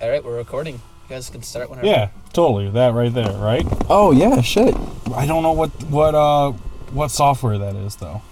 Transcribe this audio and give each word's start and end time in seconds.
All 0.00 0.08
right, 0.08 0.22
we're 0.24 0.36
recording. 0.36 0.74
You 0.74 0.80
guys 1.16 1.28
can 1.30 1.42
start 1.42 1.70
whenever. 1.70 1.86
Yeah, 1.88 2.10
totally. 2.32 2.70
That 2.70 2.94
right 2.94 3.12
there, 3.12 3.32
right? 3.32 3.66
Oh 3.88 4.12
yeah, 4.12 4.40
shit. 4.42 4.74
I 5.14 5.26
don't 5.26 5.42
know 5.42 5.52
what 5.52 5.70
what 5.84 6.14
uh 6.14 6.52
what 6.92 7.10
software 7.10 7.58
that 7.58 7.74
is 7.74 7.96
though. 7.96 8.22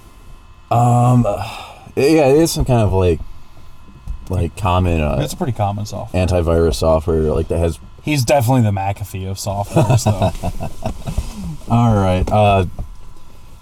Um, 0.71 1.25
uh, 1.27 1.43
yeah, 1.97 2.27
it 2.27 2.37
is 2.39 2.53
some 2.53 2.65
kind 2.65 2.81
of 2.83 2.93
like, 2.93 3.21
like 4.29 4.57
common 4.57 5.01
uh, 5.01 5.19
It's 5.21 5.33
a 5.33 5.37
pretty 5.37 5.53
common 5.53 5.87
software. 5.87 6.27
antivirus 6.27 6.77
software 6.77 7.23
like 7.33 7.49
that 7.49 7.59
has. 7.59 7.79
He's 8.03 8.25
definitely 8.25 8.63
the 8.63 8.71
McAfee 8.71 9.29
of 9.29 9.39
software. 9.39 9.97
So 9.99 10.11
All 11.69 11.95
right, 11.97 12.31
uh, 12.31 12.67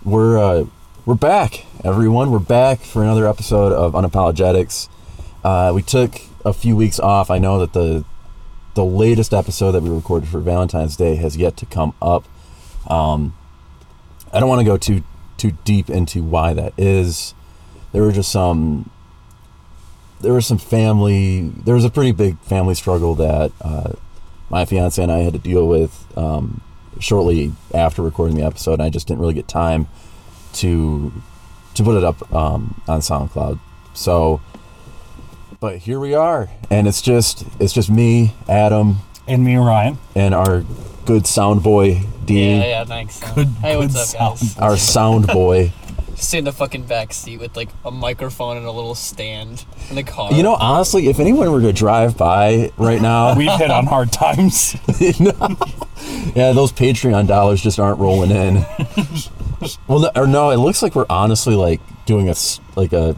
we're 0.04 0.38
uh, 0.38 0.64
we're 1.06 1.14
back, 1.14 1.64
everyone. 1.82 2.30
We're 2.30 2.38
back 2.38 2.80
for 2.80 3.02
another 3.02 3.26
episode 3.26 3.72
of 3.72 3.92
Unapologetics. 3.94 4.88
Uh, 5.42 5.72
we 5.74 5.80
took 5.82 6.20
a 6.44 6.52
few 6.52 6.76
weeks 6.76 7.00
off. 7.00 7.30
I 7.30 7.38
know 7.38 7.58
that 7.58 7.72
the 7.72 8.04
the 8.74 8.84
latest 8.84 9.32
episode 9.32 9.72
that 9.72 9.82
we 9.82 9.90
recorded 9.90 10.28
for 10.28 10.40
Valentine's 10.40 10.96
Day 10.96 11.14
has 11.16 11.36
yet 11.36 11.56
to 11.58 11.66
come 11.66 11.94
up. 12.02 12.24
Um, 12.88 13.36
I 14.32 14.40
don't 14.40 14.48
want 14.48 14.60
to 14.60 14.64
go 14.64 14.76
too 14.76 15.02
too 15.36 15.52
deep 15.64 15.88
into 15.88 16.22
why 16.22 16.54
that 16.54 16.72
is. 16.76 17.34
There 17.92 18.02
were 18.02 18.12
just 18.12 18.30
some. 18.30 18.90
There 20.20 20.32
was 20.32 20.46
some 20.46 20.58
family. 20.58 21.40
There 21.40 21.74
was 21.74 21.84
a 21.84 21.90
pretty 21.90 22.12
big 22.12 22.38
family 22.40 22.74
struggle 22.74 23.14
that 23.16 23.52
uh, 23.60 23.92
my 24.50 24.64
fiance 24.64 25.02
and 25.02 25.12
I 25.12 25.18
had 25.18 25.34
to 25.34 25.38
deal 25.38 25.68
with 25.68 26.06
um, 26.16 26.60
shortly 26.98 27.52
after 27.72 28.02
recording 28.02 28.36
the 28.36 28.44
episode. 28.44 28.74
And 28.74 28.82
I 28.82 28.90
just 28.90 29.06
didn't 29.06 29.20
really 29.20 29.34
get 29.34 29.48
time 29.48 29.86
to 30.54 31.12
to 31.74 31.82
put 31.82 31.96
it 31.96 32.04
up 32.04 32.32
um, 32.32 32.80
on 32.88 33.00
SoundCloud. 33.00 33.58
So, 33.94 34.40
but 35.64 35.78
here 35.78 35.98
we 35.98 36.12
are, 36.12 36.50
and 36.68 36.86
it's 36.86 37.00
just 37.00 37.42
it's 37.58 37.72
just 37.72 37.88
me, 37.88 38.34
Adam, 38.46 38.96
and 39.26 39.42
me 39.42 39.54
and 39.54 39.64
Ryan. 39.64 39.96
and 40.14 40.34
our 40.34 40.62
good 41.06 41.26
sound 41.26 41.62
boy 41.62 42.02
Dean, 42.26 42.60
Yeah, 42.60 42.66
yeah, 42.66 42.84
thanks. 42.84 43.18
Good- 43.32 43.48
hey, 43.62 43.74
what's 43.78 44.14
up, 44.14 44.38
guys? 44.38 44.58
our 44.58 44.76
sound 44.76 45.26
boy. 45.26 45.72
Sit 46.16 46.40
in 46.40 46.44
the 46.44 46.52
fucking 46.52 46.84
back 46.84 47.14
seat 47.14 47.38
with 47.40 47.56
like 47.56 47.70
a 47.82 47.90
microphone 47.90 48.58
and 48.58 48.66
a 48.66 48.70
little 48.70 48.94
stand 48.94 49.64
in 49.88 49.96
the 49.96 50.02
car. 50.02 50.34
You 50.34 50.42
know, 50.42 50.54
honestly, 50.54 51.08
if 51.08 51.18
anyone 51.18 51.50
were 51.50 51.62
to 51.62 51.72
drive 51.72 52.18
by 52.18 52.70
right 52.76 53.00
now, 53.00 53.34
We've 53.38 53.50
hit 53.52 53.70
on 53.70 53.86
hard 53.86 54.12
times. 54.12 54.74
yeah, 55.00 56.52
those 56.52 56.72
Patreon 56.72 57.26
dollars 57.26 57.62
just 57.62 57.78
aren't 57.80 57.98
rolling 57.98 58.30
in. 58.32 58.66
well, 59.88 60.00
no, 60.00 60.10
or 60.14 60.26
no, 60.26 60.50
it 60.50 60.58
looks 60.58 60.82
like 60.82 60.94
we're 60.94 61.06
honestly 61.08 61.54
like 61.54 61.80
doing 62.04 62.28
a 62.28 62.34
like 62.76 62.92
a 62.92 63.16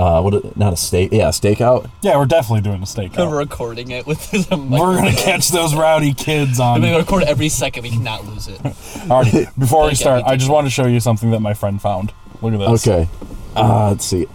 uh, 0.00 0.22
what? 0.22 0.56
Not 0.56 0.72
a 0.72 0.76
steak, 0.76 1.12
yeah, 1.12 1.28
a 1.28 1.30
stakeout. 1.30 1.90
Yeah, 2.00 2.16
we're 2.16 2.24
definitely 2.24 2.62
doing 2.62 2.82
a 2.82 2.86
stakeout. 2.86 3.28
we're 3.30 3.38
recording 3.38 3.90
it 3.90 4.06
with 4.06 4.30
the 4.48 4.56
microphone. 4.56 4.70
We're 4.70 4.96
gonna 4.96 5.12
catch 5.12 5.48
those 5.48 5.74
rowdy 5.74 6.14
kids 6.14 6.58
on. 6.58 6.80
We're 6.80 6.88
gonna 6.88 7.00
record 7.00 7.24
every 7.24 7.50
second. 7.50 7.82
We 7.82 7.90
cannot 7.90 8.24
lose 8.24 8.48
it. 8.48 8.58
Alrighty, 8.62 9.46
before 9.58 9.82
we 9.82 9.88
Okay, 9.88 9.94
start, 9.96 10.24
we 10.24 10.30
I 10.30 10.36
just 10.36 10.50
want 10.50 10.66
to 10.66 10.70
show 10.70 10.86
you 10.86 11.00
something 11.00 11.30
that 11.32 11.40
my 11.40 11.52
friend 11.52 11.80
found. 11.82 12.14
Look 12.40 12.54
at 12.54 12.58
this. 12.60 12.86
Okay. 12.88 13.08
Uh, 13.54 13.90
let's 13.90 14.06
see. 14.06 14.26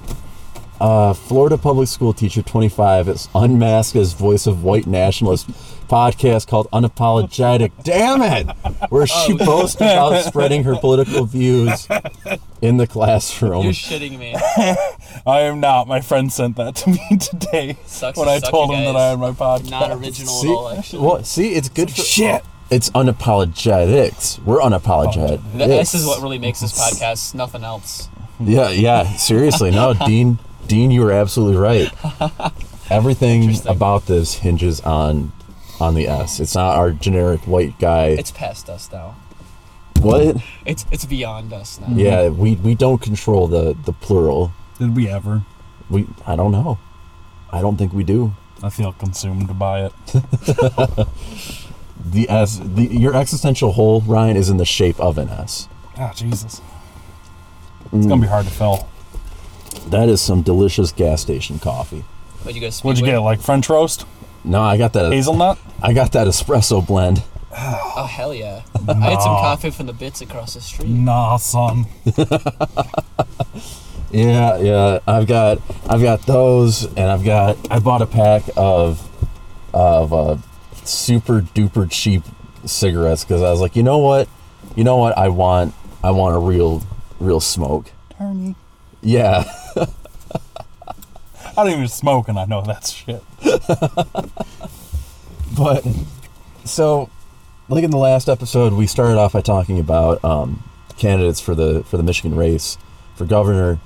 Uh, 0.80 1.14
Florida 1.14 1.58
public 1.58 1.88
school 1.88 2.14
teacher 2.14 2.42
25 2.44 3.08
is 3.08 3.30
unmasked 3.34 3.96
as 3.96 4.14
voice 4.14 4.46
of 4.46 4.64
white 4.64 4.86
nationalist 4.86 5.50
podcast 5.86 6.48
called 6.48 6.70
Unapologetic. 6.72 7.72
Damn 7.84 8.22
it! 8.22 8.48
Where 8.90 9.08
she 9.08 9.34
Oh. 9.34 9.46
boasts 9.46 9.76
about 9.76 10.24
spreading 10.26 10.64
her 10.64 10.76
political 10.76 11.26
views 11.26 11.88
in 12.62 12.78
the 12.78 12.88
classroom. 12.88 13.64
You're 13.64 13.74
shitting 13.74 14.18
me. 14.20 14.36
I 15.26 15.42
am 15.42 15.60
not. 15.60 15.88
My 15.88 16.02
friend 16.02 16.32
sent 16.32 16.58
that 16.58 16.76
to 16.78 16.90
me 16.90 17.18
today 17.18 17.78
Sucks 17.86 18.18
when 18.18 18.28
to 18.28 18.34
I 18.34 18.40
told 18.40 18.72
him 18.74 18.84
that. 18.86 18.96
I 18.96 19.10
had 19.10 19.20
my 19.20 19.32
podcast. 19.32 19.70
Not 19.70 19.92
original 19.92 20.34
See, 20.34 20.48
at 20.50 20.54
all, 20.54 20.70
actually. 20.70 21.02
well, 21.06 21.24
see, 21.24 21.54
it's 21.56 21.70
good 21.70 21.90
for 21.92 22.02
Shit. 22.02 22.44
It's 22.72 22.90
unapologetics. 22.92 24.40
We're 24.44 24.60
unapologetic. 24.60 25.40
This 25.54 25.94
is 25.94 26.06
what 26.06 26.22
really 26.22 26.40
makes 26.40 26.62
this 26.62 26.74
podcast. 26.74 27.36
Nothing 27.36 27.64
else. 27.64 28.10
Yeah, 28.40 28.70
yeah. 28.70 29.16
Seriously, 29.18 29.72
no, 29.72 29.94
Dean. 30.06 30.40
Dean, 30.68 30.90
you 30.90 31.02
were 31.02 31.12
absolutely 31.12 31.58
right. 31.58 31.92
Everything 32.90 33.54
about 33.68 34.08
this 34.08 34.34
hinges 34.36 34.82
on 34.82 35.32
on 35.80 35.94
the 35.96 36.08
S. 36.08 36.40
It's 36.40 36.56
not 36.56 36.76
our 36.76 36.92
generic 36.92 37.42
white 37.42 37.78
guy. 37.80 38.08
It's 38.08 38.32
past 38.32 38.70
us 38.70 38.92
now. 38.92 39.16
what? 40.00 40.38
It's 40.66 40.86
it's 40.92 41.06
beyond 41.06 41.54
us 41.54 41.80
now. 41.80 41.88
Yeah, 41.90 42.30
we 42.30 42.56
we 42.56 42.76
don't 42.76 43.02
control 43.02 43.48
the 43.48 43.76
the 43.86 43.94
plural. 43.94 44.52
Did 44.80 44.96
we 44.96 45.08
ever? 45.10 45.44
We 45.90 46.08
I 46.26 46.36
don't 46.36 46.52
know. 46.52 46.78
I 47.52 47.62
don't 47.62 47.78
think 47.78 47.94
we 47.94 48.04
do. 48.04 48.34
I 48.64 48.70
feel 48.70 48.94
consumed 48.94 49.58
by 49.60 49.86
it. 49.86 49.94
The 52.08 52.30
S, 52.30 52.60
the 52.64 52.84
your 52.84 53.16
existential 53.16 53.72
hole, 53.72 54.02
Ryan, 54.02 54.38
is 54.38 54.50
in 54.50 54.58
the 54.58 54.66
shape 54.66 55.00
of 55.00 55.18
an 55.18 55.30
S. 55.30 55.68
Ah, 55.98 56.12
Jesus. 56.16 56.62
It's 57.92 58.06
gonna 58.06 58.22
be 58.22 58.28
hard 58.28 58.46
to 58.46 58.52
fill. 58.52 58.88
That 59.88 60.08
is 60.08 60.22
some 60.22 60.42
delicious 60.42 60.92
gas 60.92 61.22
station 61.22 61.58
coffee. 61.58 62.04
What'd 62.44 62.56
you 62.56 62.62
guys? 62.62 62.84
What'd 62.84 63.00
you 63.00 63.06
speak 63.06 63.14
get? 63.16 63.20
Like 63.20 63.40
French 63.40 63.70
roast, 63.70 64.06
No, 64.46 64.62
I 64.62 64.78
got 64.78 64.94
that. 64.94 65.12
hazelnut? 65.12 65.58
I 65.82 65.94
got 65.94 66.12
that 66.14 66.28
espresso 66.28 66.86
blend. 66.86 67.24
Oh 67.58 68.08
hell 68.10 68.34
yeah! 68.34 68.64
I 68.88 68.94
had 68.94 69.22
some 69.22 69.36
coffee 69.36 69.70
from 69.72 69.86
the 69.88 69.94
bits 69.94 70.22
across 70.22 70.54
the 70.56 70.62
street. 70.62 70.90
Nah, 70.90 71.38
son. 71.38 71.86
Yeah, 74.16 74.58
yeah. 74.60 75.00
I've 75.06 75.28
got 75.28 75.60
I've 75.90 76.02
got 76.02 76.22
those, 76.22 76.86
and 76.86 77.12
I've 77.12 77.26
got 77.26 77.58
I 77.70 77.80
bought 77.80 78.02
a 78.02 78.06
pack 78.06 78.44
of 78.56 79.02
of 79.74 80.14
uh, 80.14 80.38
super 80.86 81.42
duper 81.42 81.92
cheap 81.92 82.24
cigarettes 82.64 83.26
because 83.26 83.42
I 83.42 83.52
was 83.52 83.60
like, 83.60 83.76
you 83.76 83.84
know 83.84 83.98
what, 83.98 84.30
you 84.76 84.86
know 84.86 84.96
what, 84.96 85.18
I 85.18 85.28
want 85.28 85.74
I 86.02 86.12
want 86.12 86.34
a 86.34 86.40
real 86.40 86.82
real 87.20 87.42
smoke. 87.42 87.92
Turney. 88.18 88.56
Yeah, 89.02 89.44
I 89.76 89.86
don't 91.58 91.70
even 91.72 91.88
smoke, 91.90 92.30
and 92.30 92.40
I 92.40 92.46
know 92.46 92.62
that's 92.62 92.92
shit. 92.92 93.22
but 95.58 95.86
so 96.64 97.10
like 97.70 97.84
in 97.84 97.92
the 97.92 97.98
last 97.98 98.30
episode, 98.30 98.74
we 98.74 98.88
started 98.88 99.18
off 99.18 99.34
by 99.34 99.42
talking 99.42 99.80
about 99.80 100.24
um, 100.24 100.64
candidates 100.98 101.40
for 101.40 101.56
the 101.56 101.84
for 101.84 101.98
the 101.98 102.04
Michigan 102.04 102.36
race 102.36 102.78
for 103.16 103.26
governor. 103.26 103.80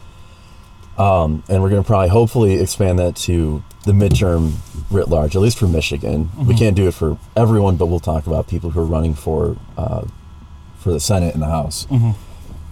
Um, 0.97 1.43
and 1.47 1.61
we're 1.61 1.69
going 1.69 1.81
to 1.81 1.87
probably 1.87 2.09
hopefully 2.09 2.59
expand 2.59 2.99
that 2.99 3.15
to 3.17 3.63
the 3.85 3.93
midterm 3.93 4.55
writ 4.91 5.07
large, 5.07 5.33
at 5.33 5.41
least 5.41 5.57
for 5.57 5.65
Michigan. 5.67 6.29
We 6.45 6.55
can't 6.55 6.75
do 6.75 6.89
it 6.89 6.93
for 6.93 7.17
everyone, 7.37 7.77
but 7.77 7.85
we'll 7.85 8.01
talk 8.01 8.27
about 8.27 8.49
people 8.49 8.71
who 8.71 8.81
are 8.81 8.85
running 8.85 9.13
for 9.13 9.55
uh, 9.77 10.05
for 10.79 10.91
the 10.91 10.99
Senate 10.99 11.33
and 11.33 11.41
the 11.41 11.47
House. 11.47 11.87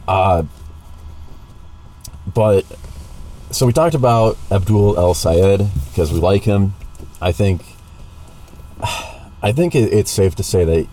Uh, 0.09 0.43
but 2.33 2.65
so 3.51 3.65
we 3.65 3.73
talked 3.73 3.95
about 3.95 4.37
Abdul 4.51 4.97
El 4.97 5.13
Sayed 5.13 5.67
because 5.89 6.11
we 6.11 6.19
like 6.19 6.43
him. 6.43 6.73
I 7.21 7.31
think 7.31 7.61
I 9.41 9.51
think 9.51 9.75
it, 9.75 9.93
it's 9.93 10.11
safe 10.11 10.35
to 10.35 10.43
say 10.43 10.63
that 10.63 10.87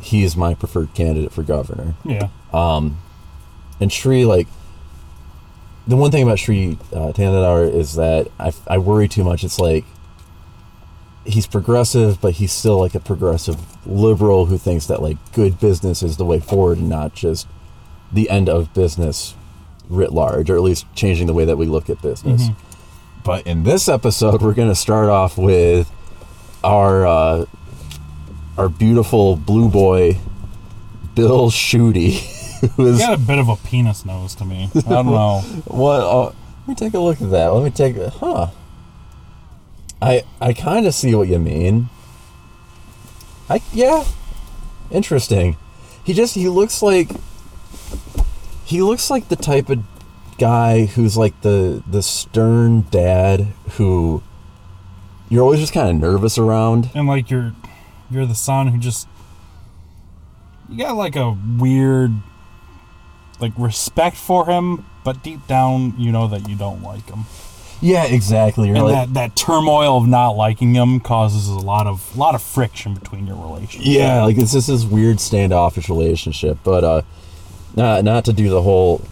he 0.00 0.24
is 0.24 0.36
my 0.36 0.54
preferred 0.54 0.94
candidate 0.94 1.32
for 1.32 1.42
governor. 1.42 1.94
Yeah. 2.04 2.28
Um, 2.52 2.98
And 3.80 3.92
Shri, 3.92 4.24
like, 4.24 4.46
the 5.86 5.96
one 5.96 6.10
thing 6.10 6.22
about 6.22 6.38
Shri 6.38 6.78
uh, 6.92 7.12
Thanedar 7.12 7.72
is 7.72 7.94
that 7.94 8.28
I, 8.38 8.52
I 8.66 8.78
worry 8.78 9.08
too 9.08 9.24
much. 9.24 9.42
It's 9.42 9.58
like 9.58 9.84
he's 11.24 11.46
progressive, 11.46 12.20
but 12.20 12.34
he's 12.34 12.52
still 12.52 12.78
like 12.78 12.94
a 12.94 13.00
progressive 13.00 13.58
liberal 13.86 14.46
who 14.46 14.58
thinks 14.58 14.86
that 14.86 15.02
like 15.02 15.16
good 15.32 15.58
business 15.58 16.02
is 16.02 16.16
the 16.16 16.24
way 16.24 16.40
forward 16.40 16.78
and 16.78 16.88
not 16.88 17.14
just 17.14 17.46
the 18.12 18.28
end 18.30 18.48
of 18.48 18.72
business 18.74 19.34
writ 19.90 20.12
large, 20.12 20.48
or 20.50 20.56
at 20.56 20.62
least 20.62 20.86
changing 20.94 21.26
the 21.26 21.34
way 21.34 21.44
that 21.44 21.56
we 21.58 21.66
look 21.66 21.90
at 21.90 22.00
business. 22.00 22.48
But 23.24 23.46
in 23.46 23.64
this 23.64 23.88
episode, 23.88 24.40
we're 24.42 24.54
going 24.54 24.68
to 24.68 24.74
start 24.74 25.08
off 25.08 25.36
with 25.36 25.90
our 26.64 27.06
uh, 27.06 27.44
our 28.56 28.68
beautiful 28.68 29.36
blue 29.36 29.68
boy, 29.68 30.18
Bill 31.14 31.50
Schuette. 31.50 32.36
Who 32.76 32.86
is 32.86 33.00
He 33.00 33.06
got 33.06 33.14
a 33.14 33.18
bit 33.18 33.38
of 33.38 33.48
a 33.48 33.56
penis 33.56 34.04
nose 34.04 34.34
to 34.36 34.44
me. 34.44 34.70
I 34.74 34.80
don't 34.80 35.06
know. 35.10 35.40
what? 35.66 36.00
Uh, 36.00 36.24
let 36.26 36.68
me 36.68 36.74
take 36.74 36.94
a 36.94 36.98
look 36.98 37.20
at 37.20 37.30
that. 37.30 37.48
Let 37.48 37.64
me 37.64 37.70
take 37.70 37.96
a 37.96 38.10
huh. 38.10 38.48
I 40.02 40.24
I 40.40 40.52
kind 40.52 40.86
of 40.86 40.94
see 40.94 41.14
what 41.14 41.28
you 41.28 41.38
mean. 41.38 41.88
I 43.48 43.60
yeah, 43.72 44.04
interesting. 44.90 45.56
He 46.04 46.12
just 46.12 46.34
he 46.34 46.48
looks 46.48 46.82
like 46.82 47.10
he 48.70 48.82
looks 48.82 49.10
like 49.10 49.28
the 49.28 49.36
type 49.36 49.68
of 49.68 49.82
guy 50.38 50.86
who's 50.86 51.16
like 51.16 51.38
the 51.42 51.82
the 51.90 52.02
stern 52.02 52.82
dad 52.90 53.48
who 53.72 54.22
you're 55.28 55.42
always 55.42 55.60
just 55.60 55.72
kind 55.72 55.88
of 55.88 55.96
nervous 55.96 56.38
around. 56.38 56.90
And 56.94 57.06
like 57.06 57.30
you're, 57.30 57.52
you're 58.10 58.26
the 58.26 58.34
son 58.34 58.68
who 58.68 58.78
just. 58.78 59.06
You 60.68 60.78
got 60.78 60.96
like 60.96 61.16
a 61.16 61.36
weird, 61.58 62.12
like 63.40 63.52
respect 63.56 64.16
for 64.16 64.46
him, 64.46 64.84
but 65.04 65.22
deep 65.22 65.46
down 65.48 65.94
you 65.98 66.12
know 66.12 66.28
that 66.28 66.48
you 66.48 66.56
don't 66.56 66.82
like 66.82 67.08
him. 67.08 67.24
Yeah, 67.80 68.04
exactly. 68.04 68.68
You're 68.68 68.76
and 68.76 68.84
like, 68.86 68.94
that, 68.94 69.14
that 69.14 69.36
turmoil 69.36 69.96
of 69.96 70.06
not 70.06 70.30
liking 70.30 70.74
him 70.74 71.00
causes 71.00 71.48
a 71.48 71.58
lot 71.58 71.86
of 71.86 72.14
a 72.14 72.18
lot 72.18 72.34
of 72.34 72.42
friction 72.42 72.94
between 72.94 73.26
your 73.26 73.36
relationship. 73.36 73.80
yeah, 73.84 74.22
like 74.22 74.36
it's 74.36 74.52
just 74.52 74.68
this 74.68 74.84
weird 74.84 75.18
standoffish 75.18 75.88
relationship. 75.88 76.58
But 76.62 76.84
uh, 76.84 77.02
not 77.76 78.04
not 78.04 78.24
to 78.26 78.32
do 78.32 78.48
the 78.48 78.62
whole. 78.62 79.02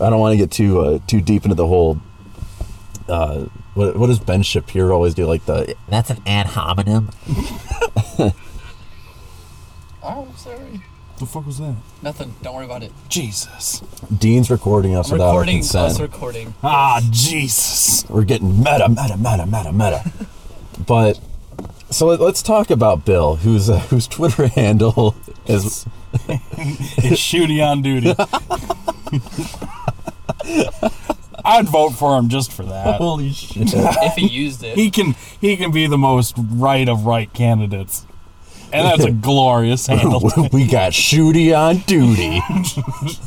I 0.00 0.10
don't 0.10 0.20
want 0.20 0.32
to 0.32 0.36
get 0.36 0.50
too 0.50 0.80
uh, 0.80 0.98
too 1.06 1.20
deep 1.20 1.44
into 1.44 1.54
the 1.54 1.66
whole. 1.66 1.98
Uh, 3.08 3.44
what 3.74 3.96
what 3.96 4.06
does 4.06 4.18
Ben 4.18 4.42
Shapiro 4.42 4.94
always 4.94 5.14
do? 5.14 5.26
Like 5.26 5.44
the 5.46 5.74
That's 5.88 6.10
an 6.10 6.22
ad 6.26 6.46
hominem. 6.46 7.10
Oh, 10.06 10.28
sorry. 10.36 10.82
The 11.18 11.26
fuck 11.26 11.46
was 11.46 11.58
that? 11.58 11.76
Nothing. 12.02 12.34
Don't 12.42 12.54
worry 12.54 12.66
about 12.66 12.82
it. 12.82 12.92
Jesus. 13.08 13.80
Dean's 14.16 14.50
recording 14.50 14.94
us 14.94 15.08
I'm 15.08 15.14
without 15.14 15.28
our 15.28 15.32
recording. 15.40 15.56
consent. 15.58 15.92
Us 15.92 16.00
recording. 16.00 16.54
Ah, 16.62 17.00
Jesus. 17.10 18.04
We're 18.10 18.24
getting 18.24 18.58
meta, 18.58 18.88
meta, 18.88 19.16
meta, 19.16 19.46
meta, 19.46 19.72
meta. 19.72 20.12
but 20.86 21.20
so 21.90 22.06
let, 22.08 22.20
us 22.20 22.42
talk 22.42 22.70
about 22.70 23.04
Bill, 23.06 23.36
whose 23.36 23.70
uh, 23.70 23.78
whose 23.78 24.06
Twitter 24.06 24.46
handle 24.54 25.14
is 25.46 25.86
It's 26.26 27.20
shooty 27.20 27.64
on 27.64 27.82
duty. 27.82 28.14
I'd 31.44 31.68
vote 31.68 31.90
for 31.90 32.16
him 32.18 32.28
just 32.28 32.52
for 32.52 32.64
that. 32.64 32.96
holy 32.96 33.32
shit. 33.32 33.68
If 33.74 34.14
he 34.14 34.26
used 34.26 34.62
it. 34.64 34.76
He 34.76 34.90
can 34.90 35.14
he 35.40 35.56
can 35.56 35.70
be 35.72 35.86
the 35.86 35.98
most 35.98 36.34
right 36.38 36.88
of 36.88 37.04
right 37.06 37.32
candidates. 37.32 38.06
And 38.72 38.86
that's 38.88 39.04
a 39.04 39.12
glorious 39.12 39.86
handle. 39.88 40.20
we 40.52 40.66
got 40.66 40.92
Shooty 40.92 41.56
on 41.56 41.78
duty. 41.86 42.40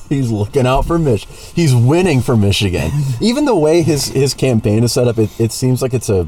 He's 0.09 0.29
looking 0.29 0.67
out 0.67 0.85
for 0.85 0.99
Mich. 0.99 1.25
He's 1.55 1.73
winning 1.73 2.21
for 2.21 2.35
Michigan. 2.35 2.91
Even 3.21 3.45
the 3.45 3.55
way 3.55 3.81
his 3.81 4.07
his 4.09 4.33
campaign 4.33 4.83
is 4.83 4.91
set 4.93 5.07
up, 5.07 5.17
it, 5.17 5.29
it 5.39 5.51
seems 5.51 5.81
like 5.81 5.93
it's 5.93 6.09
a 6.09 6.27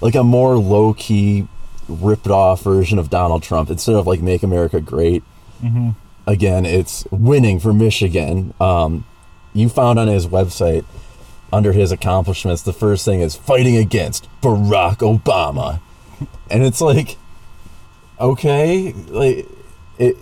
like 0.00 0.14
a 0.14 0.24
more 0.24 0.58
low 0.58 0.92
key, 0.94 1.46
ripped 1.88 2.26
off 2.26 2.62
version 2.62 2.98
of 2.98 3.08
Donald 3.08 3.42
Trump. 3.42 3.70
Instead 3.70 3.94
of 3.94 4.06
like 4.06 4.20
"Make 4.20 4.42
America 4.42 4.80
Great," 4.80 5.22
again, 6.26 6.66
it's 6.66 7.06
winning 7.10 7.60
for 7.60 7.72
Michigan. 7.72 8.54
Um, 8.60 9.04
you 9.54 9.68
found 9.68 9.98
on 9.98 10.08
his 10.08 10.26
website 10.26 10.84
under 11.52 11.72
his 11.72 11.92
accomplishments, 11.92 12.62
the 12.62 12.72
first 12.72 13.04
thing 13.04 13.20
is 13.20 13.36
fighting 13.36 13.76
against 13.76 14.28
Barack 14.40 14.98
Obama, 14.98 15.80
and 16.50 16.62
it's 16.62 16.80
like 16.80 17.18
okay, 18.22 18.92
like 19.08 19.46
it. 19.98 20.16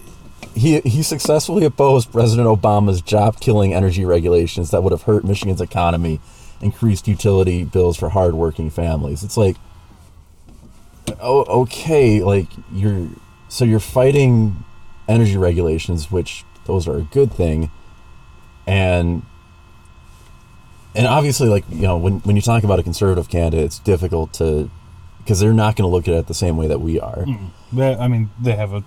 He, 0.55 0.81
he 0.81 1.05
successfully 1.05 1.65
opposed 1.65 2.11
President 2.11 2.49
Obama's 2.49 3.01
job 3.03 3.39
killing 3.39 3.73
energy 3.73 4.05
regulations 4.05 4.73
that 4.73 4.83
would 4.83 4.91
have 4.91 5.03
hurt 5.03 5.23
Michigan's 5.23 5.61
economy, 5.61 6.19
increased 6.61 7.07
utility 7.07 7.63
bills 7.63 7.97
for 7.97 8.09
hardworking 8.09 8.69
families. 8.69 9.23
It's 9.23 9.37
like, 9.37 9.57
oh, 11.21 11.45
okay, 11.63 12.21
like 12.23 12.49
you're 12.73 13.09
so 13.49 13.65
you're 13.65 13.79
fighting 13.79 14.65
energy 15.11 15.37
regulations, 15.37 16.11
which 16.11 16.45
those 16.65 16.87
are 16.89 16.97
a 16.97 17.03
good 17.03 17.33
thing, 17.33 17.71
and 18.67 19.23
and 20.95 21.07
obviously, 21.07 21.49
like 21.49 21.65
you 21.71 21.83
know, 21.83 21.97
when 21.97 22.21
when 22.21 22.37
you 22.37 22.43
talk 22.43 22.65
about 22.65 22.79
a 22.79 22.83
conservative 22.83 23.29
candidate, 23.29 23.65
it's 23.65 23.79
difficult 23.79 24.33
to 24.35 24.71
because 25.19 25.39
they're 25.41 25.53
not 25.53 25.77
going 25.77 25.89
to 25.89 25.95
look 25.95 26.09
at 26.09 26.15
it 26.15 26.27
the 26.27 26.35
same 26.35 26.57
way 26.57 26.67
that 26.67 26.81
we 26.81 26.99
are. 26.99 27.25
They- 27.73 27.95
I 27.97 28.09
mean, 28.09 28.31
they 28.41 28.57
have 28.57 28.73
a 28.73 28.83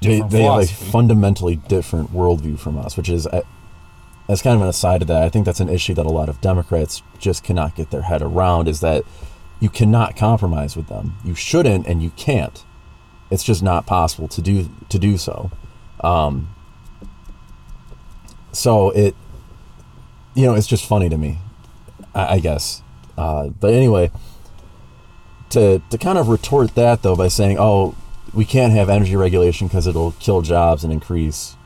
They, 0.00 0.10
different 0.20 0.30
they 0.32 0.42
have 0.42 0.60
a 0.60 0.66
fundamentally 0.66 1.56
different 1.56 2.12
worldview 2.12 2.58
from 2.58 2.78
us, 2.78 2.96
which 2.96 3.08
is 3.08 3.26
uh, 3.26 3.42
as 4.28 4.42
kind 4.42 4.56
of 4.56 4.62
an 4.62 4.68
aside 4.68 5.00
to 5.00 5.04
that. 5.06 5.22
I 5.22 5.28
think 5.28 5.44
that's 5.46 5.60
an 5.60 5.68
issue 5.68 5.94
that 5.94 6.06
a 6.06 6.10
lot 6.10 6.28
of 6.28 6.40
Democrats 6.40 7.02
just 7.18 7.44
cannot 7.44 7.74
get 7.76 7.90
their 7.90 8.02
head 8.02 8.22
around. 8.22 8.66
Is 8.68 8.80
that 8.80 9.04
you 9.60 9.68
cannot 9.68 10.16
compromise 10.16 10.76
with 10.76 10.88
them. 10.88 11.14
You 11.24 11.34
shouldn't, 11.34 11.86
and 11.86 12.02
you 12.02 12.10
can't. 12.10 12.64
It's 13.30 13.44
just 13.44 13.62
not 13.62 13.86
possible 13.86 14.28
to 14.28 14.42
do 14.42 14.68
to 14.88 14.98
do 14.98 15.18
so. 15.18 15.50
Um, 16.00 16.54
so 18.52 18.90
it, 18.90 19.14
you 20.34 20.46
know, 20.46 20.54
it's 20.54 20.66
just 20.66 20.86
funny 20.86 21.08
to 21.08 21.18
me, 21.18 21.38
I, 22.14 22.34
I 22.34 22.38
guess. 22.40 22.82
Uh, 23.16 23.48
but 23.48 23.74
anyway, 23.74 24.10
to 25.50 25.82
to 25.90 25.98
kind 25.98 26.18
of 26.18 26.28
retort 26.28 26.74
that 26.74 27.02
though 27.02 27.16
by 27.16 27.28
saying, 27.28 27.56
oh, 27.58 27.94
we 28.32 28.44
can't 28.44 28.72
have 28.72 28.88
energy 28.88 29.16
regulation 29.16 29.66
because 29.68 29.86
it'll 29.86 30.12
kill 30.12 30.42
jobs 30.42 30.84
and 30.84 30.92
increase 30.92 31.56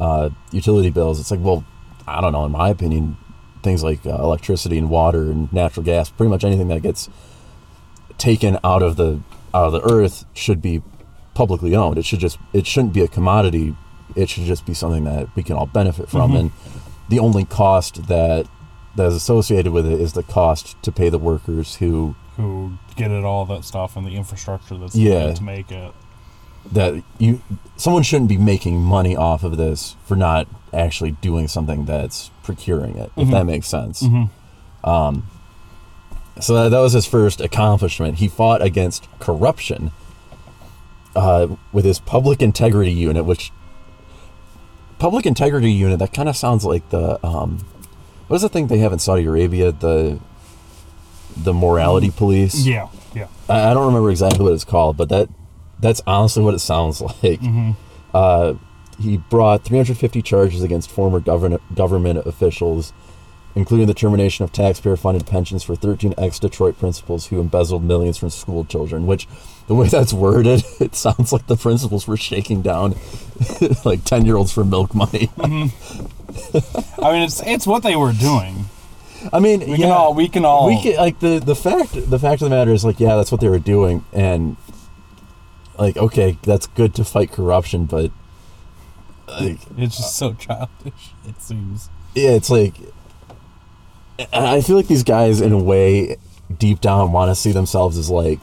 uh, 0.00 0.30
utility 0.50 0.90
bills. 0.90 1.20
It's 1.20 1.30
like, 1.30 1.40
well, 1.40 1.64
I 2.06 2.20
don't 2.20 2.32
know. 2.32 2.44
In 2.44 2.52
my 2.52 2.68
opinion, 2.68 3.16
things 3.62 3.82
like 3.82 4.04
uh, 4.04 4.10
electricity 4.10 4.78
and 4.78 4.90
water 4.90 5.22
and 5.30 5.52
natural 5.52 5.84
gas, 5.84 6.10
pretty 6.10 6.30
much 6.30 6.44
anything 6.44 6.68
that 6.68 6.82
gets 6.82 7.08
taken 8.18 8.58
out 8.64 8.82
of 8.82 8.96
the 8.96 9.20
out 9.54 9.66
of 9.66 9.72
the 9.72 9.82
earth 9.82 10.24
should 10.32 10.62
be 10.62 10.82
publicly 11.34 11.74
owned. 11.74 11.98
It 11.98 12.04
should 12.04 12.20
just 12.20 12.38
it 12.52 12.66
shouldn't 12.66 12.92
be 12.92 13.02
a 13.02 13.08
commodity. 13.08 13.74
It 14.14 14.28
should 14.28 14.44
just 14.44 14.66
be 14.66 14.74
something 14.74 15.04
that 15.04 15.34
we 15.34 15.42
can 15.42 15.56
all 15.56 15.66
benefit 15.66 16.08
from. 16.08 16.32
Mm-hmm. 16.32 16.36
And 16.36 16.50
the 17.08 17.18
only 17.18 17.44
cost 17.44 18.08
that 18.08 18.46
that 18.96 19.06
is 19.06 19.14
associated 19.14 19.72
with 19.72 19.86
it 19.86 20.00
is 20.00 20.12
the 20.12 20.22
cost 20.22 20.80
to 20.82 20.92
pay 20.92 21.08
the 21.08 21.18
workers 21.18 21.76
who 21.76 22.14
who 22.36 22.74
get 22.96 23.10
it 23.10 23.24
all 23.24 23.44
that 23.46 23.64
stuff 23.64 23.96
and 23.96 24.06
the 24.06 24.16
infrastructure 24.16 24.76
that's 24.76 24.94
Yeah. 24.94 25.32
to 25.32 25.42
make 25.42 25.70
it. 25.70 25.92
that 26.70 27.02
you 27.18 27.42
someone 27.76 28.02
shouldn't 28.02 28.28
be 28.28 28.38
making 28.38 28.80
money 28.80 29.16
off 29.16 29.42
of 29.42 29.56
this 29.56 29.96
for 30.06 30.16
not 30.16 30.46
actually 30.72 31.10
doing 31.10 31.48
something 31.48 31.84
that's 31.84 32.30
procuring 32.42 32.96
it 32.96 33.10
if 33.16 33.24
mm-hmm. 33.24 33.32
that 33.32 33.44
makes 33.44 33.66
sense 33.66 34.02
mm-hmm. 34.02 34.88
um, 34.88 35.26
so 36.40 36.54
that, 36.54 36.68
that 36.70 36.78
was 36.78 36.92
his 36.92 37.04
first 37.04 37.40
accomplishment 37.40 38.18
he 38.18 38.28
fought 38.28 38.62
against 38.62 39.08
corruption 39.18 39.90
uh, 41.16 41.46
with 41.72 41.84
his 41.84 41.98
public 41.98 42.40
integrity 42.42 42.92
unit 42.92 43.24
which 43.24 43.52
public 44.98 45.26
integrity 45.26 45.72
unit 45.72 45.98
that 45.98 46.12
kind 46.12 46.28
of 46.28 46.36
sounds 46.36 46.64
like 46.64 46.88
the 46.90 47.24
um, 47.26 47.58
what 48.28 48.36
is 48.36 48.42
the 48.42 48.48
thing 48.48 48.66
they 48.68 48.78
have 48.78 48.92
in 48.92 48.98
saudi 48.98 49.24
arabia 49.24 49.72
the 49.72 50.18
the 51.36 51.52
morality 51.52 52.10
police 52.10 52.66
Yeah, 52.66 52.88
yeah. 53.14 53.26
I, 53.48 53.70
I 53.70 53.74
don't 53.74 53.86
remember 53.86 54.10
exactly 54.10 54.44
what 54.44 54.52
it's 54.52 54.64
called, 54.64 54.96
but 54.96 55.08
that 55.08 55.28
that's 55.80 56.02
honestly 56.06 56.42
what 56.42 56.54
it 56.54 56.58
sounds 56.60 57.00
like. 57.22 57.40
Uh, 58.14 58.54
he 59.00 59.16
brought 59.16 59.64
350 59.64 60.20
charges 60.22 60.62
against 60.62 60.90
former 60.90 61.20
government 61.20 61.62
government 61.74 62.18
officials, 62.26 62.92
including 63.54 63.86
the 63.86 63.94
termination 63.94 64.44
of 64.44 64.52
taxpayer-funded 64.52 65.26
pensions 65.26 65.62
for 65.62 65.74
13 65.74 66.14
ex-Detroit 66.18 66.78
principals 66.78 67.26
who 67.28 67.40
embezzled 67.40 67.82
millions 67.82 68.18
from 68.18 68.28
school 68.30 68.64
children. 68.64 69.06
Which, 69.06 69.26
the 69.68 69.74
way 69.74 69.88
that's 69.88 70.12
worded, 70.12 70.64
it 70.80 70.94
sounds 70.94 71.32
like 71.32 71.46
the 71.46 71.56
principals 71.56 72.06
were 72.08 72.16
shaking 72.16 72.62
down 72.62 72.90
like 73.84 74.00
10-year-olds 74.04 74.52
for 74.52 74.64
milk 74.64 74.94
money. 74.94 75.28
Mm-hmm. 75.38 77.00
I 77.04 77.12
mean, 77.12 77.22
it's 77.22 77.42
it's 77.42 77.66
what 77.66 77.82
they 77.82 77.94
were 77.96 78.12
doing. 78.12 78.66
I 79.32 79.38
mean, 79.38 79.60
We 79.60 79.66
yeah, 79.72 79.76
can 79.76 79.90
all 79.90 80.14
we 80.14 80.28
can 80.28 80.44
all 80.44 80.66
we 80.66 80.80
can, 80.82 80.96
like 80.96 81.20
the 81.20 81.38
the 81.38 81.54
fact 81.54 81.92
the 82.10 82.18
fact 82.18 82.42
of 82.42 82.50
the 82.50 82.56
matter 82.56 82.72
is 82.72 82.84
like 82.84 82.98
yeah 82.98 83.14
that's 83.16 83.30
what 83.30 83.40
they 83.40 83.48
were 83.48 83.58
doing 83.60 84.04
and 84.12 84.56
like 85.78 85.96
okay 85.96 86.38
that's 86.42 86.66
good 86.66 86.94
to 86.96 87.04
fight 87.04 87.30
corruption 87.30 87.84
but 87.86 88.10
like 89.28 89.58
It's 89.78 89.96
just 89.96 90.16
so 90.16 90.34
childish. 90.34 91.12
It 91.26 91.40
seems. 91.40 91.88
yeah 92.14 92.30
it's 92.30 92.50
like 92.50 92.74
I 94.32 94.60
feel 94.60 94.76
like 94.76 94.88
these 94.88 95.04
guys 95.04 95.40
in 95.40 95.52
a 95.52 95.58
way 95.58 96.16
deep 96.58 96.80
down 96.80 97.12
want 97.12 97.30
to 97.30 97.34
see 97.34 97.52
themselves 97.52 97.96
as 97.98 98.10
like 98.10 98.40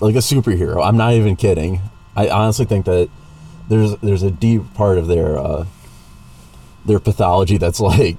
like 0.00 0.14
a 0.14 0.18
superhero 0.18 0.84
I'm 0.84 0.96
not 0.96 1.14
even 1.14 1.36
kidding 1.36 1.80
I 2.14 2.28
honestly 2.28 2.64
think 2.64 2.86
that 2.86 3.08
there's 3.68 3.96
there's 3.96 4.22
a 4.22 4.30
deep 4.30 4.62
part 4.74 4.98
of 4.98 5.06
their 5.06 5.38
uh 5.38 5.66
their 6.84 7.00
pathology 7.00 7.58
that's 7.58 7.80
like 7.80 8.16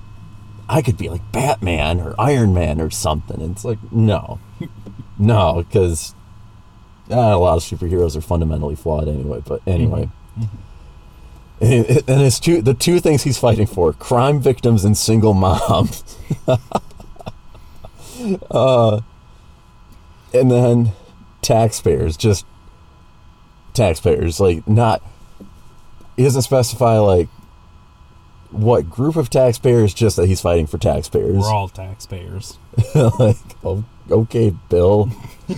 I 0.70 0.82
could 0.82 0.98
be 0.98 1.10
like 1.10 1.32
Batman 1.32 2.00
or 2.00 2.14
Iron 2.20 2.54
Man 2.54 2.82
or 2.82 2.90
something. 2.90 3.42
And 3.42 3.52
it's 3.52 3.64
like, 3.64 3.80
no, 3.92 4.40
no, 5.20 5.64
because 5.64 6.14
uh, 7.10 7.16
a 7.16 7.38
lot 7.38 7.58
of 7.58 7.64
superheroes 7.64 8.16
are 8.16 8.22
fundamentally 8.22 8.76
flawed 8.76 9.08
anyway. 9.08 9.42
But 9.46 9.62
anyway, 9.66 10.10
and, 11.62 11.86
and 11.86 12.22
it's 12.22 12.40
two 12.40 12.62
the 12.62 12.74
two 12.74 13.00
things 13.00 13.24
he's 13.24 13.38
fighting 13.38 13.66
for: 13.66 13.94
crime 13.94 14.42
victims 14.42 14.84
and 14.84 14.98
single 14.98 15.34
moms. 15.34 16.18
uh, 18.52 19.00
and 20.34 20.52
then 20.52 20.92
taxpayers, 21.42 22.18
just 22.18 22.46
taxpayers, 23.74 24.40
like 24.40 24.68
not. 24.68 25.02
He 26.16 26.24
doesn't 26.24 26.42
specify 26.42 26.98
like 26.98 27.30
what 28.52 28.90
group 28.90 29.16
of 29.16 29.30
taxpayers, 29.30 29.94
just 29.94 30.16
that 30.16 30.28
he's 30.28 30.42
fighting 30.42 30.68
for 30.68 30.78
taxpayers. 30.78 31.38
We're 31.38 31.54
all 31.54 31.70
taxpayers. 31.70 32.58
like, 32.96 33.38
oh, 33.64 33.84
okay, 34.10 34.54
Bill. 34.70 35.12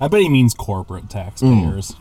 I 0.00 0.08
bet 0.08 0.20
he 0.20 0.28
means 0.28 0.52
corporate 0.54 1.08
taxpayers. 1.08 1.96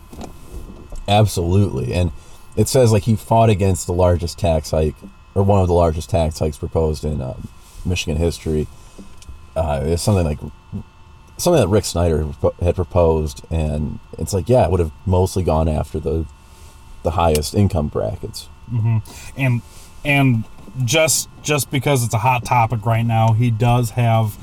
Absolutely. 1.07 1.93
And 1.93 2.11
it 2.55 2.67
says 2.67 2.91
like 2.91 3.03
he 3.03 3.15
fought 3.15 3.49
against 3.49 3.85
the 3.85 3.93
largest 3.93 4.37
tax 4.39 4.71
hike, 4.71 4.95
or 5.33 5.43
one 5.43 5.61
of 5.61 5.67
the 5.67 5.73
largest 5.73 6.09
tax 6.09 6.39
hikes 6.39 6.57
proposed 6.57 7.05
in 7.05 7.21
uh, 7.21 7.37
Michigan 7.85 8.17
history. 8.17 8.67
Uh, 9.55 9.81
it's 9.83 10.03
something 10.03 10.25
like 10.25 10.39
something 11.37 11.61
that 11.61 11.67
Rick 11.67 11.85
Snyder 11.85 12.27
had 12.61 12.75
proposed, 12.75 13.41
and 13.49 13.99
it's 14.17 14.33
like, 14.33 14.47
yeah, 14.49 14.65
it 14.65 14.71
would 14.71 14.79
have 14.79 14.91
mostly 15.05 15.43
gone 15.43 15.67
after 15.67 15.99
the 15.99 16.25
the 17.03 17.11
highest 17.11 17.53
income 17.53 17.87
brackets. 17.87 18.49
Mm-hmm. 18.71 18.97
and 19.39 19.61
and 20.03 20.43
just 20.83 21.29
just 21.43 21.69
because 21.69 22.03
it's 22.03 22.13
a 22.15 22.17
hot 22.19 22.43
topic 22.45 22.85
right 22.85 23.05
now, 23.05 23.33
he 23.33 23.51
does 23.51 23.91
have 23.91 24.37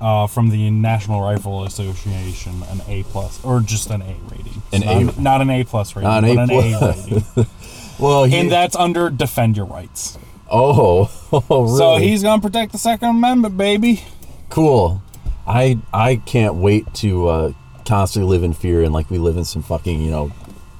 uh, 0.00 0.26
from 0.26 0.48
the 0.50 0.70
National 0.70 1.20
Rifle 1.20 1.64
Association 1.64 2.62
an 2.70 2.80
A 2.88 3.02
plus 3.04 3.44
or 3.44 3.60
just 3.60 3.90
an 3.90 4.00
A 4.02 4.16
rating. 4.30 4.62
An 4.72 4.80
not, 5.06 5.16
A- 5.18 5.20
not 5.20 5.40
an 5.42 5.50
A 5.50 5.64
plus 5.64 5.94
rating, 5.96 6.08
Not 6.08 6.24
an 6.24 6.36
but 6.36 6.50
A 6.50 6.52
an 6.52 6.74
A 6.74 6.78
plus. 6.78 7.10
rating, 7.36 7.46
Well, 7.98 8.24
he, 8.24 8.36
and 8.38 8.50
that's 8.50 8.76
under 8.76 9.10
defend 9.10 9.56
your 9.56 9.66
rights. 9.66 10.16
oh, 10.50 11.10
oh, 11.50 11.62
really? 11.64 11.78
So 11.78 11.96
he's 11.96 12.22
gonna 12.22 12.40
protect 12.40 12.72
the 12.72 12.78
Second 12.78 13.08
Amendment, 13.10 13.56
baby. 13.58 14.02
cool. 14.50 15.02
I 15.48 15.78
I 15.92 16.16
can't 16.16 16.54
wait 16.56 16.92
to 16.94 17.28
uh, 17.28 17.52
constantly 17.86 18.28
live 18.30 18.42
in 18.44 18.52
fear 18.52 18.82
and 18.82 18.92
like 18.92 19.10
we 19.10 19.18
live 19.18 19.36
in 19.36 19.44
some 19.44 19.62
fucking 19.62 20.00
you 20.02 20.10
know 20.10 20.30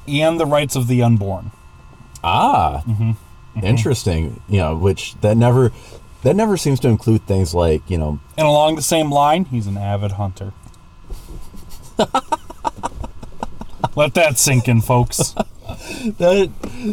And 0.07 0.39
the 0.39 0.47
rights 0.47 0.77
of 0.77 0.87
the 0.89 1.03
unborn. 1.03 1.51
ah 2.23 2.83
interesting 3.63 4.41
you 4.49 4.59
know 4.59 4.77
which 4.77 5.15
that 5.23 5.37
never 5.37 5.73
that 6.23 6.37
never 6.37 6.57
seems 6.57 6.79
to 6.81 6.89
include 6.89 7.27
things 7.27 7.55
like 7.55 7.83
you 7.91 7.97
know 7.99 8.19
And 8.37 8.47
along 8.47 8.77
the 8.77 8.83
same 8.83 9.11
line, 9.11 9.47
he's 9.47 9.67
an 9.67 9.77
avid 9.79 10.13
hunter. 10.13 10.53
Let 13.97 14.15
that 14.15 14.39
sink 14.39 14.69
in, 14.69 14.81
folks. 14.81 15.35
that 16.19 16.51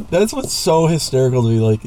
that's 0.10 0.34
what's 0.34 0.54
so 0.54 0.88
hysterical 0.88 1.44
to 1.44 1.50
me 1.50 1.60
like 1.60 1.82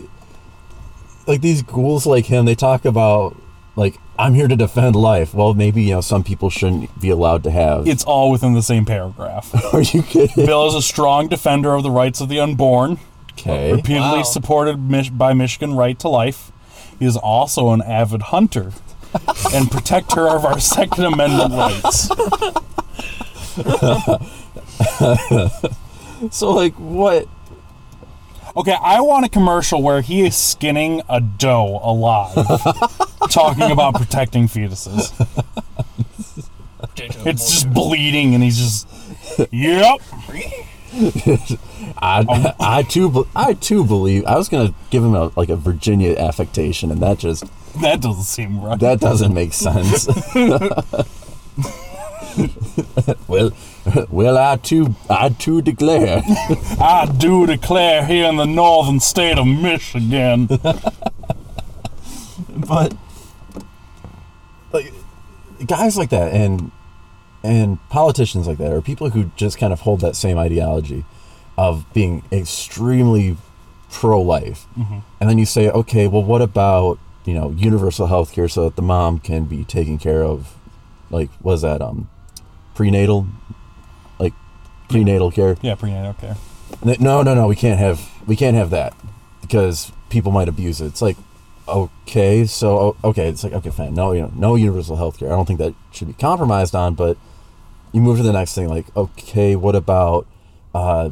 like 1.27 1.41
these 1.41 1.63
ghouls 1.63 2.07
like 2.07 2.27
him 2.27 2.45
they 2.45 2.55
talk 2.55 2.85
about 2.85 3.37
like 3.79 3.97
i'm 4.19 4.35
here 4.35 4.49
to 4.49 4.57
defend 4.57 4.97
life 4.97 5.33
well 5.33 5.55
maybe 5.55 5.83
you 5.85 5.95
know 5.95 6.01
some 6.01 6.25
people 6.25 6.51
shouldn't 6.51 7.01
be 7.01 7.09
allowed 7.11 7.43
to 7.45 7.51
have 7.51 7.87
It's 7.87 8.03
all 8.05 8.31
within 8.31 8.55
the 8.55 8.63
same 8.63 8.85
paragraph. 8.85 9.55
are 9.75 9.83
you 9.83 10.03
kidding 10.03 10.45
Bill 10.47 10.67
is 10.67 10.75
a 10.75 10.83
strong 10.83 11.29
defender 11.29 11.73
of 11.75 11.83
the 11.85 11.91
rights 11.91 12.21
of 12.21 12.29
the 12.29 12.41
unborn, 12.41 12.99
okay 13.33 13.71
repeatedly 13.73 14.19
Wow. 14.19 14.23
supported 14.25 14.89
by 15.17 15.33
Michigan 15.33 15.75
right 15.75 15.99
to 16.01 16.09
life. 16.09 16.51
He 16.99 17.05
is 17.07 17.17
also 17.17 17.71
an 17.71 17.81
avid 17.83 18.23
hunter 18.23 18.73
and 19.55 19.71
protector 19.71 20.29
of 20.29 20.45
our 20.45 20.59
Second 20.59 21.05
Amendment 21.05 21.55
rights. 21.55 22.09
so 26.37 26.51
like 26.53 26.75
what 26.75 27.29
Okay, 28.57 28.77
I 28.81 29.01
want 29.01 29.25
a 29.27 29.29
commercial 29.29 29.83
where 29.83 30.01
he 30.01 30.27
is 30.27 30.37
skinning 30.37 31.03
a 31.09 31.21
doe 31.21 31.81
alive, 31.83 32.35
talking 33.31 33.71
about 33.71 33.95
protecting 33.95 34.49
fetuses. 34.49 35.13
It's 36.97 37.51
just 37.51 37.73
bleeding, 37.73 38.35
and 38.35 38.43
he's 38.43 38.59
just, 38.59 38.89
yep. 39.53 40.01
i 42.01 42.55
i 42.59 42.83
too 42.83 43.29
i 43.37 43.53
too 43.53 43.85
believe 43.85 44.25
i 44.25 44.37
was 44.37 44.49
gonna 44.49 44.73
give 44.89 45.05
him 45.05 45.15
a 45.15 45.31
like 45.37 45.51
a 45.51 45.55
virginia 45.57 46.17
affectation 46.17 46.91
and 46.91 47.03
that 47.03 47.19
just 47.19 47.45
That 47.83 48.01
doesn't 48.01 48.25
seem 48.25 48.61
right. 48.61 48.81
that 48.81 48.99
doesn't 48.99 49.35
make 49.35 49.53
sense 49.53 50.09
well 53.29 53.53
well 54.11 54.39
i 54.39 54.57
too 54.57 54.95
i 55.09 55.29
too 55.29 55.63
declare. 55.63 56.23
I 56.81 57.13
do 57.19 57.47
declare 57.47 58.05
here 58.05 58.27
in 58.27 58.37
the 58.37 58.47
northern 58.47 59.01
state 59.01 59.39
of 59.39 59.47
Michigan. 59.47 60.47
but 62.49 62.97
like 64.73 64.93
guys 65.67 65.97
like 65.97 66.11
that 66.11 66.33
and 66.33 66.71
and 67.43 67.79
politicians 67.89 68.47
like 68.47 68.59
that 68.59 68.73
or 68.73 68.83
people 68.83 69.11
who 69.11 69.31
just 69.37 69.59
kind 69.59 69.73
of 69.73 69.81
hold 69.81 70.01
that 70.01 70.17
same 70.17 70.39
ideology 70.39 71.05
of 71.57 71.85
being 71.93 72.23
extremely 72.31 73.37
pro-life. 73.91 74.67
And 75.21 75.31
then 75.31 75.39
you 75.39 75.47
say 75.47 75.71
okay 75.71 76.07
well 76.07 76.23
what 76.23 76.43
about 76.43 76.99
you 77.25 77.35
know 77.35 77.51
universal 77.51 78.07
health 78.07 78.33
care 78.33 78.49
so 78.49 78.65
that 78.65 78.77
the 78.77 78.83
mom 78.83 79.19
can 79.19 79.45
be 79.45 79.65
taken 79.65 79.99
care 79.99 80.23
of? 80.23 80.55
Like 81.11 81.31
was 81.43 81.63
that 81.63 81.81
um 81.81 82.09
prenatal 82.79 83.27
like 84.21 84.33
prenatal 84.89 85.33
care 85.33 85.57
Yeah, 85.63 85.75
prenatal 85.75 86.15
care. 86.15 86.37
no, 87.01 87.23
no, 87.23 87.35
no. 87.35 87.49
We 87.49 87.57
can't 87.57 87.81
have 87.81 88.09
we 88.29 88.37
can't 88.37 88.57
have 88.57 88.71
that 88.71 88.95
because 89.41 89.91
people 90.11 90.31
might 90.31 90.49
abuse 90.49 90.81
it. 90.81 90.87
It's 90.87 91.03
like, 91.03 91.17
okay, 91.67 92.45
so 92.47 92.95
okay, 93.03 93.29
it's 93.29 93.43
like 93.43 93.53
okay, 93.53 93.71
fine. 93.71 93.95
No, 93.95 94.13
you 94.13 94.21
know, 94.23 94.33
no 94.37 94.55
universal 94.55 94.95
health 94.95 95.19
care. 95.19 95.27
I 95.27 95.33
don't 95.33 95.45
think 95.45 95.59
that 95.59 95.75
should 95.91 96.07
be 96.07 96.15
compromised 96.15 96.77
on. 96.77 96.95
But 96.95 97.17
you 97.93 98.01
move 98.01 98.19
to 98.19 98.23
the 98.23 98.33
next 98.33 98.55
thing, 98.55 98.69
like, 98.69 98.87
okay, 98.97 99.57
what 99.57 99.75
about 99.75 100.29
uh, 100.73 101.11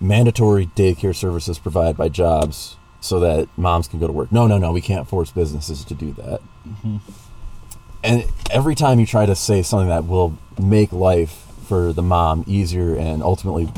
mandatory 0.00 0.66
daycare 0.66 1.16
services 1.16 1.58
provided 1.58 1.96
by 1.96 2.08
jobs 2.08 2.76
so 3.00 3.18
that 3.18 3.48
moms 3.56 3.88
can 3.88 3.98
go 3.98 4.06
to 4.06 4.12
work? 4.12 4.30
No, 4.30 4.46
no, 4.46 4.56
no. 4.58 4.70
We 4.70 4.80
can't 4.80 5.08
force 5.08 5.32
businesses 5.32 5.84
to 5.86 5.94
do 5.94 6.12
that. 6.12 6.40
And 8.04 8.24
every 8.50 8.74
time 8.74 9.00
you 9.00 9.06
try 9.06 9.26
to 9.26 9.34
say 9.34 9.62
something 9.62 9.88
that 9.88 10.06
will 10.06 10.36
make 10.62 10.92
life 10.92 11.46
for 11.66 11.92
the 11.92 12.02
mom 12.02 12.44
easier 12.46 12.94
and 12.94 13.22
ultimately 13.22 13.72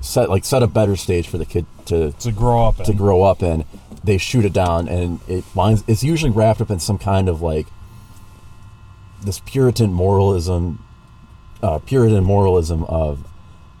set 0.00 0.28
like 0.28 0.44
set 0.44 0.62
a 0.62 0.66
better 0.66 0.94
stage 0.96 1.26
for 1.26 1.38
the 1.38 1.46
kid 1.46 1.64
to 1.86 2.12
To 2.12 2.30
grow 2.32 2.66
up 2.66 2.78
in. 2.80 2.84
to 2.86 2.92
grow 2.92 3.22
up 3.22 3.42
in, 3.42 3.64
they 4.04 4.18
shoot 4.18 4.44
it 4.44 4.52
down 4.52 4.88
and 4.88 5.20
it 5.26 5.44
winds 5.54 5.82
it's 5.88 6.02
usually 6.04 6.30
wrapped 6.30 6.60
up 6.60 6.70
in 6.70 6.78
some 6.78 6.98
kind 6.98 7.28
of 7.28 7.40
like 7.40 7.66
this 9.22 9.40
Puritan 9.40 9.92
moralism 9.92 10.84
uh, 11.62 11.78
Puritan 11.78 12.24
moralism 12.24 12.84
of 12.84 13.26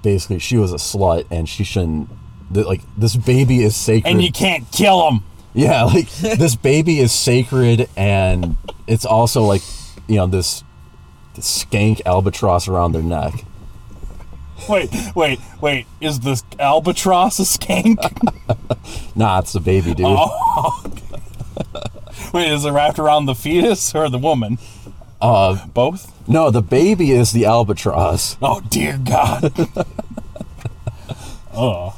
basically 0.02 0.38
she 0.38 0.56
was 0.56 0.72
a 0.72 0.76
slut 0.76 1.26
and 1.30 1.48
she 1.48 1.64
shouldn't 1.64 2.08
that 2.50 2.66
like 2.66 2.80
this 2.96 3.16
baby 3.16 3.62
is 3.62 3.76
sacred 3.76 4.10
and 4.10 4.22
you 4.22 4.32
can't 4.32 4.70
kill 4.72 5.08
him. 5.10 5.20
yeah, 5.54 5.84
like 5.84 6.08
this 6.20 6.56
baby 6.56 6.98
is 6.98 7.12
sacred, 7.12 7.88
and 7.96 8.56
it's 8.86 9.04
also 9.04 9.42
like, 9.42 9.62
you 10.12 10.18
know, 10.18 10.26
this, 10.26 10.62
this 11.34 11.64
skank 11.64 12.02
albatross 12.04 12.68
around 12.68 12.92
their 12.92 13.02
neck. 13.02 13.46
Wait, 14.68 14.90
wait, 15.14 15.40
wait. 15.62 15.86
Is 16.02 16.20
this 16.20 16.44
albatross 16.58 17.40
a 17.40 17.44
skank? 17.44 17.96
Nah, 19.14 19.38
it's 19.38 19.54
a 19.54 19.60
baby, 19.60 19.94
dude. 19.94 20.06
Oh. 20.08 20.84
wait, 22.34 22.50
is 22.50 22.64
it 22.64 22.70
wrapped 22.72 22.98
around 22.98 23.26
the 23.26 23.34
fetus 23.34 23.94
or 23.94 24.08
the 24.08 24.18
woman? 24.18 24.58
Uh, 25.20 25.66
Both? 25.68 26.28
no, 26.28 26.50
the 26.50 26.62
baby 26.62 27.12
is 27.12 27.32
the 27.32 27.44
albatross. 27.44 28.36
Oh, 28.42 28.60
dear 28.60 28.98
God. 28.98 29.52
oh. 31.54 31.94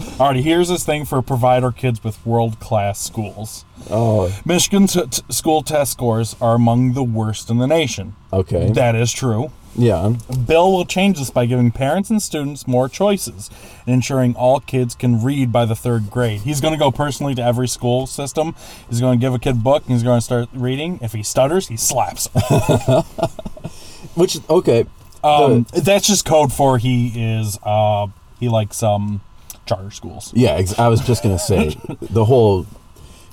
Alrighty, 0.00 0.42
here's 0.42 0.68
this 0.68 0.84
thing 0.84 1.04
for 1.04 1.22
provide 1.22 1.62
our 1.64 1.72
kids 1.72 2.02
with 2.04 2.24
world 2.26 2.58
class 2.60 2.98
schools. 3.00 3.64
Oh, 3.90 4.34
Michigan 4.44 4.86
t- 4.86 5.06
t- 5.06 5.22
school 5.30 5.62
test 5.62 5.92
scores 5.92 6.36
are 6.40 6.54
among 6.54 6.92
the 6.92 7.02
worst 7.02 7.50
in 7.50 7.58
the 7.58 7.66
nation. 7.66 8.14
okay. 8.32 8.70
That 8.72 8.94
is 8.94 9.12
true. 9.12 9.50
Yeah. 9.76 10.14
Bill 10.48 10.72
will 10.72 10.84
change 10.84 11.18
this 11.18 11.30
by 11.30 11.46
giving 11.46 11.70
parents 11.70 12.10
and 12.10 12.20
students 12.20 12.66
more 12.66 12.88
choices 12.88 13.48
and 13.86 13.94
ensuring 13.94 14.34
all 14.34 14.58
kids 14.58 14.96
can 14.96 15.22
read 15.22 15.52
by 15.52 15.64
the 15.64 15.76
third 15.76 16.10
grade. 16.10 16.40
He's 16.40 16.60
going 16.60 16.72
to 16.74 16.78
go 16.78 16.90
personally 16.90 17.36
to 17.36 17.42
every 17.42 17.68
school 17.68 18.08
system. 18.08 18.56
He's 18.88 19.00
going 19.00 19.20
to 19.20 19.24
give 19.24 19.32
a 19.32 19.38
kid 19.38 19.54
a 19.54 19.58
book 19.58 19.84
and 19.84 19.92
he's 19.92 20.02
going 20.02 20.18
to 20.18 20.24
start 20.24 20.48
reading. 20.52 20.98
If 21.00 21.12
he 21.12 21.22
stutters, 21.22 21.68
he 21.68 21.76
slaps. 21.76 22.28
Which 24.16 24.38
okay. 24.50 24.86
Um, 25.22 25.66
the- 25.72 25.80
that's 25.82 26.06
just 26.06 26.24
code 26.24 26.52
for 26.52 26.78
he 26.78 27.12
is 27.14 27.58
uh, 27.62 28.08
he 28.40 28.48
likes 28.48 28.82
um 28.82 29.20
charter 29.70 29.90
schools. 29.90 30.32
yeah, 30.34 30.50
ex- 30.50 30.78
I 30.78 30.88
was 30.88 31.00
just 31.00 31.22
gonna 31.22 31.38
say 31.38 31.76
the 32.00 32.24
whole 32.24 32.66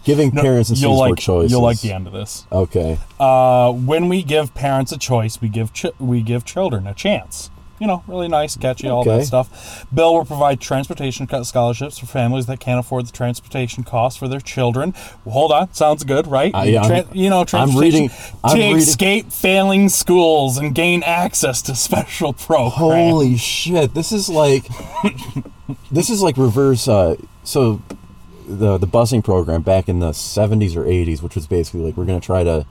giving 0.04 0.34
No, 0.34 0.42
parents 0.42 0.70
and 0.70 0.78
students 0.78 1.00
like 1.00 1.10
more 1.10 1.16
choices. 1.18 1.52
you'll 1.52 1.62
like 1.62 1.82
the 1.82 1.92
end 1.92 2.08
of 2.08 2.14
this. 2.14 2.46
Okay. 2.52 2.98
Uh, 3.20 3.72
when 3.74 4.08
we 4.08 4.24
give 4.24 4.54
parents 4.54 4.92
a 4.92 4.98
choice, 4.98 5.42
we 5.42 5.50
give 5.50 5.74
ch- 5.74 5.98
we 6.00 6.22
give 6.22 6.46
children 6.46 6.88
a 6.88 6.94
chance. 6.94 7.50
You 7.80 7.86
know, 7.86 8.04
really 8.08 8.28
nice, 8.28 8.58
catchy, 8.58 8.88
all 8.90 9.04
that 9.04 9.26
stuff. 9.28 9.86
Bill 9.94 10.16
will 10.16 10.26
provide 10.26 10.60
transportation 10.60 11.28
scholarships 11.44 12.00
for 12.00 12.08
families 12.08 12.48
that 12.48 12.60
can't 12.60 12.80
afford 12.80 13.06
the 13.08 13.12
transportation 13.12 13.84
costs 13.84 14.18
for 14.18 14.28
their 14.28 14.40
children. 14.40 14.96
Well, 15.24 15.34
hold 15.34 15.52
on, 15.52 15.72
sounds 15.74 16.04
good, 16.04 16.26
right? 16.26 16.56
I- 16.56 16.74
I'm- 16.76 16.90
Tran- 16.90 17.14
you 17.16 17.30
know, 17.30 17.44
transportation 17.44 17.76
I'm 18.06 18.08
reading- 18.10 18.10
I'm 18.44 18.56
to 18.58 18.64
reading- 18.64 18.78
escape 18.78 19.32
failing 19.32 19.90
schools 19.90 20.58
and 20.58 20.74
gain 20.74 21.04
access 21.04 21.62
to 21.64 21.76
special 21.76 22.34
programs. 22.34 22.74
Holy 22.78 23.38
shit! 23.38 23.94
This 23.94 24.12
is 24.12 24.28
like, 24.28 24.66
this 25.92 26.10
is 26.10 26.22
like 26.22 26.38
reverse. 26.38 26.88
Uh, 26.88 27.16
so, 27.44 27.82
the 28.48 28.78
the 28.78 28.88
busing 28.88 29.24
program 29.24 29.62
back 29.62 29.90
in 29.90 30.00
the 30.00 30.12
'70s 30.12 30.76
or 30.76 30.84
'80s, 30.84 31.22
which 31.22 31.36
was 31.36 31.48
basically 31.48 31.82
like 31.82 31.98
we're 31.98 32.06
gonna 32.06 32.20
try 32.20 32.44
to, 32.44 32.66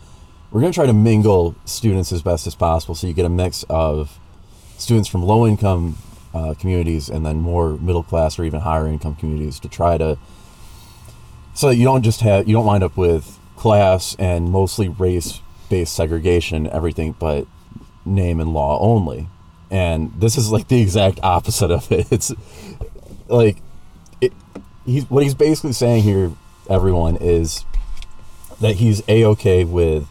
we're 0.50 0.60
gonna 0.60 0.72
try 0.72 0.86
to 0.86 0.92
mingle 0.92 1.54
students 1.64 2.12
as 2.12 2.22
best 2.22 2.46
as 2.46 2.54
possible, 2.54 2.94
so 2.94 3.06
you 3.06 3.12
get 3.12 3.26
a 3.26 3.30
mix 3.30 3.64
of 3.68 4.18
students 4.78 5.08
from 5.08 5.22
low 5.22 5.46
income 5.46 5.96
uh, 6.34 6.54
communities 6.54 7.08
and 7.08 7.24
then 7.24 7.36
more 7.36 7.76
middle 7.78 8.02
class 8.02 8.38
or 8.38 8.44
even 8.44 8.60
higher 8.60 8.86
income 8.86 9.14
communities 9.14 9.58
to 9.60 9.68
try 9.68 9.96
to, 9.98 10.18
so 11.54 11.70
you 11.70 11.84
don't 11.84 12.02
just 12.02 12.20
have 12.20 12.46
you 12.46 12.54
don't 12.54 12.66
wind 12.66 12.82
up 12.82 12.96
with 12.96 13.38
class 13.56 14.14
and 14.18 14.50
mostly 14.50 14.88
race 14.88 15.40
based 15.68 15.94
segregation, 15.94 16.66
everything 16.68 17.14
but 17.18 17.46
name 18.04 18.40
and 18.40 18.52
law 18.52 18.78
only. 18.80 19.28
And 19.70 20.12
this 20.20 20.38
is 20.38 20.50
like 20.52 20.68
the 20.68 20.80
exact 20.80 21.18
opposite 21.22 21.70
of 21.70 21.90
it. 21.90 22.06
It's 22.12 22.32
like 23.28 23.58
it, 24.20 24.32
he's 24.84 25.08
what 25.10 25.22
he's 25.22 25.34
basically 25.34 25.72
saying 25.72 26.02
here, 26.02 26.32
everyone, 26.70 27.16
is 27.16 27.64
that 28.60 28.76
he's 28.76 29.02
a 29.08 29.24
okay 29.24 29.64
with 29.64 30.06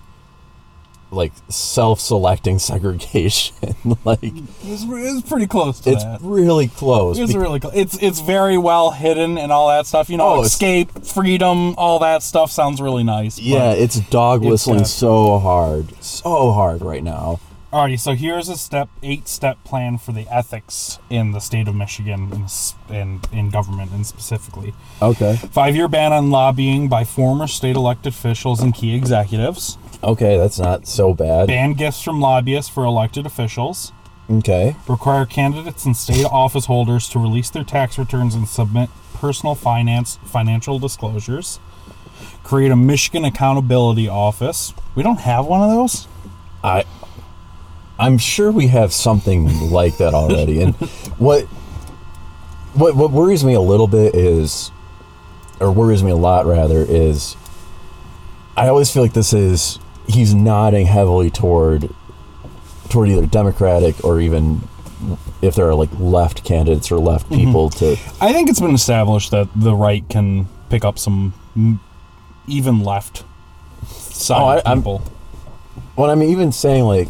like 1.12 1.32
self-selecting 1.50 2.60
segregation. 2.70 3.56
like 4.06 4.20
It's, 4.24 4.84
it's 4.88 5.30
pretty 5.30 5.48
close 5.48 5.80
to 5.82 5.92
it's 5.92 6.04
that. 6.04 6.20
really 6.22 6.68
close. 6.68 7.18
It's 7.20 7.34
really 7.36 7.60
close. 7.60 7.74
It's 7.76 7.98
it's 8.02 8.20
very 8.20 8.58
well 8.58 8.92
hidden 8.92 9.38
and 9.38 9.52
all 9.52 9.70
that 9.70 9.86
stuff. 9.86 10.10
You 10.10 10.18
know, 10.18 10.28
Oh, 10.28 10.44
escape, 10.44 10.92
freedom, 11.06 11.76
all 11.78 12.00
that 12.00 12.22
stuff 12.24 12.52
sounds 12.52 12.82
really 12.82 13.04
nice. 13.04 13.40
yeah, 13.40 13.72
it's 13.72 14.00
dog 14.00 14.42
it's 14.44 14.50
whistling 14.52 14.78
uh, 14.78 14.80
got- 14.82 14.88
so 14.88 15.40
hard, 15.40 16.04
so 16.04 16.52
hard 16.52 16.82
right 16.82 17.04
now. 17.04 17.40
Alrighty, 17.76 18.00
so 18.00 18.14
here's 18.16 18.48
a 18.48 18.56
step 18.56 18.88
eight 19.04 19.28
step 19.28 19.62
plan 19.66 19.98
for 19.98 20.14
the 20.14 20.26
ethics 20.30 20.98
in 21.10 21.34
the 21.34 21.42
state 21.42 21.68
of 21.68 21.76
Michigan 21.76 22.32
and 22.32 22.50
and 22.88 23.28
in 23.34 23.50
government 23.50 23.92
and 23.92 24.08
specifically. 24.08 24.74
Okay. 25.02 25.36
Five 25.36 25.76
year 25.76 25.90
ban 25.90 26.14
on 26.14 26.32
lobbying 26.32 26.88
by 26.88 27.04
former 27.04 27.48
state 27.48 27.76
elected 27.76 28.14
officials 28.14 28.62
and 28.62 28.74
key 28.74 28.96
executives. 28.96 29.78
Okay, 30.02 30.38
that's 30.38 30.58
not 30.58 30.88
so 30.88 31.14
bad. 31.14 31.48
Ban 31.48 31.74
gifts 31.74 32.02
from 32.02 32.22
lobbyists 32.22 32.72
for 32.72 32.86
elected 32.86 33.26
officials. 33.26 33.92
Okay. 34.30 34.78
Require 34.88 35.26
candidates 35.26 35.84
and 35.84 35.98
state 35.98 36.24
office 36.24 36.68
holders 36.68 37.10
to 37.10 37.20
release 37.20 37.50
their 37.50 37.66
tax 37.66 38.00
returns 38.00 38.36
and 38.36 38.48
submit 38.48 38.90
personal 39.16 39.54
finance 39.54 40.18
financial 40.24 40.80
disclosures. 40.80 41.60
Create 42.42 42.72
a 42.72 42.78
Michigan 42.78 43.26
Accountability 43.26 44.08
Office. 44.08 44.74
We 44.96 45.04
don't 45.04 45.20
have 45.20 45.46
one 45.46 45.62
of 45.62 45.70
those. 45.70 46.08
I 46.64 46.86
I'm 47.98 48.18
sure 48.18 48.52
we 48.52 48.68
have 48.68 48.92
something 48.94 49.72
like 49.72 49.98
that 49.98 50.14
already. 50.14 50.62
And 50.62 50.76
what 51.18 51.46
what 52.74 52.96
what 52.96 53.12
worries 53.12 53.44
me 53.44 53.54
a 53.54 53.62
little 53.62 53.88
bit 53.88 54.16
is 54.16 54.72
or 55.60 55.72
worries 55.72 56.04
me 56.04 56.12
a 56.12 56.16
lot 56.16 56.46
rather 56.46 56.80
is 56.80 57.36
I 58.58 58.68
always 58.68 58.92
feel 58.92 59.02
like 59.02 59.14
this 59.14 59.34
is 59.34 59.80
he's 60.08 60.34
nodding 60.34 60.86
heavily 60.86 61.30
toward 61.30 61.90
toward 62.90 63.10
either 63.10 63.26
democratic 63.26 64.04
or 64.04 64.20
even 64.20 64.62
if 65.42 65.56
there 65.56 65.68
are 65.68 65.76
like 65.76 65.90
left 66.00 66.44
candidates 66.44 66.92
or 66.92 66.98
left 67.00 67.26
mm-hmm. 67.30 67.46
people 67.46 67.70
to 67.70 67.92
I 68.20 68.34
think 68.34 68.50
it's 68.50 68.60
been 68.60 68.76
established 68.76 69.32
that 69.32 69.48
the 69.56 69.74
right 69.74 70.08
can 70.10 70.48
pick 70.70 70.84
up 70.84 71.00
some 71.00 71.34
even 72.48 72.84
left 72.84 73.24
side 73.88 74.42
Oh, 74.42 74.46
I- 74.46 74.70
I'm- 74.70 74.80
people. 74.80 75.02
what 75.96 76.10
I'm 76.10 76.22
even 76.24 76.52
saying, 76.52 76.84
like, 76.84 77.10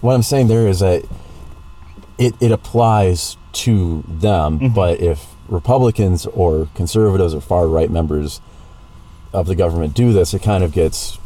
what 0.00 0.14
I'm 0.14 0.22
saying 0.22 0.48
there 0.48 0.66
is 0.66 0.80
that 0.80 1.04
it, 2.18 2.34
it 2.40 2.50
applies 2.50 3.36
to 3.52 4.04
them, 4.08 4.58
mm-hmm. 4.58 4.74
but 4.74 5.00
if 5.00 5.26
Republicans 5.48 6.26
or 6.26 6.68
conservatives 6.74 7.34
or 7.34 7.40
far 7.40 7.66
right 7.66 7.90
members 7.90 8.40
of 9.32 9.46
the 9.46 9.54
government 9.54 9.94
do 9.94 10.12
this, 10.12 10.34
it 10.34 10.42
kind 10.42 10.64
of 10.64 10.72
gets 10.72 11.18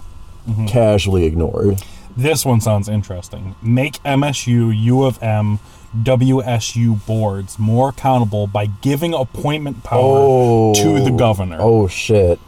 mm-hmm. 0.47 0.67
casually 0.67 1.25
ignored. 1.25 1.83
This 2.17 2.45
one 2.45 2.61
sounds 2.61 2.89
interesting. 2.89 3.55
Make 3.63 3.95
MSU, 4.03 4.77
U 4.77 5.05
of 5.05 5.23
M, 5.23 5.61
WSU 5.97 7.05
boards 7.07 7.59
more 7.59 7.91
accountable 7.91 8.47
by 8.47 8.67
giving 8.67 9.15
appointment 9.15 9.83
power 9.83 10.75
to 10.75 11.01
the 11.01 11.11
oh. 11.13 11.17
governor. 11.17 11.59
Oh 11.61 11.89
shit! 11.89 12.39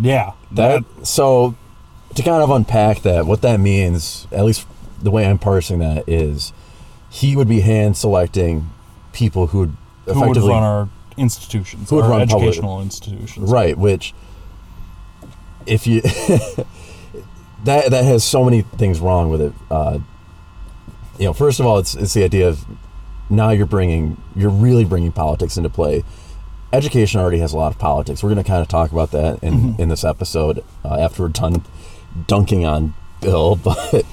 yeah, 0.00 0.32
That 0.52 0.84
so 1.02 1.54
to 2.14 2.22
kind 2.22 2.42
of 2.42 2.50
unpack 2.50 3.02
that, 3.02 3.26
what 3.26 3.42
that 3.42 3.60
means, 3.60 4.26
at 4.32 4.44
least 4.44 4.66
the 5.02 5.10
way 5.10 5.26
I'm 5.26 5.38
parsing 5.38 5.78
that 5.80 6.08
is, 6.08 6.52
he 7.10 7.36
would 7.36 7.48
be 7.48 7.60
hand 7.60 7.96
selecting 7.96 8.70
people 9.12 9.48
who 9.48 9.58
would 9.60 9.76
who 10.06 10.12
would 10.14 10.16
effectively 10.22 10.50
run 10.50 10.62
our 10.62 10.88
institutions, 11.16 11.90
Who 11.90 11.96
would 11.96 12.04
our 12.04 12.10
run 12.10 12.28
public- 12.28 12.48
educational 12.48 12.80
institutions. 12.80 13.50
Right, 13.50 13.76
which 13.76 14.14
if 15.66 15.86
you 15.86 16.00
that 17.64 17.90
that 17.90 18.04
has 18.04 18.24
so 18.24 18.44
many 18.44 18.62
things 18.62 19.00
wrong 19.00 19.28
with 19.30 19.40
it. 19.40 19.52
Uh, 19.70 19.98
you 21.18 21.24
know, 21.24 21.32
first 21.32 21.60
of 21.60 21.66
all, 21.66 21.78
it's 21.78 21.94
it's 21.94 22.14
the 22.14 22.24
idea 22.24 22.48
of 22.48 22.64
now 23.28 23.50
you're 23.50 23.66
bringing 23.66 24.20
you're 24.36 24.50
really 24.50 24.84
bringing 24.84 25.12
politics 25.12 25.56
into 25.56 25.68
play. 25.68 26.04
Education 26.72 27.18
already 27.20 27.38
has 27.38 27.52
a 27.52 27.56
lot 27.56 27.72
of 27.72 27.78
politics. 27.78 28.22
We're 28.22 28.28
going 28.28 28.44
to 28.44 28.48
kind 28.48 28.60
of 28.62 28.68
talk 28.68 28.92
about 28.92 29.10
that 29.12 29.42
in 29.42 29.74
in 29.78 29.88
this 29.88 30.04
episode 30.04 30.62
uh, 30.84 30.98
after 31.00 31.22
we're 31.22 31.28
done 31.30 31.64
dunking 32.26 32.64
on 32.64 32.94
Bill, 33.20 33.56
but 33.64 34.04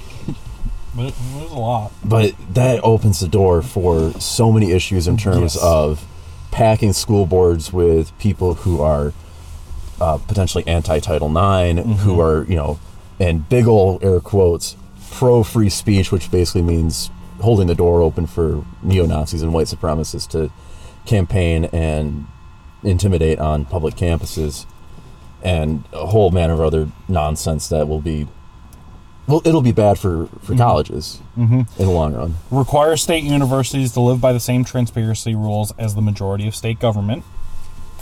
But 0.96 1.06
it, 1.06 1.14
there's 1.34 1.50
a 1.50 1.54
lot. 1.54 1.92
but 2.04 2.34
that 2.54 2.80
opens 2.82 3.20
the 3.20 3.28
door 3.28 3.60
for 3.62 4.12
so 4.18 4.50
many 4.50 4.72
issues 4.72 5.06
in 5.06 5.16
terms 5.16 5.54
Yes. 5.54 5.62
of 5.62 6.04
packing 6.50 6.92
school 6.94 7.26
boards 7.26 7.72
with 7.72 8.16
people 8.18 8.54
who 8.54 8.80
are 8.80 9.12
uh, 10.00 10.18
potentially 10.18 10.66
anti 10.66 10.98
Title 11.00 11.28
IX, 11.28 12.00
who 12.00 12.20
are 12.20 12.44
you 12.44 12.56
know, 12.56 12.78
and 13.20 13.48
big 13.48 13.66
ol' 13.66 13.98
air 14.02 14.20
quotes 14.20 14.76
pro 15.10 15.42
free 15.42 15.68
speech, 15.70 16.10
which 16.12 16.30
basically 16.30 16.62
means 16.62 17.10
holding 17.40 17.66
the 17.66 17.74
door 17.74 18.00
open 18.02 18.26
for 18.26 18.64
neo 18.82 19.04
Nazis 19.06 19.42
and 19.42 19.52
white 19.52 19.66
supremacists 19.66 20.28
to 20.30 20.50
campaign 21.04 21.66
and 21.66 22.26
intimidate 22.82 23.38
on 23.38 23.64
public 23.66 23.94
campuses, 23.94 24.64
and 25.42 25.84
a 25.92 26.06
whole 26.06 26.30
manner 26.30 26.54
of 26.54 26.60
other 26.60 26.88
nonsense 27.08 27.68
that 27.68 27.86
will 27.88 28.00
be. 28.00 28.26
Well, 29.28 29.42
it'll 29.44 29.62
be 29.62 29.72
bad 29.72 29.98
for, 29.98 30.28
for 30.42 30.54
colleges 30.56 31.20
in 31.36 31.66
the 31.76 31.90
long 31.90 32.14
run. 32.14 32.36
Require 32.50 32.96
state 32.96 33.24
universities 33.24 33.92
to 33.92 34.00
live 34.00 34.20
by 34.20 34.32
the 34.32 34.38
same 34.40 34.64
transparency 34.64 35.34
rules 35.34 35.72
as 35.78 35.94
the 35.96 36.00
majority 36.02 36.46
of 36.46 36.54
state 36.54 36.78
government. 36.78 37.24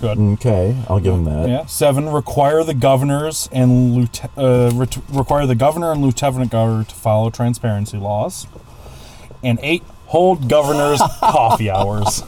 Good. 0.00 0.18
Okay, 0.18 0.76
I'll 0.88 1.00
give 1.00 1.14
him 1.14 1.24
that. 1.24 1.48
Yeah. 1.48 1.66
Seven. 1.66 2.08
Require 2.10 2.62
the 2.64 2.74
governors 2.74 3.48
and 3.52 3.94
lieutenant 3.94 4.36
uh, 4.36 4.70
ret- 4.74 4.98
require 5.08 5.46
the 5.46 5.54
governor 5.54 5.92
and 5.92 6.02
lieutenant 6.02 6.50
governor 6.50 6.84
to 6.84 6.94
follow 6.94 7.30
transparency 7.30 7.96
laws. 7.96 8.46
And 9.42 9.58
eight. 9.62 9.82
Hold 10.06 10.48
governors' 10.48 11.00
coffee 11.20 11.70
hours. 11.70 12.22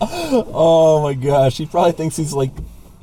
Oh 0.00 1.00
my 1.02 1.14
gosh, 1.14 1.56
he 1.56 1.66
probably 1.66 1.92
thinks 1.92 2.16
he's 2.16 2.32
like 2.34 2.50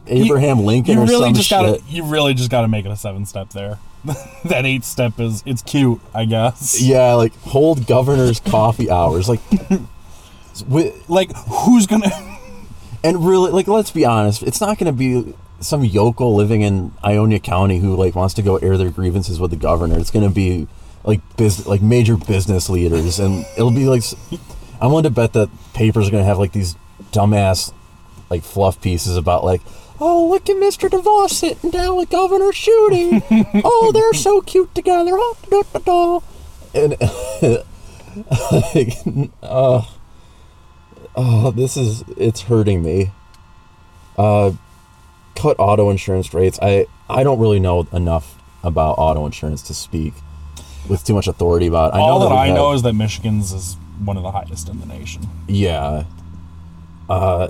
Abraham 0.07 0.59
Lincoln 0.65 0.95
You 0.97 1.03
or 1.03 1.05
really 1.07 1.25
some 1.27 1.33
just 1.33 1.47
shit. 1.49 1.57
gotta. 1.57 1.81
You 1.87 2.03
really 2.03 2.33
just 2.33 2.51
gotta 2.51 2.67
make 2.67 2.85
it 2.85 2.91
a 2.91 2.95
seven 2.97 3.25
step 3.25 3.49
there. 3.51 3.79
that 4.45 4.65
eight 4.65 4.83
step 4.83 5.19
is 5.19 5.43
it's 5.45 5.61
cute, 5.61 5.99
I 6.13 6.25
guess. 6.25 6.81
Yeah, 6.81 7.13
like 7.13 7.35
hold 7.41 7.85
governor's 7.87 8.39
coffee 8.45 8.89
hours, 8.89 9.27
like, 9.27 9.39
wi- 10.59 10.93
Like 11.07 11.35
who's 11.35 11.87
gonna? 11.87 12.09
and 13.03 13.25
really, 13.25 13.51
like, 13.51 13.67
let's 13.67 13.91
be 13.91 14.05
honest, 14.05 14.43
it's 14.43 14.61
not 14.61 14.77
to 14.91 14.97
be 14.97 15.33
some 15.61 15.83
yokel 15.83 16.35
living 16.35 16.61
in 16.61 16.93
Ionia 17.03 17.39
County 17.39 17.79
who 17.79 17.95
like 17.95 18.15
wants 18.15 18.33
to 18.35 18.41
go 18.41 18.57
air 18.57 18.77
their 18.77 18.89
grievances 18.89 19.39
with 19.39 19.51
the 19.51 19.57
governor. 19.57 19.99
It's 19.99 20.11
to 20.27 20.33
be 20.33 20.67
like 21.03 21.21
biz, 21.37 21.67
like 21.67 21.81
major 21.81 22.15
business 22.15 22.69
leaders, 22.69 23.19
and 23.19 23.45
it'll 23.57 23.71
be 23.71 23.85
like, 23.87 24.03
I'm 24.81 24.89
willing 24.89 25.03
to 25.03 25.09
bet 25.09 25.33
that 25.33 25.49
papers 25.73 26.07
are 26.07 26.11
going 26.11 26.21
to 26.23 26.27
have 26.27 26.39
like 26.39 26.53
these 26.53 26.75
dumbass 27.11 27.73
like 28.29 28.43
fluff 28.43 28.81
pieces 28.81 29.17
about 29.17 29.43
like. 29.43 29.61
Oh, 30.01 30.27
look 30.29 30.49
at 30.49 30.55
Mr. 30.55 30.89
DeVos 30.89 31.31
sitting 31.31 31.71
down 31.71 31.97
with 31.97 32.09
Governor 32.09 32.51
Schuette. 32.53 33.23
oh, 33.65 33.91
they're 33.93 34.13
so 34.13 34.41
cute 34.41 34.73
together. 34.73 35.11
Oh, 35.13 35.37
da, 35.49 35.61
da, 35.73 35.79
da. 35.79 36.19
And 36.73 36.91
like, 38.41 38.97
uh, 39.43 39.81
oh, 41.15 41.51
this 41.51 41.75
is 41.77 42.03
it's 42.17 42.41
hurting 42.43 42.81
me. 42.83 43.11
Uh, 44.17 44.51
cut 45.35 45.55
auto 45.59 45.89
insurance 45.89 46.33
rates. 46.33 46.59
I 46.61 46.85
I 47.09 47.23
don't 47.23 47.39
really 47.39 47.59
know 47.59 47.87
enough 47.91 48.35
about 48.63 48.93
auto 48.97 49.25
insurance 49.25 49.61
to 49.63 49.73
speak 49.73 50.13
with 50.87 51.03
too 51.05 51.13
much 51.13 51.27
authority 51.27 51.67
about. 51.67 51.93
I 51.93 51.99
All 51.99 52.19
know 52.19 52.25
that, 52.29 52.35
we 52.35 52.39
I 52.41 52.47
have- 52.47 52.55
know 52.55 52.71
is 52.73 52.81
that 52.83 52.93
Michigan's 52.93 53.51
is 53.53 53.77
one 54.03 54.15
of 54.17 54.23
the 54.23 54.31
highest 54.31 54.69
in 54.69 54.79
the 54.79 54.85
nation. 54.85 55.27
yeah. 55.47 56.05
Uh, 57.09 57.47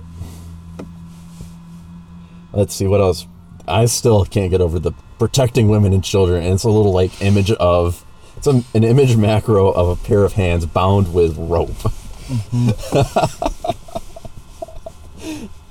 let's 2.54 2.74
see 2.74 2.88
what 2.88 3.02
else. 3.02 3.28
I 3.68 3.86
still 3.86 4.26
can't 4.26 4.50
get 4.50 4.62
over 4.62 4.80
the 4.80 4.94
protecting 5.20 5.70
women 5.70 5.94
and 5.94 6.04
children, 6.04 6.44
and 6.44 6.54
it's 6.54 6.64
a 6.64 6.70
little 6.70 6.94
like 6.94 7.22
image 7.22 7.52
of 7.52 8.04
it's 8.38 8.48
a, 8.48 8.64
an 8.74 8.84
image 8.84 9.16
macro 9.18 9.70
of 9.70 9.90
a 9.90 9.96
pair 10.08 10.24
of 10.24 10.34
hands 10.34 10.66
bound 10.66 11.14
with 11.14 11.38
rope. 11.38 11.76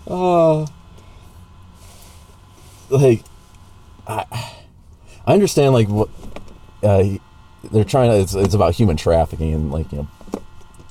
uh, 0.06 0.66
like 2.90 3.22
I, 4.06 4.24
I 5.26 5.32
understand 5.32 5.72
like 5.72 5.88
what 5.88 6.08
uh, 6.82 7.04
they're 7.72 7.84
trying 7.84 8.10
to. 8.10 8.20
It's, 8.20 8.34
it's 8.34 8.54
about 8.54 8.74
human 8.74 8.96
trafficking 8.96 9.54
and 9.54 9.72
like 9.72 9.90
you 9.92 9.98
know, 9.98 10.08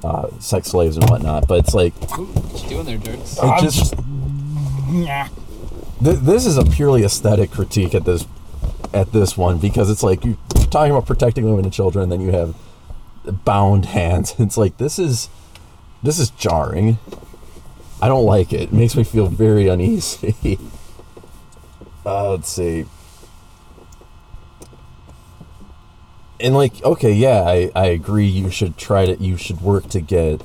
uh, 0.04 0.40
sex 0.40 0.70
slaves 0.70 0.98
and 0.98 1.10
whatnot. 1.10 1.48
But 1.48 1.60
it's 1.60 1.74
like 1.74 1.94
Ooh, 2.18 2.26
what 2.26 2.64
you 2.64 2.70
doing 2.70 2.86
there, 2.86 2.98
jerks? 2.98 3.38
it 3.38 3.44
I'm 3.44 3.64
just 3.64 3.96
Nah. 4.90 5.28
Th- 6.04 6.20
this 6.20 6.46
is 6.46 6.58
a 6.58 6.66
purely 6.66 7.04
aesthetic 7.04 7.52
critique 7.52 7.96
at 7.96 8.06
this 8.06 8.26
at 8.94 9.12
this 9.12 9.38
one 9.38 9.60
because 9.60 9.90
it's 9.90 10.04
like 10.04 10.24
you're 10.24 10.38
talking 10.70 10.92
about 10.92 11.06
protecting 11.06 11.46
women 11.46 11.66
and 11.66 11.74
children, 11.74 12.04
and 12.04 12.12
then 12.12 12.22
you 12.22 12.32
have 12.32 12.56
bound 13.44 13.86
hands. 13.86 14.36
It's 14.40 14.58
like 14.58 14.78
this 14.78 15.00
is 15.00 15.30
this 16.04 16.20
is 16.20 16.30
jarring. 16.32 16.98
I 18.02 18.08
don't 18.08 18.26
like 18.26 18.54
it. 18.54 18.62
It 18.62 18.74
makes 18.74 18.96
me 18.96 19.04
feel 19.04 19.28
very 19.28 19.68
uneasy. 19.68 20.60
uh, 22.06 22.32
let's 22.32 22.50
see. 22.50 22.86
And 26.40 26.54
like, 26.54 26.84
okay, 26.84 27.12
yeah, 27.12 27.42
I, 27.42 27.72
I 27.76 27.88
agree. 27.88 28.28
You 28.28 28.52
should 28.52 28.78
try 28.78 29.08
to. 29.08 29.16
You 29.16 29.38
should 29.38 29.62
work 29.62 29.90
to 29.90 30.02
get. 30.02 30.42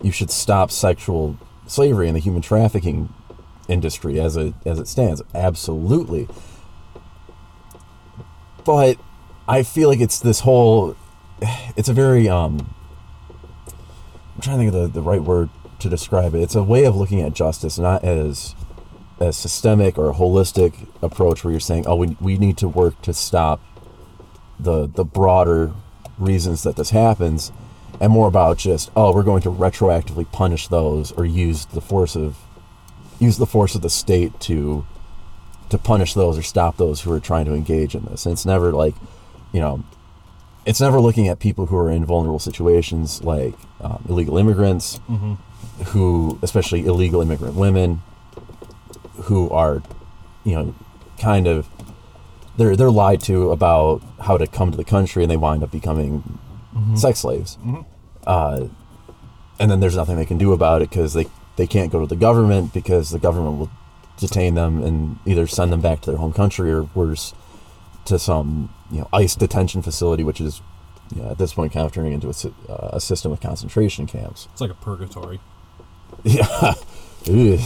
You 0.00 0.12
should 0.12 0.30
stop 0.30 0.70
sexual 0.70 1.36
slavery 1.66 2.06
and 2.06 2.14
the 2.14 2.20
human 2.20 2.40
trafficking 2.40 3.12
industry 3.68 4.18
as 4.20 4.36
it 4.36 4.54
as 4.64 4.78
it 4.78 4.88
stands. 4.88 5.22
Absolutely. 5.34 6.28
But 8.64 8.98
I 9.46 9.62
feel 9.62 9.88
like 9.88 10.00
it's 10.00 10.18
this 10.18 10.40
whole. 10.40 10.96
It's 11.76 11.88
a 11.88 11.94
very 11.94 12.28
um. 12.28 12.74
I'm 14.34 14.42
trying 14.42 14.58
to 14.58 14.64
think 14.64 14.74
of 14.74 14.92
the, 14.92 15.00
the 15.00 15.02
right 15.02 15.22
word 15.22 15.50
to 15.80 15.88
describe 15.88 16.34
it. 16.34 16.42
It's 16.42 16.54
a 16.54 16.62
way 16.62 16.84
of 16.84 16.96
looking 16.96 17.20
at 17.20 17.32
justice, 17.32 17.78
not 17.78 18.04
as 18.04 18.54
a 19.20 19.32
systemic 19.32 19.98
or 19.98 20.10
a 20.10 20.14
holistic 20.14 20.86
approach 21.02 21.42
where 21.42 21.50
you're 21.50 21.60
saying, 21.60 21.84
oh, 21.86 21.96
we, 21.96 22.16
we 22.20 22.38
need 22.38 22.56
to 22.58 22.68
work 22.68 23.00
to 23.02 23.12
stop 23.12 23.60
the 24.58 24.86
the 24.86 25.04
broader 25.04 25.72
reasons 26.18 26.62
that 26.64 26.76
this 26.76 26.90
happens, 26.90 27.52
and 28.00 28.12
more 28.12 28.28
about 28.28 28.58
just, 28.58 28.90
oh, 28.96 29.14
we're 29.14 29.22
going 29.22 29.42
to 29.42 29.50
retroactively 29.50 30.30
punish 30.30 30.68
those 30.68 31.12
or 31.12 31.24
use 31.24 31.64
the 31.66 31.80
force 31.80 32.16
of 32.16 32.36
use 33.18 33.38
the 33.38 33.46
force 33.46 33.74
of 33.74 33.82
the 33.82 33.90
state 33.90 34.38
to 34.40 34.86
to 35.70 35.78
punish 35.78 36.14
those 36.14 36.38
or 36.38 36.42
stop 36.42 36.76
those 36.78 37.02
who 37.02 37.12
are 37.12 37.20
trying 37.20 37.44
to 37.44 37.52
engage 37.54 37.94
in 37.94 38.04
this. 38.06 38.24
And 38.24 38.32
it's 38.32 38.46
never 38.46 38.72
like, 38.72 38.94
you 39.52 39.60
know, 39.60 39.84
it's 40.64 40.80
never 40.80 40.98
looking 40.98 41.28
at 41.28 41.38
people 41.40 41.66
who 41.66 41.76
are 41.76 41.90
in 41.90 42.04
vulnerable 42.06 42.38
situations 42.38 43.22
like 43.22 43.54
um, 43.80 44.02
illegal 44.08 44.38
immigrants, 44.38 44.98
who, 45.88 46.38
especially 46.42 46.86
illegal 46.86 47.20
immigrant 47.20 47.54
women, 47.54 48.00
who 49.24 49.50
are, 49.50 49.82
you 50.44 50.54
know, 50.54 50.74
kind 51.18 51.46
of 51.46 51.68
they're 52.56 52.74
they're 52.76 52.90
lied 52.90 53.20
to 53.22 53.50
about 53.50 54.02
how 54.22 54.36
to 54.38 54.46
come 54.46 54.70
to 54.70 54.76
the 54.76 54.84
country 54.84 55.22
and 55.22 55.30
they 55.30 55.36
wind 55.36 55.62
up 55.62 55.70
becoming 55.70 56.38
sex 56.96 57.20
slaves. 57.20 57.58
Uh, 58.26 58.68
and 59.60 59.70
then 59.70 59.80
there's 59.80 59.96
nothing 59.96 60.16
they 60.16 60.24
can 60.24 60.38
do 60.38 60.52
about 60.52 60.80
it 60.82 60.88
because 60.90 61.12
they 61.14 61.26
they 61.58 61.66
can't 61.66 61.92
go 61.92 62.00
to 62.00 62.06
the 62.06 62.16
government 62.16 62.72
because 62.72 63.10
the 63.10 63.18
government 63.18 63.58
will 63.58 63.70
detain 64.16 64.54
them 64.54 64.82
and 64.82 65.18
either 65.26 65.46
send 65.46 65.72
them 65.72 65.80
back 65.80 66.00
to 66.00 66.10
their 66.10 66.18
home 66.18 66.32
country 66.32 66.72
or 66.72 66.84
worse 66.94 67.34
to 68.06 68.18
some 68.18 68.72
you 68.90 69.00
know 69.00 69.08
ICE 69.12 69.34
detention 69.34 69.82
facility, 69.82 70.24
which 70.24 70.40
is 70.40 70.62
you 71.14 71.20
know, 71.20 71.30
at 71.30 71.38
this 71.38 71.54
point 71.54 71.72
kind 71.72 71.84
of 71.84 71.92
turning 71.92 72.12
into 72.12 72.28
a, 72.28 72.72
uh, 72.72 72.90
a 72.94 73.00
system 73.00 73.32
of 73.32 73.40
concentration 73.40 74.06
camps. 74.06 74.48
It's 74.52 74.60
like 74.60 74.70
a 74.70 74.74
purgatory. 74.74 75.40
Yeah. 76.22 76.74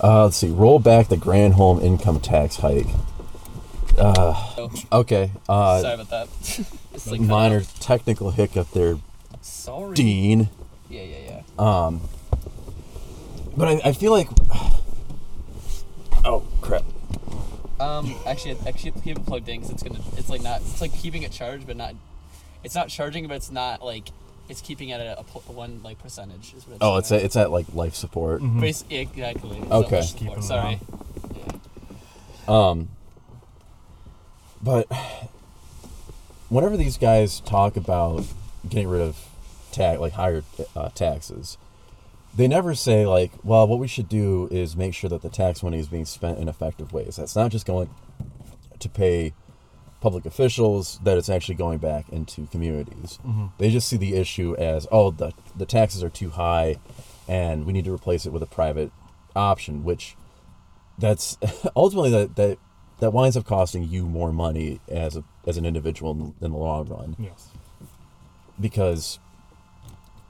Uh, 0.00 0.24
let's 0.24 0.36
see. 0.36 0.48
Roll 0.48 0.80
back 0.80 1.08
the 1.08 1.16
grand 1.16 1.54
home 1.54 1.80
income 1.80 2.18
tax 2.18 2.56
hike. 2.56 2.88
Oh, 3.98 4.72
Okay. 4.90 5.30
Uh, 5.48 5.80
sorry 5.80 5.94
about 5.94 6.10
that. 6.10 6.28
it's 6.94 7.08
like 7.08 7.20
minor 7.20 7.62
technical 7.78 8.30
hiccup 8.32 8.70
there, 8.72 8.96
Sorry. 9.42 9.94
Dean. 9.94 10.48
Yeah, 10.88 11.02
yeah, 11.02 11.42
yeah. 11.58 12.02
But 13.56 13.68
I, 13.68 13.88
I 13.88 13.92
feel 13.92 14.12
like. 14.12 14.28
Oh 16.24 16.44
crap! 16.60 16.84
Um, 17.80 18.14
actually, 18.26 18.56
actually 18.66 18.92
keep 19.02 19.18
it 19.18 19.26
plugged 19.26 19.48
in 19.48 19.60
because 19.60 19.70
it's 19.72 19.82
gonna. 19.82 20.00
It's 20.16 20.28
like 20.30 20.42
not. 20.42 20.60
It's 20.62 20.80
like 20.80 20.92
keeping 20.94 21.22
it 21.22 21.32
charged, 21.32 21.66
but 21.66 21.76
not. 21.76 21.94
It's 22.64 22.74
not 22.74 22.88
charging, 22.88 23.26
but 23.28 23.34
it's 23.34 23.50
not 23.50 23.82
like. 23.84 24.08
It's 24.48 24.60
keeping 24.60 24.88
it 24.90 25.00
at 25.00 25.18
a, 25.18 25.20
a 25.20 25.52
one 25.52 25.80
like 25.82 25.98
percentage. 25.98 26.52
Is 26.54 26.66
what 26.66 26.74
it's 26.76 26.78
Oh, 26.84 26.96
it's 26.98 27.08
doing. 27.08 27.20
a, 27.20 27.24
it's 27.24 27.36
at 27.36 27.50
like 27.50 27.66
life 27.74 27.94
support. 27.94 28.40
Basi- 28.42 28.84
yeah, 28.90 29.00
exactly. 29.00 29.56
It's 29.58 29.70
Okay. 29.70 29.72
not 29.72 29.90
much 29.90 30.12
Keeping 30.12 30.26
more, 30.28 30.38
it 30.38 30.42
Sorry. 30.42 30.80
on. 32.48 32.88
But 34.62 34.86
whenever 36.48 36.76
these 36.76 36.98
guys 36.98 37.40
talk 37.40 37.76
about 37.76 38.24
getting 38.68 38.88
rid 38.88 39.00
of 39.00 39.16
tag 39.72 39.98
like 40.00 40.12
higher 40.12 40.44
uh, 40.76 40.90
taxes, 40.90 41.56
they 42.34 42.48
never 42.48 42.74
say 42.74 43.06
like, 43.06 43.32
well, 43.44 43.66
what 43.66 43.78
we 43.78 43.86
should 43.88 44.08
do 44.08 44.48
is 44.50 44.76
make 44.76 44.94
sure 44.94 45.10
that 45.10 45.22
the 45.22 45.28
tax 45.28 45.62
money 45.62 45.78
is 45.78 45.88
being 45.88 46.04
spent 46.06 46.38
in 46.38 46.48
effective 46.48 46.92
ways. 46.92 47.16
That's 47.16 47.36
not 47.36 47.50
just 47.50 47.66
going 47.66 47.90
to 48.78 48.88
pay 48.88 49.34
public 50.00 50.24
officials; 50.26 50.98
that 51.04 51.16
it's 51.18 51.28
actually 51.28 51.54
going 51.56 51.78
back 51.78 52.08
into 52.08 52.46
communities. 52.46 53.18
Mm-hmm. 53.26 53.46
They 53.58 53.70
just 53.70 53.88
see 53.88 53.96
the 53.96 54.14
issue 54.14 54.56
as, 54.56 54.86
oh, 54.90 55.10
the 55.10 55.32
the 55.56 55.66
taxes 55.66 56.02
are 56.02 56.08
too 56.10 56.30
high, 56.30 56.76
and 57.28 57.64
we 57.66 57.72
need 57.72 57.84
to 57.84 57.92
replace 57.94 58.26
it 58.26 58.32
with 58.32 58.42
a 58.42 58.46
private 58.46 58.90
option, 59.36 59.84
which 59.84 60.16
that's 60.98 61.38
ultimately 61.76 62.10
that 62.10 62.36
that 62.36 62.58
that 63.00 63.12
winds 63.12 63.36
up 63.36 63.44
costing 63.44 63.82
you 63.88 64.06
more 64.06 64.32
money 64.32 64.80
as 64.88 65.16
a 65.16 65.24
as 65.46 65.56
an 65.56 65.66
individual 65.66 66.12
in, 66.12 66.34
in 66.44 66.52
the 66.52 66.58
long 66.58 66.86
run 66.88 67.16
Yes. 67.18 67.48
because 68.60 69.18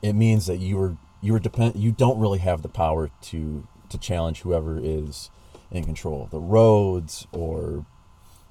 it 0.00 0.14
means 0.14 0.46
that 0.46 0.56
you 0.58 0.76
were 0.76 0.96
you 1.22 1.32
were 1.32 1.38
depend 1.38 1.76
you 1.76 1.92
don't 1.92 2.18
really 2.18 2.40
have 2.40 2.60
the 2.60 2.68
power 2.68 3.10
to 3.22 3.66
to 3.88 3.96
challenge 3.96 4.40
whoever 4.40 4.78
is 4.82 5.30
in 5.70 5.84
control 5.84 6.24
of 6.24 6.30
the 6.30 6.40
roads 6.40 7.26
or 7.32 7.86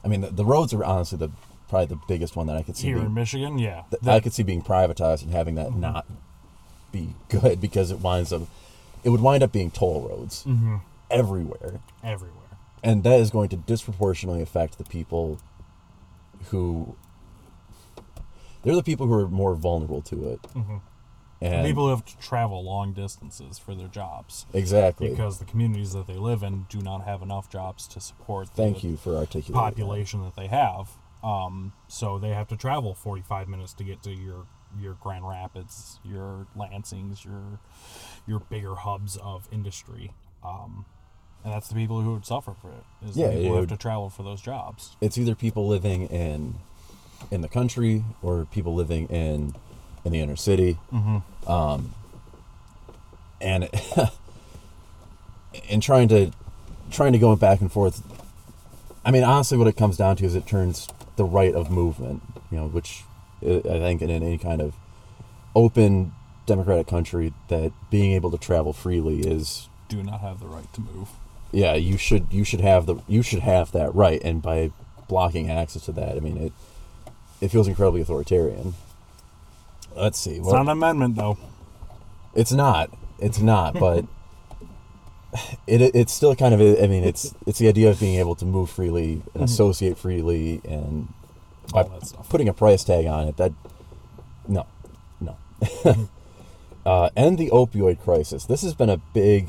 I 0.04 0.08
mean 0.08 0.22
the, 0.22 0.32
the 0.32 0.46
roads 0.46 0.74
are 0.74 0.84
honestly 0.84 1.18
the 1.20 1.30
probably 1.68 1.88
the 1.88 2.02
biggest 2.08 2.36
one 2.36 2.48
that 2.48 2.58
I 2.58 2.64
could 2.64 2.76
see 2.76 2.88
Here 2.88 2.98
being, 2.98 3.08
in 3.08 3.14
Michigan, 3.14 3.58
yeah. 3.58 3.84
that 4.02 4.14
I 4.14 4.20
could 4.20 4.34
see 4.34 4.44
being 4.44 4.62
privatized 4.62 5.24
and 5.24 5.32
having 5.32 5.56
that 5.56 5.70
mm-hmm. 5.70 5.80
not 5.80 6.06
be 6.92 7.16
good 7.30 7.62
because 7.62 7.92
it 7.92 8.00
winds 8.00 8.34
up 8.34 8.44
it 9.04 9.10
would 9.10 9.22
wind 9.22 9.44
up 9.44 9.52
being 9.52 9.72
toll 9.72 10.08
roads 10.10 10.44
mm-hmm. 10.44 10.78
everywhere. 11.10 11.80
Everywhere. 12.04 12.58
and 12.84 13.04
that 13.04 13.20
is 13.20 13.30
going 13.30 13.50
to 13.50 13.56
disproportionately 13.56 14.42
affect 14.42 14.78
the 14.78 14.84
people 14.84 15.40
who 16.50 16.96
they're 18.64 18.76
the 18.76 18.84
people 18.84 19.08
who 19.08 19.14
are 19.14 19.28
more 19.28 19.56
vulnerable 19.56 20.02
to 20.02 20.30
it 20.30 20.42
mm-hmm. 20.54 20.78
And 21.42 21.66
People 21.66 21.86
who 21.86 21.90
have 21.96 22.06
to 22.06 22.18
travel 22.20 22.64
long 22.64 22.94
distances 22.94 23.58
for 23.58 23.74
their 23.76 23.88
jobs 23.88 24.46
exactly 24.54 25.10
because 25.10 25.40
the 25.40 25.46
communities 25.46 25.94
that 25.94 26.06
they 26.08 26.16
live 26.16 26.44
in 26.44 26.66
do 26.70 26.80
not 26.82 27.04
have 27.04 27.22
enough 27.22 27.50
jobs 27.50 27.88
to 27.88 28.00
support 28.00 28.48
thank 28.50 28.82
the 28.82 28.90
you 28.90 28.98
for 28.98 29.16
articulating 29.18 29.54
population 29.56 30.24
that 30.24 30.36
they 30.36 30.48
have. 30.48 30.90
Um, 31.24 31.74
so 31.88 32.18
they 32.20 32.30
have 32.30 32.48
to 32.50 32.56
travel 32.58 32.94
45 32.94 33.48
minutes 33.48 33.74
to 33.74 33.84
get 33.84 34.02
to 34.04 34.12
your 34.12 34.46
your 34.80 34.94
Grand 35.02 35.28
Rapids, 35.28 36.00
your 36.06 36.48
Lansings, 36.58 37.26
your 37.26 37.60
your 38.28 38.40
bigger 38.40 38.76
hubs 38.76 39.18
of 39.18 39.48
industry. 39.52 40.14
Um, 40.44 40.86
and 41.44 41.52
that's 41.54 41.68
the 41.68 41.76
people 41.76 42.02
who 42.02 42.14
would 42.14 42.26
suffer 42.26 42.54
for 42.62 42.70
it. 42.70 43.08
Is 43.10 43.18
Yeah, 43.18 43.28
the 43.28 43.34
people 43.34 43.48
who 43.50 43.54
have 43.56 43.62
would- 43.64 43.70
to 43.70 43.78
travel 43.78 44.10
for 44.10 44.24
those 44.24 44.42
jobs. 44.42 44.96
it's 45.02 45.18
either 45.18 45.36
people 45.36 45.68
living 45.68 46.04
in 46.08 46.56
in 47.30 47.42
the 47.42 47.48
country 47.50 48.04
or 48.24 48.46
people 48.46 48.74
living 48.74 49.06
in 49.08 49.54
in 50.06 50.12
the 50.12 50.20
inner 50.20 50.36
city 50.36 50.78
um 51.48 51.94
and 53.40 53.70
and 55.70 55.82
trying 55.82 56.08
to 56.08 56.32
trying 56.92 57.14
to 57.14 57.20
go 57.20 57.36
back 57.36 57.62
and 57.62 57.72
forth 57.72 58.02
I 59.04 59.10
mean, 59.10 59.24
honestly, 59.24 59.58
what 59.58 59.66
it 59.66 59.76
comes 59.76 59.98
down 59.98 60.16
to 60.18 60.26
is 60.26 60.36
it 60.36 60.46
turns 60.46 60.88
the 61.16 61.24
right 61.26 61.56
of 61.56 61.72
movement, 61.72 62.22
you 62.52 62.58
know, 62.60 62.68
which 62.68 63.04
I 63.42 63.56
I 63.66 63.80
think 63.80 64.04
in 64.04 64.12
any 64.12 64.38
kind 64.38 64.62
of 64.62 64.76
open 65.56 66.12
democratic 66.46 66.86
country 66.86 67.34
that 67.48 67.72
being 67.90 68.12
able 68.12 68.30
to 68.30 68.38
travel 68.38 68.74
freely 68.74 69.22
is, 69.22 69.70
Do 69.90 70.04
not 70.04 70.22
have 70.22 70.40
the 70.40 70.46
right 70.46 70.72
to 70.74 70.82
move. 70.82 71.10
yeah, 71.52 71.74
you 71.74 71.98
should 71.98 72.28
you 72.32 72.44
should 72.44 72.62
have 72.62 72.86
the 72.86 72.98
you 73.08 73.24
should 73.24 73.40
have 73.40 73.72
that 73.72 73.94
right, 73.96 74.22
and 74.24 74.40
by 74.40 74.72
blocking 75.08 75.50
access 75.50 75.86
to 75.86 75.92
that, 75.94 76.16
I 76.16 76.20
mean 76.20 76.38
it 76.38 76.54
it 77.42 77.48
feels 77.50 77.68
incredibly 77.68 78.02
authoritarian. 78.02 78.76
Let's 79.96 80.18
see, 80.20 80.36
It's 80.36 80.46
what- 80.46 80.54
not 80.54 80.62
an 80.64 80.70
amendment, 80.70 81.16
though. 81.16 81.38
It's 82.34 82.52
not. 82.52 82.92
It's 83.20 83.40
not. 83.40 83.74
But 83.74 84.06
it, 85.68 85.82
it 85.82 85.96
it's 85.96 86.14
still 86.14 86.36
kind 86.36 86.54
of. 86.54 86.62
I 86.62 86.88
mean, 86.88 87.04
it's 87.04 87.34
it's 87.46 87.60
the 87.60 87.68
idea 87.68 87.90
of 87.90 88.00
being 88.00 88.18
able 88.20 88.36
to 88.36 88.46
move 88.46 88.70
freely 88.70 89.22
and 89.34 89.44
associate 89.44 89.98
freely, 89.98 90.62
and 90.64 91.10
by 91.74 91.84
All 91.84 91.90
that 91.90 92.08
stuff. 92.08 92.30
putting 92.30 92.48
a 92.48 92.54
price 92.54 92.84
tag 92.84 93.06
on 93.06 93.28
it. 93.28 93.38
That 93.38 93.52
no, 94.48 94.66
no. 95.20 95.36
uh, 96.86 97.10
end 97.16 97.38
the 97.38 97.50
opioid 97.50 98.00
crisis. 98.00 98.46
This 98.46 98.62
has 98.62 98.74
been 98.74 98.90
a 98.90 98.98
big, 98.98 99.48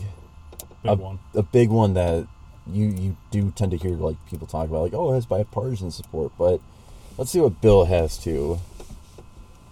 Big 0.82 0.92
a, 0.92 0.94
one. 0.94 1.18
a 1.34 1.42
big 1.42 1.70
one 1.70 1.94
that 1.94 2.26
you 2.66 2.86
you 2.86 3.16
do 3.30 3.50
tend 3.52 3.70
to 3.70 3.76
hear 3.76 3.92
like 3.92 4.16
people 4.28 4.46
talk 4.46 4.68
about, 4.68 4.82
like 4.82 4.94
oh, 4.94 5.12
it 5.12 5.14
has 5.14 5.26
bipartisan 5.26 5.90
support. 5.92 6.32
But 6.36 6.60
let's 7.16 7.30
see 7.30 7.40
what 7.40 7.60
Bill 7.60 7.84
has 7.86 8.18
to 8.18 8.58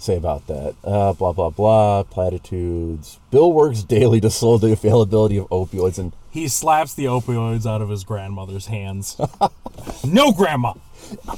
say 0.01 0.17
about 0.17 0.47
that. 0.47 0.75
Uh, 0.85 1.13
blah 1.13 1.33
blah 1.33 1.51
blah. 1.51 2.03
Platitudes. 2.05 3.19
Bill 3.31 3.53
works 3.53 3.83
daily 3.83 4.21
to 4.21 4.31
slow 4.31 4.59
the 4.59 4.73
availability 4.73 5.37
of 5.39 5.49
opioids 5.49 5.99
and 5.99 6.13
He 6.31 6.49
slaps 6.49 6.95
the 6.95 7.05
opioids 7.05 7.67
out 7.67 7.83
of 7.83 7.89
his 7.89 8.05
grandmother's 8.05 8.67
hands. 8.67 9.21
no, 10.05 10.33
grandma. 10.33 10.75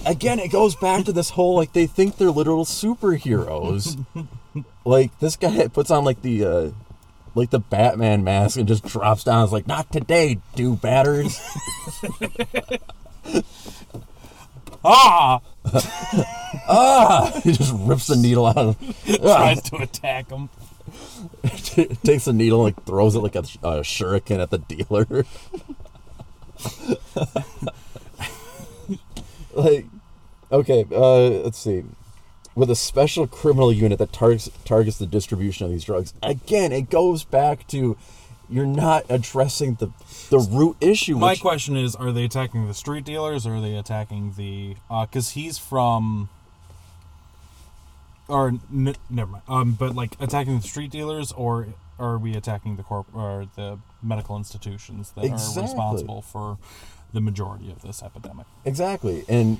Again, 0.04 0.38
it 0.38 0.52
goes 0.52 0.74
back 0.76 1.04
to 1.06 1.12
this 1.12 1.30
whole 1.30 1.56
like 1.56 1.72
they 1.72 1.86
think 1.86 2.16
they're 2.16 2.30
literal 2.30 2.64
superheroes. 2.64 4.04
like 4.84 5.18
this 5.18 5.36
guy 5.36 5.66
puts 5.68 5.90
on 5.90 6.04
like 6.04 6.22
the 6.22 6.44
uh 6.44 6.70
like 7.34 7.50
the 7.50 7.60
Batman 7.60 8.24
mask 8.24 8.58
and 8.58 8.68
just 8.68 8.84
drops 8.84 9.24
down. 9.24 9.44
It's 9.44 9.52
like, 9.52 9.66
not 9.66 9.90
today, 9.90 10.38
do 10.54 10.76
batters. 10.76 11.40
Ah! 14.84 15.40
Ah! 16.68 17.32
he 17.44 17.52
just 17.52 17.74
rips 17.74 18.06
the 18.06 18.16
needle 18.16 18.46
out 18.46 18.56
of 18.56 18.78
him. 18.80 18.94
Ah. 19.24 19.36
Tries 19.36 19.62
to 19.62 19.76
attack 19.76 20.30
him. 20.30 20.48
takes 22.04 22.24
the 22.24 22.32
needle 22.32 22.66
and 22.66 22.76
like 22.76 22.84
throws 22.84 23.14
it 23.14 23.20
like 23.20 23.36
a, 23.36 23.42
shuriken 23.42 24.40
at 24.40 24.50
the 24.50 24.58
dealer. 24.58 25.24
like, 29.54 29.86
okay, 30.50 30.84
uh, 30.92 31.42
let's 31.44 31.58
see. 31.58 31.84
With 32.54 32.70
a 32.70 32.76
special 32.76 33.26
criminal 33.26 33.72
unit 33.72 33.98
that 33.98 34.12
targets 34.12 34.50
targets 34.64 34.98
the 34.98 35.06
distribution 35.06 35.64
of 35.64 35.72
these 35.72 35.84
drugs, 35.84 36.12
again, 36.22 36.70
it 36.70 36.90
goes 36.90 37.24
back 37.24 37.66
to 37.68 37.96
you're 38.52 38.66
not 38.66 39.06
addressing 39.08 39.76
the 39.76 39.90
the 40.28 40.38
root 40.38 40.76
issue. 40.80 41.16
My 41.16 41.32
which- 41.32 41.40
question 41.40 41.76
is: 41.76 41.96
Are 41.96 42.12
they 42.12 42.24
attacking 42.24 42.68
the 42.68 42.74
street 42.74 43.04
dealers, 43.04 43.46
or 43.46 43.56
are 43.56 43.60
they 43.60 43.76
attacking 43.76 44.34
the? 44.36 44.76
Uh, 44.90 45.06
because 45.06 45.30
he's 45.30 45.56
from, 45.56 46.28
or 48.28 48.48
n- 48.48 48.94
never 49.10 49.30
mind. 49.32 49.44
Um, 49.48 49.72
but 49.72 49.94
like 49.94 50.16
attacking 50.20 50.56
the 50.60 50.66
street 50.66 50.90
dealers, 50.90 51.32
or 51.32 51.68
are 51.98 52.18
we 52.18 52.34
attacking 52.34 52.76
the 52.76 52.82
corp 52.82 53.06
or 53.14 53.46
the 53.56 53.78
medical 54.02 54.36
institutions 54.36 55.12
that 55.12 55.24
Exactly. 55.24 55.62
are 55.62 55.66
responsible 55.66 56.22
for 56.22 56.58
the 57.12 57.20
majority 57.20 57.70
of 57.70 57.82
this 57.82 58.02
epidemic? 58.02 58.46
Exactly. 58.64 59.24
And 59.28 59.58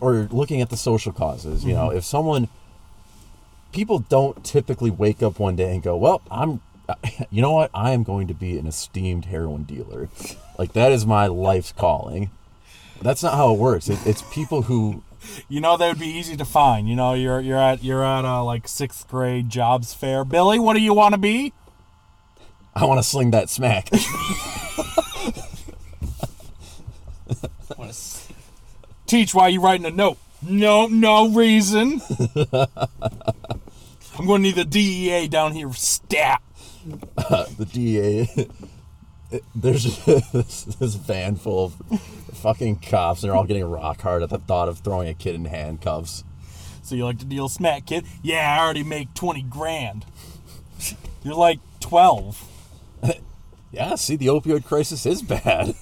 or 0.00 0.28
looking 0.30 0.60
at 0.60 0.70
the 0.70 0.76
social 0.76 1.12
causes, 1.12 1.64
you 1.64 1.74
know, 1.74 1.90
if 1.90 2.04
someone 2.04 2.48
people 3.72 3.98
don't 4.00 4.44
typically 4.44 4.90
wake 4.90 5.22
up 5.22 5.38
one 5.38 5.56
day 5.56 5.72
and 5.74 5.82
go, 5.82 5.96
"Well, 5.96 6.22
I'm 6.30 6.60
you 7.30 7.40
know 7.42 7.52
what? 7.52 7.70
I 7.74 7.92
am 7.92 8.02
going 8.02 8.26
to 8.28 8.34
be 8.34 8.58
an 8.58 8.66
esteemed 8.66 9.26
heroin 9.26 9.62
dealer." 9.64 10.08
Like 10.58 10.72
that 10.74 10.92
is 10.92 11.04
my 11.06 11.26
life's 11.26 11.72
calling. 11.72 12.30
That's 13.02 13.22
not 13.22 13.34
how 13.34 13.52
it 13.52 13.58
works. 13.58 13.88
It, 13.88 13.98
it's 14.06 14.22
people 14.32 14.62
who 14.62 15.02
You 15.48 15.60
know, 15.60 15.76
that 15.76 15.88
would 15.88 15.98
be 16.00 16.08
easy 16.08 16.36
to 16.36 16.44
find. 16.44 16.88
You 16.88 16.96
know, 16.96 17.14
you're 17.14 17.40
you're 17.40 17.58
at 17.58 17.82
you're 17.84 18.04
at 18.04 18.24
a 18.24 18.42
like 18.42 18.66
sixth 18.68 19.08
grade 19.08 19.50
jobs 19.50 19.94
fair. 19.94 20.24
Billy, 20.24 20.58
what 20.58 20.74
do 20.74 20.80
you 20.80 20.94
want 20.94 21.14
to 21.14 21.18
be? 21.18 21.52
I 22.74 22.84
want 22.86 22.98
to 22.98 23.02
sling 23.02 23.30
that 23.32 23.48
smack. 23.50 23.88
S- 27.80 28.28
Teach 29.06 29.34
why 29.34 29.48
you 29.48 29.60
writing 29.60 29.86
a 29.86 29.90
note. 29.90 30.18
No, 30.42 30.86
no 30.86 31.28
reason. 31.28 32.00
I'm 34.18 34.26
going 34.26 34.42
to 34.42 34.48
need 34.48 34.54
the 34.56 34.64
DEA 34.64 35.28
down 35.28 35.52
here 35.52 35.72
stat. 35.72 36.42
the 37.16 37.68
DA 37.72 38.28
there's 39.54 40.04
this, 40.32 40.64
this 40.64 40.94
van 40.94 41.36
full 41.36 41.66
of 41.66 42.00
fucking 42.34 42.76
cops 42.76 43.22
and 43.22 43.30
they're 43.30 43.36
all 43.36 43.44
getting 43.44 43.64
rock 43.64 44.00
hard 44.02 44.22
at 44.22 44.30
the 44.30 44.38
thought 44.38 44.68
of 44.68 44.80
throwing 44.80 45.08
a 45.08 45.14
kid 45.14 45.34
in 45.34 45.44
handcuffs. 45.46 46.24
So 46.82 46.94
you 46.94 47.04
like 47.04 47.18
to 47.20 47.24
deal 47.24 47.48
smack, 47.48 47.86
kid? 47.86 48.04
Yeah, 48.22 48.56
I 48.58 48.62
already 48.62 48.82
make 48.82 49.14
20 49.14 49.42
grand. 49.42 50.04
You're 51.22 51.34
like 51.34 51.60
12. 51.80 52.50
Yeah, 53.72 53.96
see, 53.96 54.14
the 54.14 54.26
opioid 54.26 54.64
crisis 54.64 55.04
is 55.04 55.20
bad. 55.20 55.74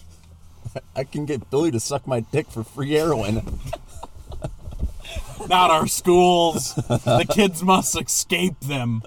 I 0.96 1.04
can 1.04 1.26
get 1.26 1.50
Billy 1.50 1.70
to 1.72 1.78
suck 1.78 2.06
my 2.06 2.20
dick 2.20 2.50
for 2.50 2.64
free 2.64 2.92
heroin. 2.92 3.60
Not 5.46 5.70
our 5.70 5.86
schools. 5.86 6.74
The 6.74 7.26
kids 7.28 7.62
must 7.62 8.00
escape 8.00 8.60
them. 8.60 9.02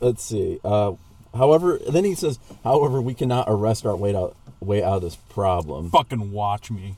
Let's 0.00 0.22
see. 0.22 0.60
Uh, 0.64 0.92
however, 1.34 1.78
then 1.88 2.04
he 2.04 2.14
says, 2.14 2.38
however, 2.64 3.00
we 3.00 3.14
cannot 3.14 3.46
arrest 3.48 3.84
our 3.84 3.96
way 3.96 4.14
out 4.14 4.36
way 4.60 4.82
out 4.82 4.96
of 4.96 5.02
this 5.02 5.16
problem. 5.16 5.90
Fucking 5.90 6.32
watch 6.32 6.70
me. 6.70 6.96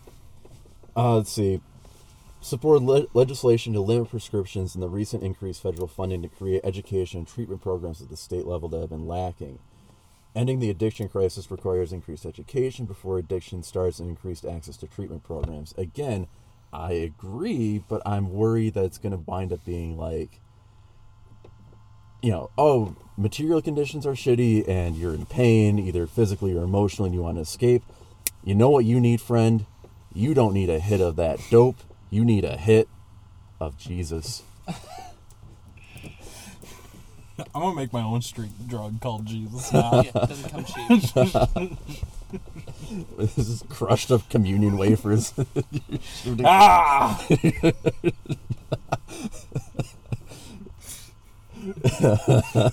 Uh, 0.96 1.16
let's 1.16 1.32
see. 1.32 1.60
Support 2.40 2.82
le- 2.82 3.06
legislation 3.14 3.72
to 3.74 3.80
limit 3.80 4.10
prescriptions 4.10 4.74
and 4.74 4.82
the 4.82 4.88
recent 4.88 5.22
increased 5.22 5.62
federal 5.62 5.86
funding 5.86 6.22
to 6.22 6.28
create 6.28 6.60
education 6.64 7.18
and 7.18 7.28
treatment 7.28 7.62
programs 7.62 8.02
at 8.02 8.10
the 8.10 8.16
state 8.16 8.46
level 8.46 8.68
that 8.70 8.80
have 8.80 8.90
been 8.90 9.06
lacking. 9.06 9.60
Ending 10.34 10.58
the 10.58 10.70
addiction 10.70 11.08
crisis 11.08 11.50
requires 11.50 11.92
increased 11.92 12.26
education 12.26 12.84
before 12.84 13.18
addiction 13.18 13.62
starts 13.62 14.00
and 14.00 14.08
increased 14.08 14.44
access 14.44 14.76
to 14.78 14.88
treatment 14.88 15.22
programs. 15.22 15.72
Again, 15.78 16.26
I 16.72 16.92
agree, 16.92 17.84
but 17.88 18.02
I'm 18.04 18.32
worried 18.32 18.74
that 18.74 18.86
it's 18.86 18.98
going 18.98 19.12
to 19.12 19.18
wind 19.18 19.52
up 19.52 19.64
being 19.64 19.96
like, 19.96 20.40
you 22.22 22.30
know, 22.30 22.50
oh, 22.56 22.94
material 23.16 23.60
conditions 23.60 24.06
are 24.06 24.12
shitty 24.12 24.66
and 24.68 24.96
you're 24.96 25.14
in 25.14 25.26
pain, 25.26 25.78
either 25.78 26.06
physically 26.06 26.56
or 26.56 26.62
emotionally, 26.62 27.08
and 27.08 27.14
you 27.14 27.22
want 27.22 27.36
to 27.36 27.42
escape. 27.42 27.82
You 28.44 28.54
know 28.54 28.70
what 28.70 28.84
you 28.84 29.00
need, 29.00 29.20
friend? 29.20 29.66
You 30.14 30.34
don't 30.34 30.54
need 30.54 30.70
a 30.70 30.78
hit 30.78 31.00
of 31.00 31.16
that 31.16 31.40
dope. 31.50 31.76
You 32.10 32.24
need 32.24 32.44
a 32.44 32.56
hit 32.56 32.88
of 33.60 33.76
Jesus. 33.78 34.42
I'm 37.54 37.60
going 37.62 37.74
to 37.74 37.76
make 37.76 37.92
my 37.92 38.02
own 38.02 38.22
street 38.22 38.50
drug 38.68 39.00
called 39.00 39.26
Jesus 39.26 39.72
now. 39.72 40.02
yeah, 40.02 40.10
it 40.14 40.28
doesn't 40.28 40.50
come 40.50 40.64
cheap. 40.64 41.78
This 43.18 43.36
is 43.36 43.62
crushed 43.68 44.10
up 44.10 44.28
communion 44.30 44.78
wafers. 44.78 45.34
Ah! 46.44 47.22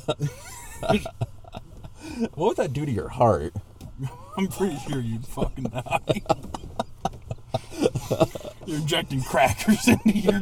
What 2.36 2.48
would 2.50 2.58
that 2.58 2.74
do 2.74 2.86
to 2.86 2.92
your 2.92 3.08
heart? 3.10 3.54
I'm 4.38 4.48
pretty 4.48 4.78
sure 4.80 5.00
you'd 5.00 5.26
fucking 5.26 5.66
die. 5.66 6.22
You're 8.66 8.78
injecting 8.78 9.22
crackers 9.22 9.88
into 9.88 10.12
your. 10.12 10.42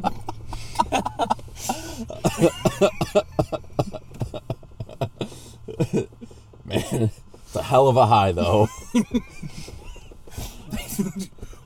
Man, 6.65 7.11
it's 7.45 7.55
a 7.55 7.63
hell 7.63 7.87
of 7.87 7.97
a 7.97 8.05
high, 8.07 8.31
though. 8.31 8.67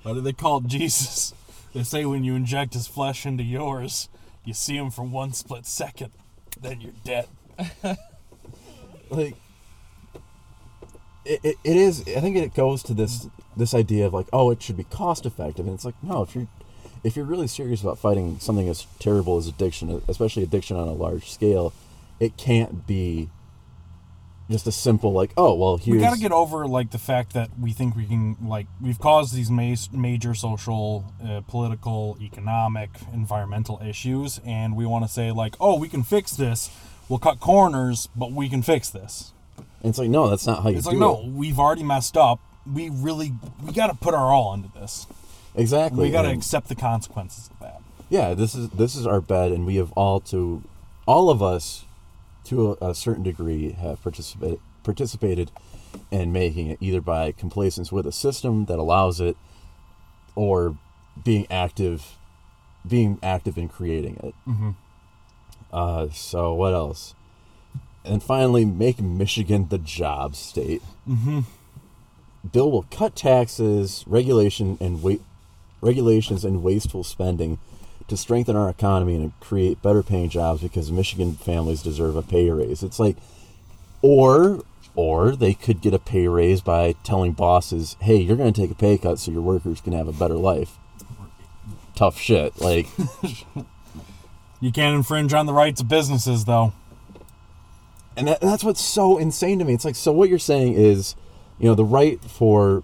Why 0.03 0.13
do 0.13 0.21
they 0.21 0.33
call 0.33 0.61
Jesus? 0.61 1.33
They 1.73 1.83
say 1.83 2.05
when 2.05 2.23
you 2.23 2.35
inject 2.35 2.73
his 2.73 2.87
flesh 2.87 3.25
into 3.25 3.43
yours, 3.43 4.09
you 4.43 4.53
see 4.53 4.75
him 4.75 4.91
for 4.91 5.03
one 5.03 5.33
split 5.33 5.65
second, 5.65 6.11
then 6.61 6.81
you're 6.81 6.93
dead. 7.03 7.27
like, 9.09 9.35
it, 11.25 11.39
it, 11.43 11.57
it 11.63 11.77
is. 11.77 12.01
I 12.07 12.19
think 12.19 12.37
it 12.37 12.53
goes 12.53 12.83
to 12.83 12.93
this 12.93 13.27
this 13.55 13.73
idea 13.73 14.07
of 14.07 14.13
like, 14.13 14.27
oh, 14.31 14.49
it 14.51 14.61
should 14.61 14.77
be 14.77 14.83
cost 14.85 15.25
effective, 15.25 15.65
and 15.65 15.75
it's 15.75 15.85
like, 15.85 16.01
no, 16.01 16.23
if 16.23 16.35
you're 16.35 16.47
if 17.03 17.15
you're 17.15 17.25
really 17.25 17.47
serious 17.47 17.81
about 17.81 17.97
fighting 17.97 18.39
something 18.39 18.69
as 18.69 18.85
terrible 18.99 19.37
as 19.37 19.47
addiction, 19.47 20.01
especially 20.07 20.43
addiction 20.43 20.77
on 20.77 20.87
a 20.87 20.93
large 20.93 21.29
scale, 21.29 21.73
it 22.19 22.37
can't 22.37 22.85
be 22.85 23.29
just 24.51 24.67
a 24.67 24.71
simple 24.71 25.11
like, 25.13 25.31
oh, 25.37 25.53
well, 25.55 25.77
here's 25.77 25.95
We 25.95 26.01
gotta 26.01 26.19
get 26.19 26.31
over 26.31 26.67
like 26.67 26.91
the 26.91 26.97
fact 26.99 27.33
that 27.33 27.49
we 27.59 27.71
think 27.71 27.95
we 27.95 28.05
can 28.05 28.37
like 28.43 28.67
we've 28.79 28.99
caused 28.99 29.33
these 29.33 29.49
ma- 29.49 29.75
major 29.91 30.33
social, 30.35 31.11
uh, 31.25 31.41
political, 31.47 32.17
economic, 32.21 32.89
environmental 33.13 33.81
issues, 33.83 34.39
and 34.45 34.75
we 34.75 34.85
want 34.85 35.05
to 35.05 35.09
say 35.11 35.31
like, 35.31 35.55
oh, 35.59 35.77
we 35.79 35.87
can 35.89 36.03
fix 36.03 36.31
this. 36.33 36.69
We'll 37.09 37.19
cut 37.19 37.39
corners, 37.39 38.07
but 38.15 38.31
we 38.31 38.47
can 38.47 38.61
fix 38.61 38.89
this. 38.89 39.33
And 39.57 39.89
it's 39.89 39.97
like, 39.97 40.09
no, 40.09 40.29
that's 40.29 40.45
not 40.45 40.61
how 40.63 40.69
you 40.69 40.77
It's 40.77 40.85
do 40.85 40.91
like, 40.91 40.99
no, 40.99 41.21
it. 41.21 41.25
we've 41.31 41.57
already 41.59 41.83
messed 41.83 42.15
up. 42.15 42.39
We 42.71 42.89
really 42.89 43.33
we 43.65 43.73
got 43.73 43.87
to 43.87 43.95
put 43.95 44.13
our 44.13 44.31
all 44.31 44.53
into 44.53 44.69
this. 44.79 45.07
Exactly. 45.55 46.05
We 46.05 46.11
got 46.11 46.21
to 46.21 46.29
accept 46.31 46.69
the 46.69 46.75
consequences 46.75 47.49
of 47.51 47.59
that. 47.59 47.81
yeah 48.09 48.33
this 48.33 48.55
is 48.55 48.69
this 48.69 48.95
is 48.95 49.05
our 49.07 49.19
bed 49.19 49.51
and 49.51 49.65
we 49.65 49.75
have 49.77 49.91
all 49.93 50.19
to 50.21 50.61
all 51.05 51.29
of 51.29 51.41
us 51.41 51.83
to 52.45 52.71
a, 52.81 52.89
a 52.89 52.95
certain 52.95 53.23
degree 53.23 53.71
have 53.73 54.01
participated 54.01 54.59
participated 54.83 55.51
in 56.09 56.31
making 56.33 56.67
it 56.67 56.77
either 56.81 57.01
by 57.01 57.31
complacence 57.31 57.91
with 57.91 58.07
a 58.07 58.11
system 58.11 58.65
that 58.65 58.79
allows 58.79 59.19
it 59.21 59.37
or 60.35 60.75
being 61.23 61.45
active 61.51 62.17
being 62.87 63.19
active 63.21 63.57
in 63.57 63.69
creating 63.69 64.17
it 64.23 64.33
Mhm. 64.47 64.75
uh, 65.71 66.07
so 66.09 66.53
what 66.53 66.73
else 66.73 67.13
and 68.03 68.23
finally 68.23 68.65
make 68.65 68.99
michigan 68.99 69.67
the 69.69 69.77
job 69.77 70.35
state 70.35 70.81
Mm-hmm. 71.07 71.41
bill 72.51 72.71
will 72.71 72.85
cut 72.89 73.15
taxes, 73.15 74.03
regulation, 74.07 74.77
and 74.81 75.03
wait, 75.03 75.21
regulations 75.81 76.43
and 76.43 76.63
wasteful 76.63 77.03
spending 77.03 77.59
to 78.11 78.17
strengthen 78.17 78.57
our 78.57 78.69
economy 78.69 79.15
and 79.15 79.31
create 79.39 79.81
better 79.81 80.03
paying 80.03 80.29
jobs 80.29 80.61
because 80.61 80.91
Michigan 80.91 81.33
families 81.33 81.81
deserve 81.81 82.17
a 82.17 82.21
pay 82.21 82.49
raise. 82.49 82.83
It's 82.83 82.99
like 82.99 83.15
or 84.01 84.63
or 84.95 85.37
they 85.37 85.53
could 85.53 85.79
get 85.79 85.93
a 85.93 85.99
pay 85.99 86.27
raise 86.27 86.59
by 86.59 86.95
telling 87.03 87.31
bosses, 87.31 87.95
"Hey, 88.01 88.17
you're 88.17 88.35
going 88.35 88.51
to 88.51 88.61
take 88.61 88.69
a 88.69 88.75
pay 88.75 88.97
cut 88.97 89.17
so 89.17 89.31
your 89.31 89.41
workers 89.41 89.79
can 89.79 89.93
have 89.93 90.09
a 90.09 90.13
better 90.13 90.35
life." 90.35 90.77
Tough 91.95 92.19
shit. 92.19 92.59
Like 92.59 92.87
You 94.59 94.73
can't 94.73 94.93
infringe 94.93 95.33
on 95.33 95.45
the 95.45 95.53
rights 95.53 95.79
of 95.79 95.87
businesses, 95.87 96.43
though. 96.43 96.73
and 98.17 98.27
that, 98.27 98.41
that's 98.41 98.63
what's 98.63 98.81
so 98.81 99.17
insane 99.17 99.57
to 99.59 99.65
me. 99.65 99.73
It's 99.73 99.85
like 99.85 99.95
so 99.95 100.11
what 100.11 100.27
you're 100.27 100.37
saying 100.37 100.73
is, 100.73 101.15
you 101.59 101.69
know, 101.69 101.75
the 101.75 101.85
right 101.85 102.21
for 102.21 102.83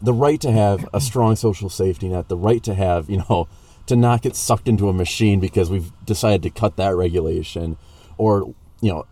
the 0.00 0.12
right 0.12 0.40
to 0.40 0.52
have 0.52 0.88
a 0.94 1.00
strong 1.00 1.34
social 1.34 1.68
safety 1.68 2.08
net, 2.08 2.28
the 2.28 2.36
right 2.36 2.62
to 2.62 2.74
have, 2.74 3.10
you 3.10 3.18
know, 3.28 3.48
to 3.86 3.96
not 3.96 4.22
get 4.22 4.36
sucked 4.36 4.68
into 4.68 4.88
a 4.88 4.92
machine 4.92 5.40
because 5.40 5.70
we've 5.70 5.90
decided 6.04 6.42
to 6.42 6.50
cut 6.50 6.76
that 6.76 6.94
regulation 6.94 7.76
or, 8.16 8.54
you 8.80 8.92
know, 8.92 9.06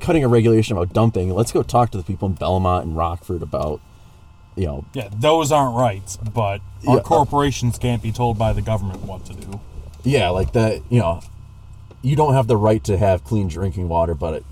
cutting 0.00 0.22
a 0.24 0.28
regulation 0.28 0.76
about 0.76 0.92
dumping. 0.92 1.30
Let's 1.32 1.52
go 1.52 1.62
talk 1.62 1.90
to 1.92 1.98
the 1.98 2.04
people 2.04 2.28
in 2.28 2.34
Belmont 2.34 2.86
and 2.86 2.96
Rockford 2.96 3.42
about, 3.42 3.80
you 4.56 4.66
know, 4.66 4.84
Yeah, 4.92 5.08
those 5.12 5.50
aren't 5.50 5.76
rights, 5.76 6.16
but 6.16 6.60
our 6.86 6.94
Yeah. 6.94 6.94
Uh, 6.96 7.00
corporations 7.02 7.78
can't 7.78 8.02
be 8.02 8.12
told 8.12 8.38
by 8.38 8.52
the 8.52 8.62
government 8.62 9.02
what 9.04 9.24
to 9.26 9.34
do. 9.34 9.60
yeah, 10.04 10.28
like 10.30 10.52
that, 10.52 10.80
you 10.90 10.98
know, 11.00 11.20
you 12.02 12.16
don't 12.16 12.34
have 12.34 12.46
the 12.46 12.56
right 12.56 12.82
to 12.84 12.96
have 12.96 13.24
clean 13.24 13.48
drinking 13.48 13.88
water, 13.88 14.14
but 14.14 14.34
it, 14.34 14.44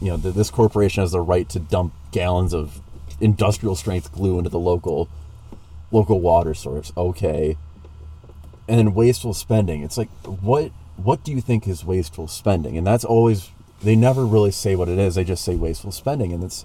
you 0.00 0.08
know, 0.10 0.16
th- 0.16 0.34
this 0.34 0.50
corporation 0.50 1.02
has 1.02 1.12
the 1.12 1.20
right 1.20 1.48
to 1.50 1.58
dump 1.60 1.92
gallons 2.12 2.52
of 2.52 2.80
industrial 3.20 3.74
strength 3.76 4.12
glue 4.12 4.38
into 4.38 4.50
the 4.50 4.58
local 4.58 5.08
local 5.92 6.20
water 6.20 6.52
source. 6.54 6.92
Okay. 6.96 7.56
And 8.68 8.78
then 8.78 8.94
wasteful 8.94 9.32
spending. 9.34 9.82
It's 9.82 9.96
like 9.98 10.08
what 10.24 10.72
what 10.96 11.22
do 11.24 11.32
you 11.32 11.40
think 11.40 11.68
is 11.68 11.84
wasteful 11.84 12.26
spending? 12.28 12.76
And 12.76 12.86
that's 12.86 13.04
always 13.04 13.50
they 13.82 13.94
never 13.94 14.26
really 14.26 14.50
say 14.50 14.74
what 14.74 14.88
it 14.88 14.98
is. 14.98 15.14
They 15.14 15.24
just 15.24 15.44
say 15.44 15.54
wasteful 15.56 15.92
spending 15.92 16.32
and 16.32 16.42
it's 16.42 16.64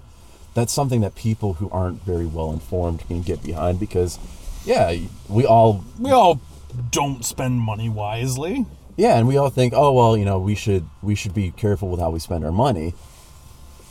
that's 0.54 0.72
something 0.72 1.00
that 1.00 1.14
people 1.14 1.54
who 1.54 1.70
aren't 1.70 2.02
very 2.02 2.26
well 2.26 2.52
informed 2.52 3.06
can 3.06 3.22
get 3.22 3.42
behind 3.42 3.78
because 3.80 4.18
yeah, 4.64 4.96
we 5.28 5.44
all 5.46 5.84
We 5.98 6.10
all 6.10 6.40
don't 6.90 7.24
spend 7.24 7.60
money 7.60 7.88
wisely. 7.88 8.64
yeah, 8.96 9.16
and 9.18 9.26
we 9.28 9.36
all 9.36 9.50
think, 9.50 9.72
oh 9.76 9.92
well, 9.92 10.16
you 10.16 10.24
know, 10.24 10.38
we 10.38 10.54
should 10.54 10.86
we 11.02 11.14
should 11.14 11.34
be 11.34 11.50
careful 11.52 11.88
with 11.88 12.00
how 12.00 12.10
we 12.10 12.18
spend 12.18 12.44
our 12.44 12.52
money, 12.52 12.94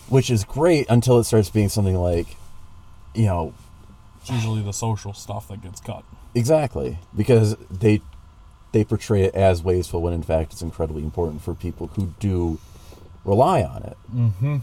which 0.09 0.29
is 0.29 0.43
great 0.43 0.85
until 0.89 1.19
it 1.19 1.23
starts 1.25 1.49
being 1.49 1.69
something 1.69 1.95
like, 1.95 2.35
you 3.15 3.25
know, 3.25 3.53
It's 4.21 4.29
usually 4.29 4.61
the 4.61 4.73
social 4.73 5.13
stuff 5.13 5.47
that 5.49 5.61
gets 5.61 5.79
cut. 5.81 6.03
Exactly 6.35 6.97
because 7.15 7.55
they 7.69 8.01
they 8.71 8.83
portray 8.85 9.23
it 9.23 9.35
as 9.35 9.61
wasteful 9.61 10.01
when 10.01 10.13
in 10.13 10.23
fact 10.23 10.53
it's 10.53 10.61
incredibly 10.61 11.03
important 11.03 11.41
for 11.41 11.53
people 11.53 11.87
who 11.95 12.13
do 12.19 12.57
rely 13.25 13.61
on 13.63 13.83
it. 13.83 13.97
Mm-hmm. 14.15 14.57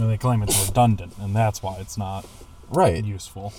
And 0.00 0.10
they 0.10 0.16
claim 0.16 0.42
it's 0.42 0.66
redundant, 0.68 1.14
and 1.20 1.34
that's 1.34 1.62
why 1.62 1.76
it's 1.78 1.96
not 1.96 2.26
Right. 2.70 3.02
useful. 3.04 3.52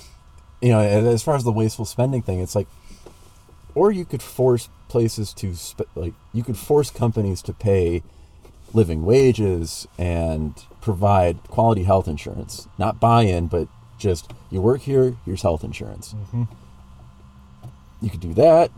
you 0.62 0.70
know, 0.70 0.80
as 0.82 1.24
far 1.24 1.36
as 1.36 1.44
the 1.46 1.52
wasteful 1.52 1.86
spending 1.86 2.22
thing, 2.22 2.40
it's 2.40 2.54
like, 2.56 2.68
or 3.74 3.92
you 3.92 4.04
could 4.06 4.22
force 4.22 4.68
places 4.90 5.32
to 5.34 5.56
sp- 5.56 5.88
like 5.96 6.14
you 6.34 6.44
could 6.44 6.58
force 6.58 6.90
companies 6.92 7.42
to 7.44 7.54
pay 7.54 8.04
living 8.74 9.06
wages 9.06 9.88
and 9.98 10.54
provide 10.82 11.42
quality 11.48 11.84
health 11.84 12.08
insurance, 12.08 12.68
not 12.78 13.00
buy-in, 13.00 13.48
but 13.48 13.68
just 13.98 14.32
you 14.52 14.62
work 14.62 14.82
here, 14.82 15.16
here's 15.26 15.42
health 15.44 15.64
insurance. 15.64 16.14
Mm-hmm. 16.14 16.44
You 18.02 18.10
could 18.10 18.20
do 18.22 18.34
that, 18.36 18.72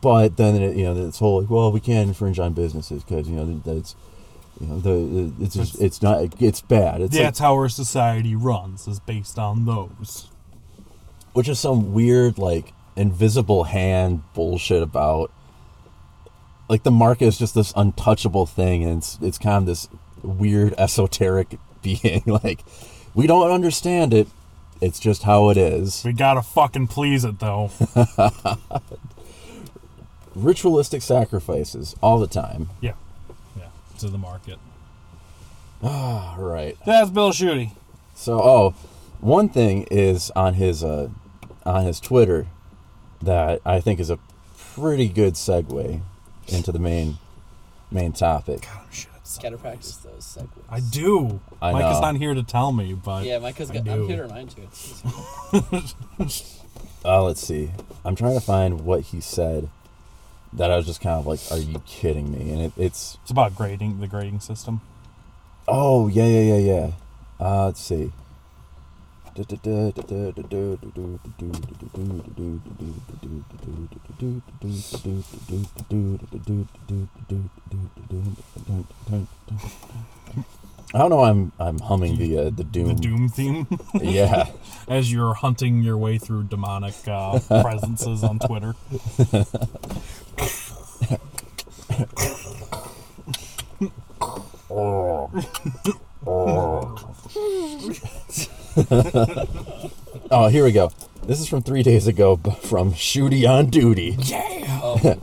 but 0.00 0.36
then 0.36 0.54
it, 0.62 0.76
you 0.76 0.84
know 0.84 0.94
this 0.94 1.18
whole 1.18 1.40
like, 1.40 1.50
well, 1.50 1.72
we 1.72 1.80
can't 1.80 2.08
infringe 2.08 2.38
on 2.38 2.52
businesses 2.52 3.02
because 3.02 3.28
you 3.28 3.34
know 3.36 3.60
that's 3.64 3.96
you 4.60 4.66
know 4.66 4.78
the 4.80 5.32
it's 5.44 5.54
just 5.54 5.80
it's 5.80 6.02
not 6.02 6.40
it's 6.40 6.60
bad. 6.60 7.00
It's 7.00 7.14
like- 7.14 7.22
That's 7.24 7.38
how 7.40 7.54
our 7.54 7.68
society 7.68 8.34
runs, 8.36 8.86
is 8.86 9.00
based 9.00 9.38
on 9.38 9.64
those. 9.64 10.28
which 11.32 11.48
is 11.48 11.58
some 11.58 11.92
weird 11.92 12.38
like 12.38 12.72
invisible 12.96 13.64
hand 13.64 14.22
bullshit 14.34 14.82
about 14.82 15.30
like 16.68 16.82
the 16.82 16.90
market 16.90 17.26
is 17.26 17.38
just 17.38 17.54
this 17.54 17.72
untouchable 17.76 18.44
thing 18.46 18.82
and 18.84 18.98
it's 18.98 19.18
it's 19.22 19.38
kind 19.38 19.56
of 19.58 19.66
this 19.66 19.88
weird 20.22 20.74
esoteric 20.78 21.56
being 21.82 22.22
like 22.26 22.64
we 23.14 23.26
don't 23.28 23.50
understand 23.52 24.12
it 24.12 24.26
it's 24.80 24.98
just 24.98 25.24
how 25.24 25.48
it 25.50 25.56
is 25.56 26.02
We 26.04 26.12
gotta 26.12 26.42
fucking 26.42 26.88
please 26.88 27.24
it, 27.24 27.38
though. 27.38 27.70
ritualistic 30.34 31.02
sacrifices 31.02 31.96
all 32.00 32.18
the 32.18 32.26
time 32.26 32.70
yeah. 32.80 32.92
Yeah. 33.56 33.68
To 33.98 34.08
the 34.08 34.18
market. 34.18 34.58
Ah, 35.82 36.34
right. 36.38 36.76
That's 36.86 37.10
Bill 37.10 37.32
Schuette. 37.32 37.70
So, 38.14 38.40
oh, 38.40 38.74
one 39.20 39.48
thing 39.48 39.86
is 39.90 40.30
on 40.32 40.54
his 40.54 40.82
uh, 40.82 41.08
on 41.64 41.84
his 41.84 42.00
Twitter 42.00 42.46
that 43.22 43.60
I 43.64 43.80
think 43.80 44.00
is 44.00 44.10
a 44.10 44.18
pretty 44.56 45.08
good 45.08 45.34
segue 45.34 46.00
into 46.48 46.72
the 46.72 46.78
main 46.78 47.18
main 47.90 48.12
topic. 48.12 48.66
Oh, 48.70 48.84
shit. 49.36 49.44
it's- 49.44 49.50
Gotta 49.50 49.58
practice 49.58 49.96
those 49.96 50.24
segues. 50.24 50.48
I 50.70 50.80
do. 50.80 51.40
I 51.62 51.72
Mike 51.72 51.92
is 51.94 52.00
not 52.00 52.16
here 52.16 52.34
to 52.34 52.42
tell 52.42 52.72
me, 52.72 52.94
but 52.94 53.24
Yeah, 53.24 53.38
Mike 53.38 53.56
has 53.58 53.70
I 53.70 53.74
got. 53.74 53.84
do. 53.84 53.92
I'm 53.92 54.06
here 54.06 54.16
to 54.16 54.22
remind 54.22 54.54
you. 54.56 54.64
It's- 54.64 56.44
Uh, 57.04 57.22
let's 57.22 57.40
see. 57.40 57.70
I'm 58.04 58.16
trying 58.16 58.34
to 58.34 58.40
find 58.40 58.80
what 58.80 59.00
he 59.02 59.20
said 59.20 59.68
that 60.52 60.70
I 60.72 60.76
was 60.76 60.84
just 60.84 61.00
kind 61.00 61.16
of 61.18 61.26
like, 61.28 61.38
"Are 61.52 61.56
you 61.58 61.80
kidding 61.86 62.32
me?" 62.32 62.50
And 62.52 62.60
it, 62.60 62.72
it's 62.76 63.16
it's 63.22 63.30
about 63.30 63.54
grading 63.54 64.00
the 64.00 64.08
grading 64.08 64.40
system. 64.40 64.80
oh 65.68 66.08
yeah 66.08 66.24
yeah 66.26 66.54
yeah 66.54 66.74
yeah. 66.74 66.90
Uh, 67.40 67.66
let's 67.66 67.80
see. 67.80 68.10
I 80.94 80.98
don't 80.98 81.10
know. 81.10 81.22
I'm 81.22 81.52
I'm 81.60 81.78
humming 81.78 82.16
the 82.16 82.38
uh, 82.38 82.44
the 82.44 82.50
The 82.50 82.64
doom. 82.64 82.96
Doom 82.96 83.28
theme. 83.28 83.66
Yeah, 83.94 84.50
As 84.88 85.12
you're 85.12 85.34
hunting 85.34 85.82
your 85.82 85.96
way 85.98 86.18
through 86.18 86.44
demonic 86.44 86.96
uh, 87.06 87.38
presences 87.62 88.24
on 88.24 88.40
Twitter. 88.40 88.74
Oh, 94.70 95.30
Oh, 100.30 100.48
here 100.48 100.62
we 100.62 100.72
go. 100.72 100.92
This 101.22 101.40
is 101.40 101.48
from 101.48 101.62
three 101.62 101.82
days 101.82 102.06
ago 102.06 102.36
from 102.36 102.92
Schuette 102.92 103.48
on 103.48 103.70
Duty. 103.70 104.14
oh 104.82 105.00
my 105.02 105.18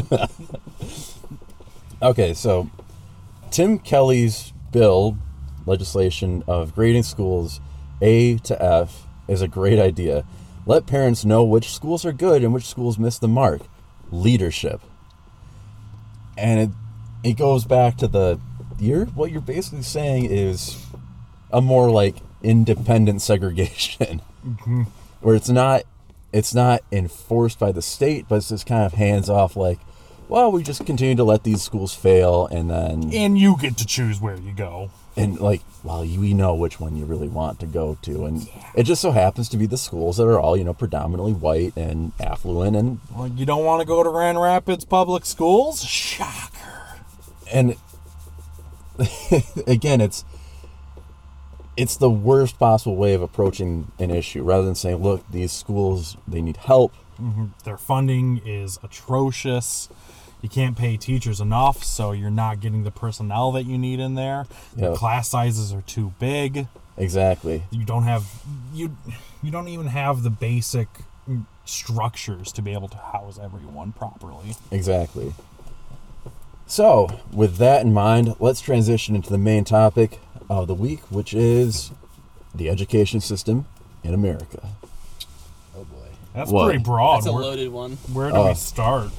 god. 0.10 0.30
okay, 2.02 2.34
so 2.34 2.68
Tim 3.50 3.78
Kelly's 3.78 4.52
bill, 4.72 5.16
legislation 5.64 6.44
of 6.46 6.74
grading 6.74 7.04
schools 7.04 7.62
A 8.02 8.36
to 8.38 8.62
F, 8.62 9.06
is 9.26 9.40
a 9.40 9.48
great 9.48 9.78
idea. 9.78 10.26
Let 10.66 10.86
parents 10.86 11.24
know 11.24 11.44
which 11.44 11.72
schools 11.72 12.04
are 12.04 12.12
good 12.12 12.44
and 12.44 12.52
which 12.52 12.66
schools 12.66 12.98
miss 12.98 13.18
the 13.18 13.28
mark. 13.28 13.62
Leadership. 14.10 14.82
And 16.36 16.60
it, 16.60 16.70
it 17.30 17.32
goes 17.38 17.64
back 17.64 17.96
to 17.98 18.06
the 18.06 18.38
you're 18.78 19.06
what 19.06 19.30
you're 19.30 19.40
basically 19.40 19.82
saying 19.82 20.24
is 20.26 20.84
a 21.52 21.60
more 21.60 21.90
like 21.90 22.16
independent 22.42 23.22
segregation 23.22 24.20
mm-hmm. 24.46 24.82
where 25.20 25.34
it's 25.34 25.48
not 25.48 25.82
it's 26.32 26.54
not 26.54 26.82
enforced 26.92 27.58
by 27.58 27.72
the 27.72 27.82
state 27.82 28.26
but 28.28 28.36
it's 28.36 28.48
just 28.50 28.66
kind 28.66 28.84
of 28.84 28.92
hands 28.94 29.28
off 29.30 29.56
like 29.56 29.78
well 30.28 30.50
we 30.52 30.62
just 30.62 30.84
continue 30.84 31.14
to 31.14 31.24
let 31.24 31.44
these 31.44 31.62
schools 31.62 31.94
fail 31.94 32.46
and 32.48 32.68
then 32.70 33.10
And 33.14 33.38
you 33.38 33.56
get 33.60 33.76
to 33.78 33.86
choose 33.86 34.20
where 34.20 34.36
you 34.36 34.52
go. 34.52 34.90
and 35.16 35.40
like 35.40 35.62
well 35.82 36.04
you 36.04 36.20
we 36.20 36.34
know 36.34 36.54
which 36.54 36.78
one 36.78 36.96
you 36.96 37.04
really 37.06 37.28
want 37.28 37.58
to 37.60 37.66
go 37.66 37.96
to 38.02 38.26
and 38.26 38.46
it 38.74 38.82
just 38.82 39.00
so 39.00 39.12
happens 39.12 39.48
to 39.50 39.56
be 39.56 39.66
the 39.66 39.78
schools 39.78 40.18
that 40.18 40.24
are 40.26 40.38
all 40.38 40.56
you 40.56 40.64
know 40.64 40.74
predominantly 40.74 41.32
white 41.32 41.72
and 41.76 42.12
affluent 42.20 42.76
and 42.76 43.00
Well, 43.14 43.28
you 43.28 43.46
don't 43.46 43.64
want 43.64 43.80
to 43.80 43.86
go 43.86 44.02
to 44.02 44.10
Grand 44.10 44.38
Rapids 44.40 44.84
Public 44.84 45.24
Schools? 45.24 45.82
Shocker. 45.84 46.98
and 47.52 47.76
again 49.66 50.00
it's 50.00 50.24
it's 51.76 51.96
the 51.96 52.10
worst 52.10 52.58
possible 52.58 52.96
way 52.96 53.12
of 53.14 53.20
approaching 53.22 53.90
an 53.98 54.10
issue 54.10 54.42
rather 54.42 54.64
than 54.64 54.74
saying 54.74 54.96
look 55.02 55.22
these 55.30 55.52
schools 55.52 56.16
they 56.26 56.40
need 56.40 56.56
help 56.56 56.92
mm-hmm. 57.20 57.46
Their 57.64 57.76
funding 57.78 58.40
is 58.44 58.78
atrocious. 58.82 59.88
You 60.42 60.48
can't 60.50 60.76
pay 60.76 60.96
teachers 60.96 61.40
enough, 61.40 61.82
so 61.82 62.12
you're 62.12 62.30
not 62.30 62.60
getting 62.60 62.84
the 62.84 62.90
personnel 62.90 63.50
that 63.52 63.64
you 63.64 63.78
need 63.78 63.98
in 64.00 64.14
there. 64.14 64.46
The 64.76 64.90
Yep. 64.90 64.94
class 64.94 65.28
sizes 65.30 65.72
are 65.72 65.80
too 65.82 66.12
big. 66.20 66.68
exactly 66.96 67.62
You 67.70 67.84
don't 67.84 68.04
have 68.04 68.24
you 68.72 68.96
you 69.42 69.50
don't 69.50 69.68
even 69.68 69.86
have 69.86 70.22
the 70.22 70.30
basic 70.30 70.88
structures 71.64 72.52
to 72.52 72.62
be 72.62 72.72
able 72.72 72.88
to 72.88 72.96
house 72.96 73.38
everyone 73.42 73.92
properly. 73.92 74.54
exactly 74.70 75.34
So, 76.66 77.08
with 77.32 77.56
that 77.58 77.82
in 77.82 77.92
mind, 77.92 78.34
let's 78.40 78.60
transition 78.60 79.14
into 79.14 79.30
the 79.30 79.38
main 79.38 79.64
topic 79.64 80.18
of 80.50 80.66
the 80.66 80.74
week, 80.74 81.00
which 81.10 81.32
is 81.32 81.92
the 82.54 82.68
education 82.68 83.20
system 83.20 83.66
in 84.02 84.12
America. 84.14 84.68
Oh 85.76 85.84
boy. 85.84 86.08
That's 86.34 86.50
What? 86.50 86.64
pretty 86.66 86.82
broad. 86.82 87.18
That's 87.18 87.26
a 87.26 87.32
where, 87.32 87.42
loaded 87.44 87.68
one. 87.70 87.92
where 88.12 88.30
do 88.30 88.36
Uh, 88.36 88.48
we 88.48 88.54
start? 88.54 89.10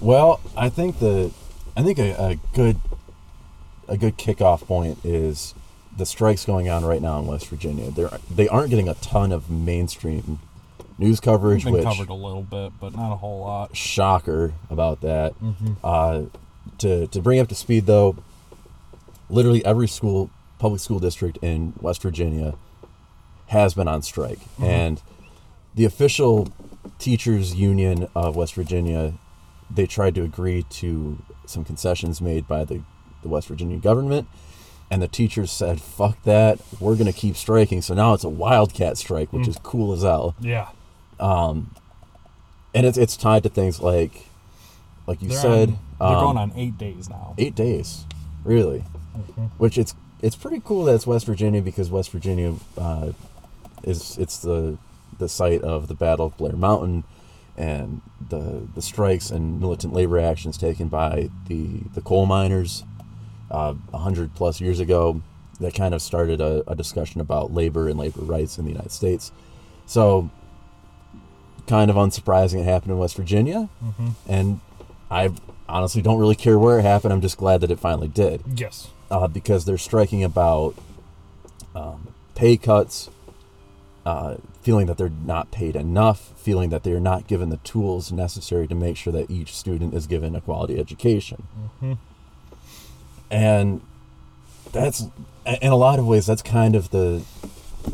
Well, 0.00 0.40
I 0.56 0.68
think 0.68 0.98
the 0.98 1.30
I 1.76 1.82
think 1.82 1.98
a, 1.98 2.12
a 2.12 2.38
good 2.54 2.78
a 3.88 3.96
good 3.96 4.16
kickoff 4.16 4.66
point 4.66 4.98
is 5.04 5.54
the 5.96 6.06
strikes 6.06 6.44
going 6.46 6.68
on 6.70 6.84
right 6.84 7.02
now 7.02 7.18
in 7.18 7.26
West 7.26 7.46
Virginia. 7.48 7.90
They're 7.90 8.18
they 8.30 8.48
aren't 8.48 8.70
getting 8.70 8.88
a 8.88 8.94
ton 8.94 9.30
of 9.32 9.50
mainstream 9.50 10.38
news 10.98 11.20
coverage, 11.20 11.64
Been 11.64 11.74
which 11.74 11.84
covered 11.84 12.08
a 12.08 12.14
little 12.14 12.42
bit, 12.42 12.72
but 12.80 12.94
not 12.96 13.12
a 13.12 13.16
whole 13.16 13.40
lot. 13.40 13.76
shocker 13.76 14.52
about 14.70 15.00
that. 15.02 15.34
Uh, 15.84 16.22
to 16.78 17.06
to 17.08 17.20
bring 17.20 17.40
up 17.40 17.48
to 17.48 17.54
speed 17.54 17.86
though, 17.86 18.16
literally 19.28 19.64
every 19.64 19.88
school 19.88 20.30
public 20.58 20.80
school 20.80 20.98
district 20.98 21.38
in 21.42 21.72
West 21.80 22.02
Virginia 22.02 22.54
has 23.48 23.74
been 23.74 23.88
on 23.88 24.02
strike, 24.02 24.40
mm-hmm. 24.40 24.64
and 24.64 25.02
the 25.74 25.84
official 25.84 26.48
teachers 26.98 27.54
union 27.54 28.08
of 28.14 28.36
West 28.36 28.54
Virginia 28.54 29.14
they 29.74 29.86
tried 29.86 30.14
to 30.14 30.22
agree 30.22 30.64
to 30.64 31.18
some 31.46 31.64
concessions 31.64 32.20
made 32.20 32.46
by 32.46 32.64
the, 32.64 32.82
the 33.22 33.28
West 33.28 33.48
Virginia 33.48 33.78
government 33.78 34.28
and 34.90 35.00
the 35.00 35.08
teachers 35.08 35.50
said 35.50 35.80
fuck 35.80 36.22
that. 36.24 36.60
We're 36.78 36.94
going 36.94 37.06
to 37.06 37.18
keep 37.18 37.36
striking. 37.36 37.80
So 37.80 37.94
now 37.94 38.12
it's 38.12 38.24
a 38.24 38.28
wildcat 38.28 38.98
strike 38.98 39.32
which 39.32 39.44
mm. 39.44 39.48
is 39.48 39.58
cool 39.62 39.92
as 39.92 40.02
hell. 40.02 40.36
Yeah. 40.40 40.68
Um, 41.18 41.74
and 42.74 42.86
it's 42.86 42.98
it's 42.98 43.16
tied 43.16 43.42
to 43.44 43.48
things 43.48 43.80
like 43.80 44.26
like 45.06 45.22
you 45.22 45.28
They're 45.28 45.38
said 45.38 45.68
on- 45.70 45.78
they're 46.08 46.18
um, 46.18 46.24
going 46.24 46.36
on 46.36 46.52
eight 46.56 46.78
days 46.78 47.08
now. 47.08 47.34
eight 47.38 47.54
days. 47.54 48.04
Really? 48.44 48.80
Which 49.58 49.78
it's 49.78 49.94
it's 50.20 50.36
pretty 50.36 50.60
cool 50.64 50.84
that 50.84 50.94
it's 50.94 51.06
west 51.06 51.26
virginia 51.26 51.60
because 51.62 51.90
west 51.90 52.10
virginia 52.10 52.54
uh, 52.78 53.12
is 53.82 54.16
it's 54.18 54.38
the 54.38 54.78
the 55.18 55.28
site 55.28 55.62
of 55.62 55.88
the 55.88 55.94
battle 55.94 56.26
of 56.26 56.36
blair 56.36 56.54
mountain 56.54 57.04
and 57.56 58.00
the 58.30 58.66
the 58.74 58.82
strikes 58.82 59.30
and 59.30 59.60
militant 59.60 59.92
labor 59.92 60.18
actions 60.18 60.56
taken 60.56 60.88
by 60.88 61.28
the 61.48 61.80
the 61.94 62.00
coal 62.00 62.26
miners 62.26 62.82
uh, 63.50 63.74
a 63.92 63.98
hundred 63.98 64.34
plus 64.34 64.60
years 64.60 64.80
ago 64.80 65.22
that 65.60 65.74
kind 65.74 65.94
of 65.94 66.02
started 66.02 66.40
a, 66.40 66.64
a 66.66 66.74
discussion 66.74 67.20
about 67.20 67.52
labor 67.52 67.88
and 67.88 67.98
labor 67.98 68.22
rights 68.22 68.58
in 68.58 68.64
the 68.64 68.70
united 68.70 68.90
states. 68.90 69.30
So 69.86 70.30
kind 71.66 71.90
of 71.90 71.96
unsurprising 71.96 72.60
it 72.60 72.64
happened 72.64 72.92
in 72.92 72.98
west 72.98 73.16
virginia. 73.16 73.68
And 74.28 74.60
i 75.12 75.30
honestly 75.68 76.02
don't 76.02 76.18
really 76.18 76.34
care 76.34 76.58
where 76.58 76.78
it 76.78 76.82
happened 76.82 77.12
i'm 77.12 77.20
just 77.20 77.36
glad 77.36 77.60
that 77.60 77.70
it 77.70 77.78
finally 77.78 78.08
did 78.08 78.42
Yes. 78.56 78.88
uh, 79.10 79.28
because 79.28 79.64
they're 79.64 79.78
striking 79.78 80.24
about 80.24 80.74
um, 81.74 82.08
pay 82.34 82.56
cuts, 82.56 83.08
uh, 84.04 84.36
feeling 84.62 84.86
that 84.86 84.98
they're 84.98 85.08
not 85.08 85.50
paid 85.50 85.74
enough, 85.76 86.32
feeling 86.36 86.68
that 86.70 86.82
they 86.82 86.92
are 86.92 87.00
not 87.00 87.26
given 87.26 87.48
the 87.48 87.56
tools 87.58 88.10
necessary 88.12 88.66
to 88.68 88.74
make 88.74 88.96
sure 88.96 89.12
that 89.12 89.30
each 89.30 89.54
student 89.56 89.94
is 89.94 90.06
given 90.06 90.34
a 90.36 90.40
quality 90.40 90.78
education. 90.78 91.44
And 93.30 93.80
that's, 94.72 95.04
in 95.62 95.72
a 95.72 95.76
lot 95.76 95.98
of 95.98 96.06
ways, 96.06 96.26
that's 96.26 96.42
kind 96.42 96.74
of 96.76 96.90
the 96.90 97.22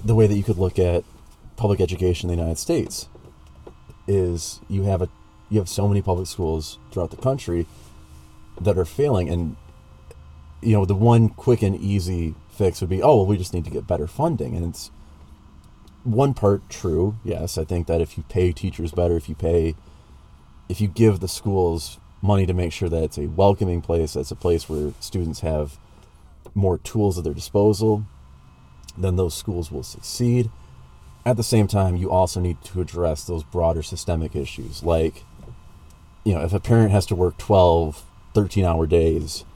the 0.05 0.15
way 0.15 0.27
that 0.27 0.35
you 0.35 0.43
could 0.43 0.59
look 0.59 0.79
at 0.79 1.05
public 1.57 1.81
education 1.81 2.29
in 2.29 2.37
the 2.37 2.41
United 2.43 2.59
States. 2.59 3.09
Is 4.07 4.61
you 4.69 4.83
have 4.85 5.03
a 5.03 5.09
you 5.51 5.59
have 5.59 5.69
so 5.69 5.89
many 5.89 6.03
public 6.03 6.27
schools 6.27 6.79
throughout 6.91 7.11
the 7.11 7.17
country 7.17 7.67
that 8.61 8.77
are 8.77 8.85
failing, 8.85 9.29
and 9.29 9.57
you 10.61 10.73
know, 10.73 10.85
the 10.85 10.95
one 10.95 11.29
quick 11.29 11.63
and 11.63 11.77
easy 11.77 12.35
fix 12.51 12.81
would 12.81 12.91
be, 12.91 13.03
oh, 13.03 13.17
well, 13.17 13.27
we 13.27 13.37
just 13.37 13.55
need 13.55 13.65
to 13.65 13.71
get 13.71 13.87
better 13.87 14.07
funding. 14.07 14.57
And 14.57 14.67
it's 14.67 14.91
one 16.05 16.35
part 16.35 16.69
true. 16.69 17.17
Yes, 17.25 17.57
I 17.57 17.65
think 17.65 17.87
that 17.87 18.01
if 18.01 18.17
you 18.17 18.25
pay 18.29 18.53
teachers 18.53 18.93
better, 18.93 19.17
if 19.17 19.29
you 19.29 19.35
pay, 19.35 19.77
if 20.69 20.81
you 20.81 20.89
give 20.89 21.21
the 21.21 21.29
schools 21.29 21.99
money 22.21 22.47
to 22.47 22.53
make 22.53 22.73
sure 22.73 22.89
that 22.89 23.05
it's 23.05 23.19
a 23.19 23.27
welcoming 23.27 23.81
place, 23.81 24.15
that's 24.15 24.33
a 24.33 24.37
place 24.37 24.69
where 24.69 24.93
students 24.99 25.41
have 25.41 25.79
more 26.55 26.79
tools 26.79 27.17
at 27.17 27.25
their 27.25 27.35
disposal, 27.35 28.05
then 28.97 29.17
those 29.17 29.35
schools 29.35 29.71
will 29.71 29.85
succeed. 29.85 30.51
At 31.25 31.37
the 31.37 31.45
same 31.45 31.69
time, 31.69 31.95
you 31.95 32.11
also 32.11 32.41
need 32.41 32.63
to 32.65 32.81
address 32.81 33.23
those 33.25 33.45
broader 33.45 33.83
systemic 33.83 34.35
issues. 34.35 34.83
Like, 34.83 35.25
you 36.29 36.35
know, 36.35 36.43
if 36.43 36.53
a 36.53 36.61
parent 36.61 36.91
has 36.91 37.07
to 37.07 37.15
work 37.15 37.39
12, 37.39 38.05
13 38.35 38.63
hour 38.63 38.87
days, 38.87 39.47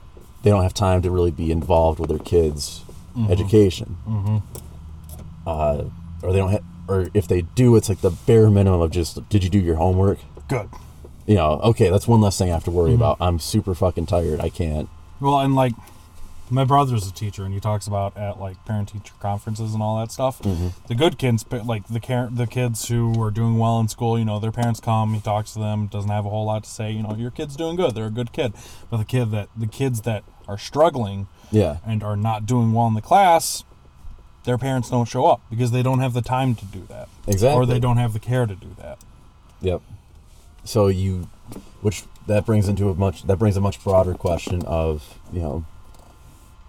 they 0.43 0.49
don't 0.49 0.63
have 0.63 0.73
time 0.73 1.03
to 1.03 1.11
really 1.11 1.31
be 1.31 1.51
involved 1.51 2.01
with 2.01 2.09
their 2.09 2.19
kids' 2.19 2.83
mm-hmm. 3.15 3.31
education. 3.31 3.99
Mm-hmm. 4.09 4.39
Uh, 5.47 5.85
or 6.23 6.33
they 6.33 6.39
don't 6.39 6.51
have, 6.51 6.65
or 6.89 7.11
if 7.13 7.29
they 7.29 7.43
do, 7.43 7.77
it's 7.77 7.91
like 7.91 8.01
the 8.01 8.09
bare 8.11 8.49
minimum 8.49 8.81
of 8.81 8.91
just, 8.91 9.29
did 9.29 9.45
you 9.45 9.51
do 9.51 9.59
your 9.59 9.77
homework? 9.77 10.19
Good. 10.49 10.71
You 11.27 11.35
know, 11.35 11.61
okay, 11.63 11.91
that's 11.91 12.09
one 12.09 12.23
less 12.23 12.39
thing 12.39 12.49
I 12.49 12.55
have 12.55 12.65
to 12.65 12.71
worry 12.71 12.93
mm-hmm. 12.93 13.03
about. 13.03 13.19
I'm 13.21 13.39
super 13.39 13.75
fucking 13.75 14.07
tired. 14.07 14.41
I 14.41 14.49
can't. 14.49 14.89
Well, 15.21 15.41
and 15.41 15.55
like 15.55 15.75
my 16.53 16.65
brother's 16.65 17.07
a 17.09 17.13
teacher, 17.13 17.45
and 17.45 17.53
he 17.55 17.61
talks 17.61 17.87
about 17.87 18.17
at 18.17 18.39
like 18.39 18.63
parent 18.65 18.91
teacher 18.91 19.15
conferences 19.21 19.73
and 19.75 19.83
all 19.83 19.99
that 19.99 20.13
stuff. 20.13 20.41
Mm-hmm. 20.41 20.69
The 20.87 20.95
good 20.95 21.19
kids, 21.19 21.45
like 21.51 21.89
the 21.89 21.99
care, 22.01 22.29
the 22.31 22.47
kids 22.47 22.89
who 22.89 23.21
are 23.23 23.31
doing 23.31 23.59
well 23.59 23.81
in 23.81 23.89
school, 23.89 24.19
you 24.19 24.25
know, 24.25 24.39
their 24.39 24.53
parents 24.53 24.79
come, 24.79 25.15
he 25.15 25.21
talks 25.21 25.53
to 25.55 25.59
them, 25.59 25.87
doesn't 25.87 26.11
have 26.11 26.27
a 26.27 26.29
whole 26.31 26.45
lot 26.47 26.65
to 26.65 26.71
say. 26.71 26.91
You 26.93 27.03
know, 27.03 27.15
your 27.17 27.31
kid's 27.31 27.57
doing 27.57 27.77
good; 27.77 27.95
they're 27.95 28.07
a 28.07 28.11
good 28.11 28.33
kid. 28.33 28.53
But 28.91 28.99
the 28.99 29.05
kid 29.05 29.31
that 29.31 29.49
the 29.57 29.67
kids 29.67 30.03
that 30.03 30.25
are 30.47 30.59
struggling 30.59 31.27
Yeah. 31.51 31.79
and 31.87 32.03
are 32.03 32.17
not 32.17 32.47
doing 32.47 32.73
well 32.73 32.87
in 32.87 32.95
the 32.95 33.01
class, 33.03 33.65
their 34.45 34.59
parents 34.59 34.91
don't 34.91 35.07
show 35.09 35.27
up 35.27 35.41
because 35.49 35.71
they 35.71 35.83
don't 35.83 36.01
have 36.01 36.13
the 36.13 36.23
time 36.23 36.55
to 36.57 36.65
do 36.67 36.85
that, 36.89 37.09
Exactly. 37.27 37.57
or 37.57 37.65
they 37.65 37.79
don't 37.81 37.97
have 37.97 38.13
the 38.13 38.19
care 38.21 38.45
to 38.47 38.55
do 38.55 38.75
that. 38.79 38.99
Yep. 39.61 39.81
So 40.65 40.89
you, 40.89 41.29
which 41.81 42.03
that 42.27 42.45
brings 42.47 42.69
into 42.69 42.89
a 42.91 42.95
much 42.95 43.23
that 43.25 43.37
brings 43.39 43.57
a 43.57 43.61
much 43.61 43.83
broader 43.83 44.15
question 44.15 44.63
of 44.65 45.19
you 45.33 45.41
know, 45.41 45.65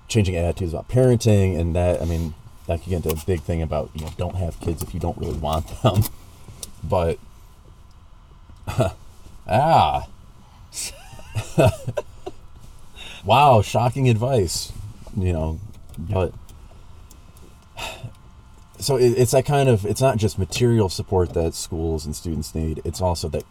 changing 0.07 0.35
attitudes 0.35 0.73
about 0.73 0.87
parenting, 0.87 1.59
and 1.59 1.75
that 1.75 2.01
I 2.01 2.05
mean 2.05 2.33
that 2.67 2.81
could 2.81 2.89
get 2.89 3.05
into 3.05 3.09
a 3.09 3.25
big 3.25 3.41
thing 3.41 3.61
about 3.61 3.89
you 3.93 4.01
know 4.05 4.11
don't 4.17 4.35
have 4.35 4.59
kids 4.59 4.81
if 4.83 4.93
you 4.93 4.99
don't 4.99 5.17
really 5.17 5.37
want 5.37 5.67
them, 5.81 6.03
but 6.83 7.19
ah, 9.47 10.07
wow, 13.25 13.61
shocking 13.61 14.09
advice, 14.09 14.71
you 15.15 15.33
know, 15.33 15.59
but 15.97 16.33
so 18.79 18.97
it, 18.97 19.09
it's 19.09 19.31
that 19.31 19.45
kind 19.45 19.69
of 19.69 19.85
it's 19.85 20.01
not 20.01 20.17
just 20.17 20.37
material 20.39 20.89
support 20.89 21.33
that 21.33 21.53
schools 21.53 22.05
and 22.05 22.15
students 22.15 22.53
need 22.53 22.81
it's 22.83 23.01
also 23.01 23.29
that 23.29 23.43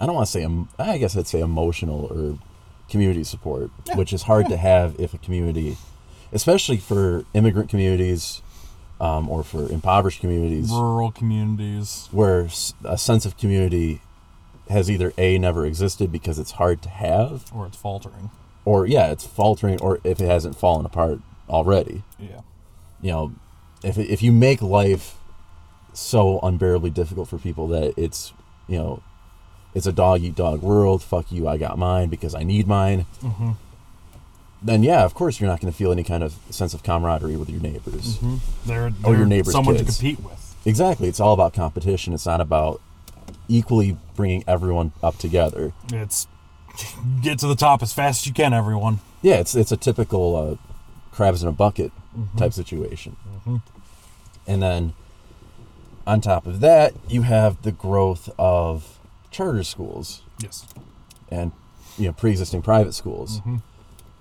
i 0.00 0.06
don't 0.06 0.14
want 0.14 0.26
to 0.26 0.32
say 0.32 0.48
i 0.78 0.96
guess 0.98 1.16
i'd 1.16 1.26
say 1.26 1.40
emotional 1.40 2.06
or 2.06 2.38
community 2.90 3.24
support 3.24 3.70
which 3.94 4.12
is 4.12 4.22
hard 4.22 4.48
to 4.48 4.56
have 4.56 4.98
if 5.00 5.14
a 5.14 5.18
community 5.18 5.76
especially 6.32 6.76
for 6.76 7.24
immigrant 7.34 7.68
communities 7.70 8.42
um, 9.00 9.28
or 9.28 9.42
for 9.42 9.70
impoverished 9.70 10.20
communities 10.20 10.70
Rural 10.70 11.10
communities. 11.10 12.08
where 12.12 12.48
a 12.84 12.98
sense 12.98 13.24
of 13.24 13.36
community 13.38 14.00
has 14.68 14.90
either 14.90 15.12
a 15.18 15.38
never 15.38 15.64
existed 15.66 16.12
because 16.12 16.38
it's 16.38 16.52
hard 16.52 16.82
to 16.82 16.88
have 16.90 17.50
or 17.54 17.66
it's 17.66 17.76
faltering. 17.76 18.30
or 18.64 18.86
yeah 18.86 19.10
it's 19.10 19.26
faltering 19.26 19.80
or 19.80 19.98
if 20.04 20.20
it 20.20 20.26
hasn't 20.26 20.54
fallen 20.56 20.84
apart 20.86 21.18
already 21.48 22.02
Yeah. 22.18 22.40
you 23.02 23.10
know, 23.10 23.32
if 23.82 23.98
if 23.98 24.22
you 24.22 24.30
make 24.30 24.60
life 24.62 25.16
so 25.92 26.38
unbearably 26.40 26.90
difficult 26.90 27.28
for 27.28 27.38
people 27.38 27.66
that 27.68 27.94
it's 27.96 28.32
you 28.68 28.78
know, 28.78 29.02
it's 29.74 29.86
a 29.86 29.92
dog 29.92 30.22
eat 30.22 30.34
dog 30.34 30.62
world. 30.62 31.02
Fuck 31.02 31.30
you, 31.32 31.46
I 31.48 31.56
got 31.56 31.78
mine 31.78 32.08
because 32.08 32.34
I 32.34 32.42
need 32.42 32.66
mine. 32.66 33.06
Mm-hmm. 33.22 33.50
Then 34.62 34.82
yeah, 34.82 35.04
of 35.04 35.14
course 35.14 35.40
you're 35.40 35.48
not 35.48 35.60
going 35.60 35.72
to 35.72 35.76
feel 35.76 35.90
any 35.92 36.04
kind 36.04 36.22
of 36.22 36.34
sense 36.50 36.74
of 36.74 36.82
camaraderie 36.82 37.36
with 37.36 37.48
your 37.48 37.60
neighbors. 37.60 38.18
They're, 38.66 38.86
Or 38.86 38.90
they're 38.90 39.16
your 39.16 39.26
neighbor's 39.26 39.52
someone 39.52 39.76
kids. 39.76 39.96
to 39.96 40.02
compete 40.02 40.24
with. 40.24 40.54
Exactly, 40.66 41.08
it's 41.08 41.20
all 41.20 41.32
about 41.32 41.54
competition. 41.54 42.12
It's 42.12 42.26
not 42.26 42.40
about 42.40 42.80
equally 43.48 43.96
bringing 44.16 44.44
everyone 44.46 44.92
up 45.02 45.16
together. 45.18 45.72
It's 45.92 46.26
get 47.22 47.38
to 47.40 47.46
the 47.46 47.54
top 47.56 47.82
as 47.82 47.92
fast 47.92 48.22
as 48.22 48.26
you 48.26 48.32
can, 48.34 48.52
everyone. 48.52 49.00
Yeah, 49.22 49.36
it's 49.36 49.54
it's 49.54 49.72
a 49.72 49.76
typical 49.78 50.36
uh, 50.36 50.56
crabs 51.14 51.42
in 51.42 51.48
a 51.48 51.52
bucket 51.52 51.90
type 52.36 52.52
situation. 52.52 53.16
And 54.46 54.62
then 54.62 54.92
on 56.06 56.20
top 56.20 56.46
of 56.46 56.60
that, 56.60 56.92
you 57.08 57.22
have 57.22 57.62
the 57.62 57.72
growth 57.72 58.28
of 58.38 58.98
charter 59.30 59.62
schools 59.64 60.22
Yes. 60.42 60.66
and 61.30 61.52
you 61.98 62.06
know 62.06 62.12
pre-existing 62.12 62.62
private 62.62 62.92
schools 62.94 63.40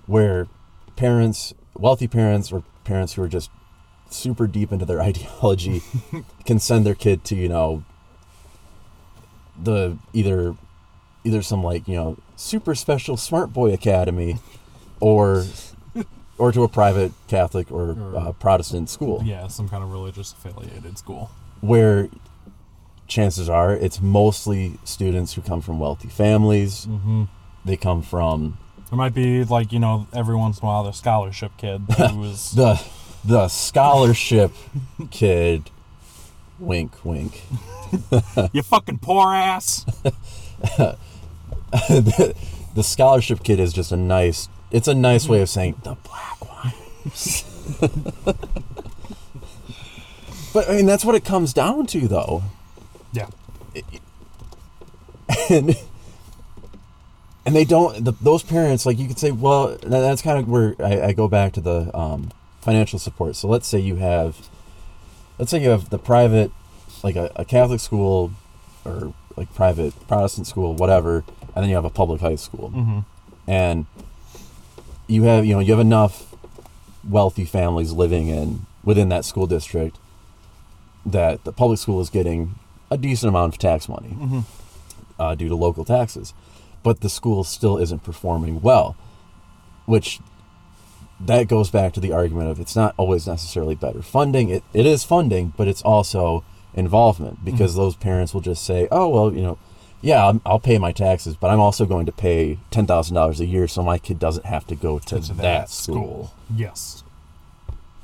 where 0.05 0.47
parents 0.95 1.53
wealthy 1.76 2.07
parents 2.07 2.51
or 2.51 2.64
parents 2.84 3.14
who 3.14 3.24
are 3.24 3.28
just 3.28 3.49
super 4.10 4.47
deep 4.47 4.72
into 4.72 4.86
their 4.86 5.01
ideology 5.12 5.82
can 6.45 6.60
send 6.60 6.86
their 6.86 6.95
kid 6.95 7.24
to 7.26 7.36
you 7.36 7.47
know 7.49 7.84
the 9.62 9.97
either 10.14 10.55
either 11.24 11.41
some 11.41 11.64
like 11.64 11.88
you 11.88 11.95
know 11.95 12.18
super 12.36 12.74
special 12.74 13.18
smart 13.18 13.51
boy 13.51 13.74
academy, 13.74 14.38
or 15.01 15.45
or 16.38 16.51
to 16.51 16.64
a 16.64 16.68
private 16.70 17.12
Catholic 17.28 17.70
or 17.72 18.16
uh, 18.16 18.32
Protestant 18.34 18.89
school 18.89 19.22
Yeah, 19.26 19.47
some 19.47 19.68
kind 19.68 19.84
of 19.84 19.91
religious 19.91 20.32
affiliated 20.32 20.97
school. 20.97 21.30
where 21.62 22.07
chances 23.10 23.49
are 23.49 23.74
it's 23.74 23.99
mostly 23.99 24.80
students 24.86 25.34
who 25.34 25.41
come 25.41 25.62
from 25.62 25.80
wealthy 25.80 26.07
families. 26.07 26.86
Mm-hmm. 26.86 27.24
They 27.66 27.76
come 27.76 28.01
from 28.01 28.57
There 28.89 28.97
might 28.97 29.14
be 29.14 29.43
like 29.43 29.74
you 29.74 29.80
know 29.80 30.07
every 30.14 30.36
once 30.36 30.60
in 30.60 30.64
a 30.64 30.68
while 30.68 30.84
the 30.84 30.93
scholarship 30.93 31.51
kid 31.57 31.82
who 31.97 32.24
is 32.32 32.51
the 32.51 32.82
the 33.26 33.47
scholarship 33.49 34.51
kid. 35.12 35.70
Wink, 36.60 37.05
wink. 37.05 37.43
you 38.51 38.62
fucking 38.62 38.99
poor 38.99 39.34
ass. 39.34 39.86
the, 40.78 40.97
the 42.76 42.84
scholarship 42.84 43.43
kid 43.43 43.60
is 43.60 43.74
just 43.74 43.91
a 43.91 43.97
nice. 43.97 44.49
It's 44.72 44.88
a 44.88 44.93
nice 44.93 45.28
way 45.28 45.41
of 45.41 45.49
saying 45.49 45.82
the 45.84 45.95
black 45.95 46.45
one. 46.47 46.74
but 50.53 50.70
I 50.70 50.76
mean, 50.76 50.86
that's 50.86 51.05
what 51.05 51.16
it 51.16 51.24
comes 51.24 51.53
down 51.53 51.88
to, 51.88 52.07
though. 52.07 52.43
Yeah. 53.12 53.28
and 55.49 55.76
and 57.45 57.55
they 57.55 57.66
don't 57.66 58.03
the, 58.03 58.12
those 58.22 58.43
parents 58.43 58.86
like 58.86 58.97
you 58.99 59.07
could 59.07 59.20
say 59.20 59.32
well 59.32 59.70
that- 59.78 59.89
that's 59.89 60.22
kind 60.22 60.39
of 60.39 60.47
where 60.47 60.76
I, 60.80 61.01
I 61.07 61.12
go 61.14 61.28
back 61.28 61.53
to 61.53 61.62
the 61.62 61.95
um, 61.97 62.32
financial 62.62 62.99
support 62.99 63.36
so 63.36 63.47
let's 63.47 63.68
say 63.68 63.80
you 63.80 63.97
have 63.97 64.47
let's 65.38 65.51
say 65.51 65.62
you 65.62 65.70
have 65.70 65.89
the 65.89 65.99
private 65.99 66.51
like 67.03 67.16
a, 67.16 67.32
a 67.36 67.45
catholic 67.45 67.80
school 67.80 68.32
or 68.86 69.14
like 69.38 69.53
private 69.53 69.93
protestant 70.07 70.47
school 70.47 70.74
whatever 70.74 71.24
and 71.55 71.64
then 71.64 71.70
you 71.70 71.76
have 71.76 71.86
a 71.86 71.89
public 71.89 72.22
high 72.22 72.36
school 72.36 72.70
Mm-hmm. 72.76 72.99
and 73.47 73.86
you 75.07 75.24
have 75.24 75.45
you 75.45 75.53
know 75.53 75.60
you 75.60 75.72
have 75.72 75.80
enough 75.80 76.36
wealthy 77.07 77.45
families 77.45 77.91
living 77.91 78.28
in 78.28 78.66
within 78.84 79.10
that 79.10 79.26
school 79.26 79.47
district 79.47 79.97
that 81.05 81.43
the 81.45 81.51
public 81.51 81.80
school 81.80 82.01
is 82.01 82.10
getting 82.10 82.55
a 82.92 82.98
decent 82.98 83.30
amount 83.30 83.54
of 83.54 83.60
tax 83.60 83.88
money 83.90 84.10
Mm-hmm. 84.10 84.40
uh, 85.20 85.36
due 85.36 85.48
to 85.50 85.56
local 85.56 85.86
taxes, 85.86 86.34
but 86.84 87.02
the 87.02 87.10
school 87.10 87.44
still 87.44 87.78
isn't 87.78 88.04
performing 88.04 88.62
well, 88.62 88.96
which 89.86 90.20
that 91.20 91.48
goes 91.48 91.70
back 91.70 91.94
to 91.94 92.00
the 92.00 92.14
argument 92.14 92.50
of 92.50 92.60
it's 92.60 92.76
not 92.76 92.94
always 92.98 93.28
necessarily 93.28 93.76
better 93.76 94.02
funding. 94.02 94.50
It, 94.50 94.64
it 94.74 94.86
is 94.86 95.04
funding, 95.04 95.54
but 95.58 95.68
it's 95.68 95.82
also 95.82 96.44
involvement 96.74 97.44
because 97.44 97.76
those 97.76 97.96
parents 97.96 98.34
will 98.34 98.42
just 98.42 98.64
say, 98.66 98.88
oh, 98.92 99.10
well, 99.10 99.34
you 99.34 99.42
know, 99.42 99.58
yeah, 100.02 100.26
I'm, 100.26 100.40
I'll 100.46 100.62
pay 100.62 100.78
my 100.78 100.94
taxes, 100.94 101.36
but 101.36 101.50
I'm 101.50 101.60
also 101.60 101.86
going 101.86 102.06
to 102.06 102.14
pay 102.14 102.58
$10,000 102.72 103.40
a 103.40 103.46
year 103.46 103.68
so 103.68 103.84
my 103.84 103.98
kid 103.98 104.18
doesn't 104.18 104.46
have 104.46 104.66
to 104.68 104.76
go 104.76 104.98
to, 105.00 105.20
To 105.20 105.34
that, 105.34 105.70
school. 105.70 106.34
Yes. 106.56 107.04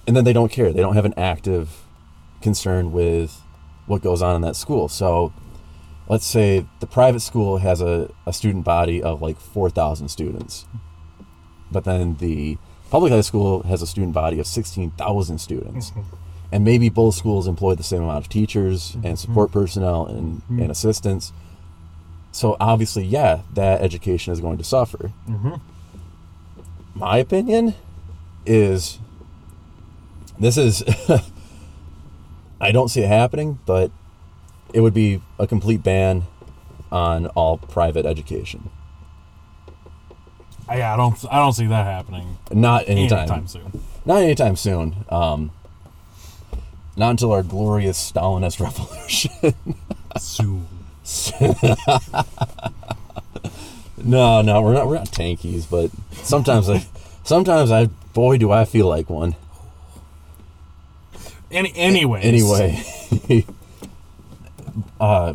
And 0.06 0.14
then 0.16 0.26
they 0.26 0.34
don't 0.34 0.52
care. 0.52 0.74
They 0.74 0.82
don't 0.82 0.96
have 0.96 1.06
an 1.06 1.14
active 1.16 1.84
concern 2.42 2.92
with 2.92 3.40
what 3.86 4.02
goes 4.02 4.22
on 4.22 4.36
in 4.36 4.42
that 4.42 4.56
school. 4.56 4.88
So 4.88 5.34
let's 6.08 6.26
say 6.26 6.66
the 6.80 6.88
private 6.88 7.22
school 7.22 7.58
has 7.58 7.82
a, 7.82 8.12
a 8.26 8.34
student 8.34 8.66
body 8.66 9.02
of 9.02 9.22
like 9.22 9.40
4,000 9.40 10.10
students, 10.10 10.66
but 11.72 11.84
then 11.84 12.16
the 12.18 12.58
public 12.90 13.12
high 13.12 13.22
school 13.22 13.64
has 13.64 13.82
a 13.82 13.88
student 13.88 14.14
body 14.14 14.40
of 14.40 14.48
16,000 14.48 15.38
students. 15.40 15.92
Mm-hmm. 15.92 16.16
And 16.52 16.64
maybe 16.64 16.90
both 16.90 17.16
schools 17.16 17.48
employ 17.48 17.76
the 17.76 17.84
same 17.84 18.04
amount 18.04 18.24
of 18.24 18.30
teachers 18.30 18.94
and 18.96 19.04
mm-hmm. 19.04 19.16
support 19.16 19.52
personnel 19.52 20.06
and, 20.06 20.42
mm-hmm. 20.44 20.62
and 20.62 20.72
assistants. 20.72 21.34
So 22.32 22.56
obviously, 22.60 23.04
yeah, 23.04 23.42
that 23.54 23.82
education 23.82 24.32
is 24.32 24.40
going 24.40 24.58
to 24.60 24.64
suffer. 24.64 25.12
Mm-hmm. 25.28 25.56
My 26.94 27.18
opinion 27.18 27.74
is 28.46 29.00
this 30.40 30.58
is 30.58 30.84
I 32.66 32.72
don't 32.72 32.90
see 32.90 33.02
it 33.02 33.08
happening, 33.08 33.60
but 33.66 33.92
it 34.74 34.82
would 34.82 34.94
be 34.94 35.22
a 35.38 35.46
complete 35.46 35.84
ban 35.84 36.24
on 36.92 37.28
all 37.28 37.58
private 37.58 38.06
education. 38.06 38.70
I, 40.68 40.78
yeah, 40.78 40.94
I 40.94 40.98
don't. 40.98 41.24
I 41.32 41.38
don't 41.38 41.54
see 41.54 41.68
that 41.68 41.86
happening 41.86 42.40
Not 42.52 42.90
anytime. 42.90 43.20
anytime 43.20 43.48
soon. 43.48 43.82
Not 44.04 44.24
anytime 44.24 44.56
soon. 44.56 45.06
Um, 45.10 45.52
not 46.96 47.12
until 47.12 47.32
our 47.34 47.44
glorious 47.44 48.12
Stalinist 48.12 48.60
revolution. 48.66 49.54
Soon. 50.18 50.66
no, 54.04 54.42
no, 54.42 54.62
we're 54.64 54.74
not. 54.74 54.88
We're 54.88 54.96
not 54.96 55.12
tankies, 55.12 55.70
but 55.70 55.92
sometimes 56.24 56.68
I, 56.68 56.84
sometimes 57.24 57.70
I, 57.70 57.86
boy, 58.14 58.40
do 58.40 58.52
I 58.52 58.66
feel 58.66 58.88
like 58.88 59.08
one. 59.08 59.36
Any, 61.56 61.74
anyways. 61.76 62.26
Anyway, 62.26 62.84
uh, 65.00 65.34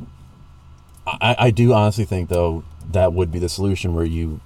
I, 1.06 1.36
I 1.38 1.50
do 1.50 1.72
honestly 1.72 2.04
think 2.04 2.28
though 2.28 2.62
that 2.90 3.12
would 3.12 3.32
be 3.32 3.38
the 3.38 3.48
solution 3.48 3.94
where 3.94 4.04
you 4.04 4.40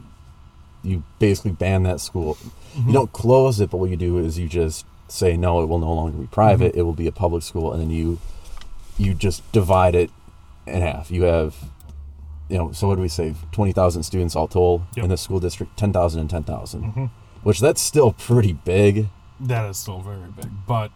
you 0.83 1.03
basically 1.19 1.53
ban 1.53 1.83
that 1.83 2.01
school. 2.01 2.39
You 2.43 2.81
mm-hmm. 2.81 2.93
don't 2.93 3.13
close 3.13 3.61
it, 3.61 3.71
but 3.71 3.79
what 3.79 3.91
you 3.91 3.97
do 3.97 4.19
is 4.19 4.39
you 4.39 4.49
just 4.49 4.87
say 5.09 5.37
no, 5.37 5.63
it 5.63 5.67
will 5.67 5.79
no 5.79 5.93
longer 5.93 6.17
be 6.17 6.27
private. 6.27 6.73
Mm-hmm. 6.73 6.81
It 6.81 6.83
will 6.83 6.93
be 6.93 7.07
a 7.07 7.13
public 7.13 7.43
school, 7.43 7.73
and 7.73 7.81
then 7.81 7.91
you 7.91 8.19
you 8.97 9.15
just 9.15 9.51
divide 9.51 9.95
it 9.95 10.11
in 10.67 10.83
half. 10.83 11.11
You 11.11 11.25
have 11.25 11.57
you 12.49 12.59
know, 12.59 12.73
so 12.73 12.87
what 12.87 12.97
do 12.97 13.03
we 13.03 13.09
say? 13.09 13.35
Twenty 13.53 13.73
thousand 13.73 14.03
students 14.05 14.37
all 14.37 14.49
told 14.49 14.83
Yep. 14.97 15.05
in 15.05 15.11
the 15.11 15.17
school 15.17 15.41
district, 15.41 15.77
ten 15.77 15.93
thousand 15.93 16.21
and 16.21 16.31
ten 16.31 16.45
thousand, 16.45 16.83
mm-hmm. 16.85 17.05
which 17.43 17.59
that's 17.59 17.81
still 17.81 18.13
pretty 18.13 18.53
big. 18.53 19.09
That 19.41 19.69
is 19.71 19.79
still 19.79 20.01
very 20.01 20.31
big, 20.37 20.51
but 20.67 20.93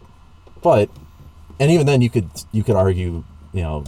but 0.63 0.89
and 1.61 1.71
even 1.71 1.87
then 1.87 2.01
you 2.01 2.11
could 2.11 2.29
you 2.53 2.63
could 2.63 2.77
argue 2.77 3.25
you 3.53 3.63
know 3.63 3.85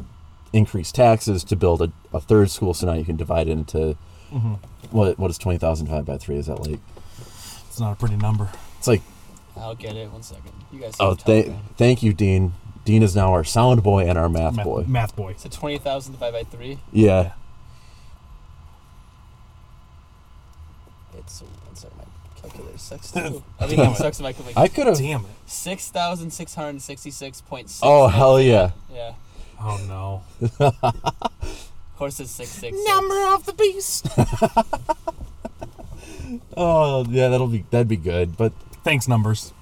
increase 0.53 0.91
taxes 0.91 1.45
to 1.45 1.57
build 1.57 1.81
a, 1.81 1.93
a 2.13 2.21
third 2.21 2.51
school 2.51 2.75
so 2.75 2.87
now 2.87 2.95
you 2.95 3.05
can 3.05 3.17
divide 3.17 3.49
it 3.49 3.53
into 3.53 3.97
mm-hmm. 4.33 4.55
what 4.91 5.19
what 5.19 5.31
is 5.31 5.39
20,000 5.39 5.87
divided 5.87 6.07
by 6.07 6.19
3 6.19 6.37
is 6.37 6.47
that 6.47 6.59
like 6.69 6.81
it's 7.69 7.79
not 7.79 7.93
a 7.93 7.97
pretty 7.97 8.17
number. 8.17 8.49
it's 8.79 8.89
like 8.89 9.03
I'll 9.57 9.75
get 9.75 9.95
it. 9.95 10.11
One 10.11 10.23
second. 10.23 10.53
You 10.73 10.81
guys. 10.81 10.95
oh 11.01 11.15
keep 11.17 11.27
th- 11.27 11.53
thank 11.77 12.03
you 12.03 12.13
Dean 12.13 12.55
Dean 12.85 13.03
is 13.03 13.15
now 13.15 13.33
our 13.33 13.45
sound 13.45 13.83
boy 13.83 14.07
and 14.07 14.17
our 14.17 14.29
math 14.29 14.57
Math 14.57 14.65
boy 14.65 14.85
Math 14.87 15.17
boy. 15.17 15.35
So 15.37 15.49
twenty 15.49 15.79
thousand 15.79 16.13
divided 16.15 16.33
by 16.33 16.57
three. 16.57 16.79
yeah 16.93 17.33
It's 21.19 21.43
one 21.43 21.77
second. 21.77 22.07
My 22.43 22.49
calculator 22.49 22.79
sucks 22.79 23.11
too. 23.13 23.43
Everything 23.61 23.95
sucks 23.95 24.19
in 24.19 24.23
my 24.25 24.33
calculator. 24.33 24.59
I 24.59 24.69
could 24.69 24.87
have 24.87 24.99
Damn 24.99 25.21
it. 25.23 25.27
Six 25.47 25.91
thousand 25.91 26.31
six 26.33 26.55
hundred 26.55 26.81
sixty-six 26.83 27.41
point 27.43 27.69
six. 27.71 27.81
oh 27.83 28.09
hell 28.09 28.41
yeah 28.41 28.71
Yeah. 28.93 29.15
Oh 29.61 29.79
no. 29.89 30.23
Horse 31.97 32.21
is 32.21 32.31
six 32.31 32.51
six. 32.51 32.77
of 32.77 33.47
the 33.47 33.53
beast. 33.53 34.07
oh 36.57 37.05
yeah 37.09 37.29
that'll 37.29 37.47
be 37.49 37.65
that'd 37.71 37.89
be 37.89 37.97
good 37.97 38.37
but 38.37 38.53
Thanks, 38.83 39.07
numbers. 39.07 39.53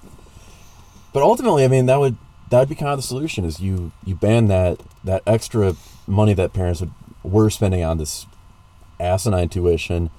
but 1.13 1.21
ultimately 1.23 1.65
I 1.65 1.67
mean 1.67 1.87
that 1.87 1.99
would 1.99 2.15
that 2.51 2.59
would 2.59 2.69
be 2.69 2.75
kind 2.75 2.91
of 2.91 2.97
the 2.99 3.03
solution 3.03 3.43
is 3.43 3.59
you 3.59 3.91
you 4.05 4.15
ban 4.15 4.47
that 4.47 4.79
that 5.03 5.21
extra 5.27 5.75
money 6.07 6.33
that 6.33 6.53
parents 6.53 6.79
would 6.79 6.91
were 7.23 7.49
spending 7.49 7.83
on 7.83 7.97
this 7.97 8.25
asinine 8.99 9.49
tuition 9.49 10.09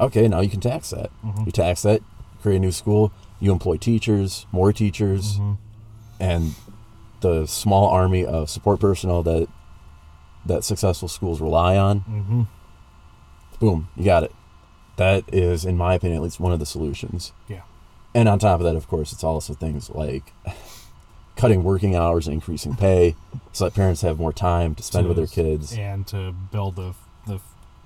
okay 0.00 0.28
now 0.28 0.40
you 0.40 0.48
can 0.50 0.60
tax 0.60 0.90
that. 0.90 1.10
You 1.46 1.52
tax 1.52 1.82
that 1.82 2.00
create 2.42 2.56
a 2.56 2.60
new 2.60 2.72
school 2.72 3.12
you 3.40 3.50
employ 3.52 3.76
teachers 3.76 4.46
more 4.52 4.72
teachers 4.72 5.38
and 6.20 6.54
the 7.20 7.46
small 7.46 7.88
army 7.88 8.24
of 8.24 8.50
support 8.50 8.80
personnel 8.80 9.22
that 9.22 9.48
that 10.46 10.62
successful 10.64 11.08
schools 11.08 11.40
rely 11.40 11.76
on 11.76 12.00
Mm-hmm. 12.00 12.42
boom 13.60 13.88
you 13.96 14.04
got 14.04 14.22
it. 14.24 14.32
That 14.96 15.24
is 15.32 15.64
in 15.64 15.76
my 15.76 15.94
opinion 15.94 16.18
at 16.18 16.22
least 16.22 16.38
one 16.40 16.52
of 16.52 16.58
the 16.58 16.66
solutions. 16.66 17.32
Yeah. 17.48 17.62
and 18.14 18.28
on 18.28 18.38
top 18.38 18.60
of 18.60 18.64
that, 18.64 18.76
of 18.76 18.86
course, 18.88 19.12
it's 19.12 19.24
also 19.24 19.54
things 19.54 19.90
like 19.90 20.32
cutting 21.36 21.64
working 21.64 21.96
hours 21.96 22.26
and 22.28 22.34
increasing 22.34 22.76
pay 22.76 23.16
so 23.52 23.64
that 23.64 23.74
parents 23.74 24.02
have 24.02 24.18
more 24.18 24.32
time 24.32 24.74
to 24.76 24.82
spend 24.82 25.08
with 25.08 25.16
their 25.16 25.26
kids, 25.26 25.76
and 25.76 26.06
to 26.08 26.32
build 26.52 26.76
the 26.76 26.94
the 27.26 27.40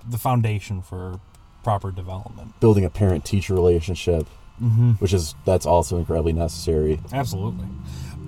the 0.07 0.19
foundation 0.19 0.83
for 0.83 1.21
proper 1.65 1.91
development. 1.91 2.59
building 2.61 2.85
a 2.85 2.91
parent 2.91 3.25
teacher 3.25 3.55
relationship, 3.55 4.27
Mm-hmm. 4.63 4.93
which 4.95 5.13
is 5.13 5.37
that's 5.45 5.67
also 5.67 5.99
incredibly 5.99 6.33
necessary. 6.33 6.99
Absolutely. 7.13 7.67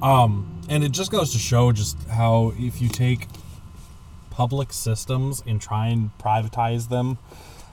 Um, 0.01 0.61
and 0.69 0.85
it 0.85 0.93
just 0.93 1.11
goes 1.11 1.33
to 1.33 1.39
show 1.39 1.73
just 1.73 2.01
how 2.09 2.53
if 2.57 2.81
you 2.81 2.89
take 2.89 3.27
public 4.31 4.73
systems 4.73 5.43
and 5.45 5.61
try 5.61 5.89
and 5.89 6.11
privatize 6.19 6.89
them, 6.89 7.19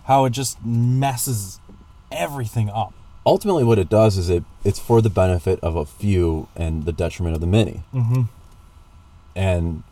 how 0.06 0.26
it 0.26 0.32
just 0.32 0.58
messes 0.66 1.60
everything 2.12 2.70
up. 2.72 2.94
Ultimately, 3.28 3.64
what 3.64 3.78
it 3.78 3.90
does 3.90 4.18
is 4.18 4.28
it 4.30 4.44
it's 4.64 4.80
for 4.80 5.02
the 5.02 5.10
benefit 5.12 5.60
of 5.62 5.76
a 5.76 5.86
few 5.86 6.48
and 6.56 6.86
the 6.86 6.92
detriment 6.92 7.36
of 7.36 7.42
the 7.42 7.48
many, 7.48 7.84
Mm-hmm. 7.94 8.24
and 9.36 9.84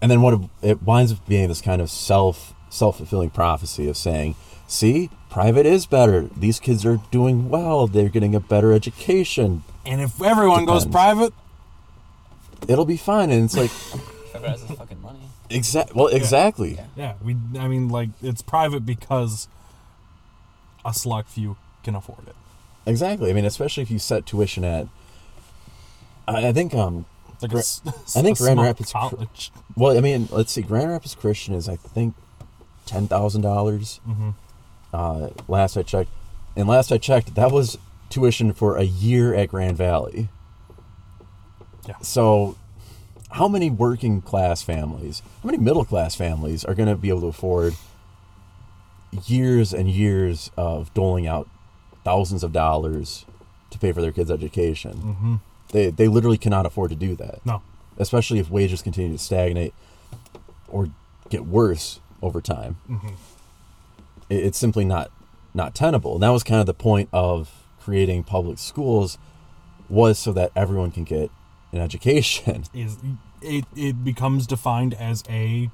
and 0.00 0.10
then 0.10 0.22
what 0.22 0.34
it, 0.34 0.40
it 0.62 0.82
winds 0.82 1.12
up 1.12 1.26
being 1.28 1.48
this 1.48 1.60
kind 1.60 1.82
of 1.82 1.90
self 1.90 2.54
self 2.70 2.96
fulfilling 2.96 3.30
prophecy 3.30 3.88
of 3.88 3.96
saying, 3.96 4.36
see, 4.70 5.10
private 5.28 5.66
is 5.66 5.84
better. 5.86 6.22
These 6.36 6.60
kids 6.60 6.86
are 6.86 7.00
doing 7.10 7.48
well. 7.48 7.86
They're 7.86 8.08
getting 8.08 8.34
a 8.34 8.40
better 8.40 8.72
education. 8.72 9.62
And 9.84 10.00
if 10.00 10.20
everyone 10.22 10.64
goes 10.64 10.86
private, 10.86 11.32
It'll 12.68 12.84
be 12.84 12.98
fine. 12.98 13.30
And 13.30 13.44
it's 13.46 13.56
like, 13.56 13.70
Everyone 14.34 14.50
has 14.50 14.62
this 14.66 14.76
fucking 14.76 15.00
money. 15.00 15.18
exact. 15.48 15.94
Well, 15.94 16.08
exactly. 16.08 16.74
Yeah. 16.74 16.84
yeah, 16.94 17.14
we. 17.24 17.34
I 17.58 17.68
mean, 17.68 17.88
like 17.88 18.10
it's 18.22 18.42
private 18.42 18.84
because 18.84 19.48
a 20.84 20.92
select 20.92 21.28
few 21.30 21.56
can 21.82 21.94
afford 21.94 22.28
it. 22.28 22.36
Exactly. 22.86 23.30
I 23.30 23.32
mean, 23.32 23.46
especially 23.46 23.82
if 23.82 23.90
you 23.90 23.98
set 23.98 24.26
tuition 24.26 24.62
at. 24.64 24.88
I, 26.28 26.48
I 26.48 26.52
think 26.52 26.74
um 26.74 27.06
It's 27.32 27.42
like 27.42 27.50
a 27.50 27.54
Gra- 27.54 27.60
s- 27.60 27.80
I 28.14 28.20
think 28.22 28.38
a 28.38 28.42
Grand 28.42 28.56
small 28.56 28.64
Rapids- 28.66 28.92
college. 28.92 29.52
Well, 29.74 29.96
I 29.96 30.00
mean, 30.02 30.28
let's 30.30 30.52
see. 30.52 30.60
Grand 30.62 30.90
Rapids 30.90 31.14
Christian 31.14 31.54
is, 31.54 31.66
I 31.66 31.76
think, 31.76 32.14
ten 32.84 33.06
thousand 33.08 33.40
dollars. 33.40 34.00
Mhm. 34.06 34.34
Uh, 34.92 35.28
last 35.48 35.76
I 35.76 35.82
checked, 35.82 36.10
and 36.56 36.68
last 36.68 36.90
I 36.92 36.98
checked, 36.98 37.34
that 37.36 37.50
was 37.52 37.78
tuition 38.08 38.52
for 38.52 38.76
a 38.76 38.82
year 38.82 39.34
at 39.34 39.48
Grand 39.50 39.76
Valley. 39.76 40.28
Yeah. 41.88 41.96
So, 42.02 42.56
how 43.30 43.46
many 43.48 43.70
working 43.70 44.20
class 44.20 44.62
families, 44.62 45.22
how 45.42 45.46
many 45.46 45.58
middle 45.58 45.84
class 45.84 46.14
families 46.14 46.64
are 46.64 46.74
going 46.74 46.88
to 46.88 46.96
be 46.96 47.08
able 47.08 47.20
to 47.22 47.26
afford 47.28 47.74
years 49.26 49.72
and 49.72 49.88
years 49.90 50.50
of 50.56 50.92
doling 50.94 51.26
out 51.26 51.48
thousands 52.04 52.42
of 52.42 52.52
dollars 52.52 53.24
to 53.70 53.78
pay 53.78 53.92
for 53.92 54.00
their 54.00 54.12
kids' 54.12 54.30
education? 54.30 54.92
Mm-hmm. 54.94 55.34
They 55.72 55.90
they 55.90 56.08
literally 56.08 56.38
cannot 56.38 56.66
afford 56.66 56.90
to 56.90 56.96
do 56.96 57.14
that 57.16 57.46
No. 57.46 57.62
especially 57.96 58.40
if 58.40 58.50
wages 58.50 58.82
continue 58.82 59.12
to 59.12 59.22
stagnate 59.22 59.72
or 60.68 60.88
get 61.28 61.46
worse 61.46 62.00
over 62.20 62.40
time. 62.40 62.76
Mhm. 62.90 63.12
It, 64.30 64.36
it's 64.44 64.58
simply 64.58 64.84
not 64.86 65.10
not 65.52 65.74
tenable. 65.74 66.14
And 66.14 66.22
that 66.22 66.30
was 66.30 66.42
kind 66.42 66.60
of 66.60 66.66
the 66.66 66.74
point 66.74 67.08
of 67.12 67.50
creating 67.80 68.22
public 68.24 68.58
schools 68.58 69.18
was 69.88 70.18
so 70.18 70.32
that 70.32 70.52
everyone 70.56 70.92
can 70.92 71.04
get 71.04 71.30
an 71.72 71.80
education. 71.80 72.64
Is 72.74 72.96
it? 73.42 73.64
It 73.76 74.04
becomes 74.04 74.46
defined 74.46 74.94
as 74.94 75.24
a 75.28 75.70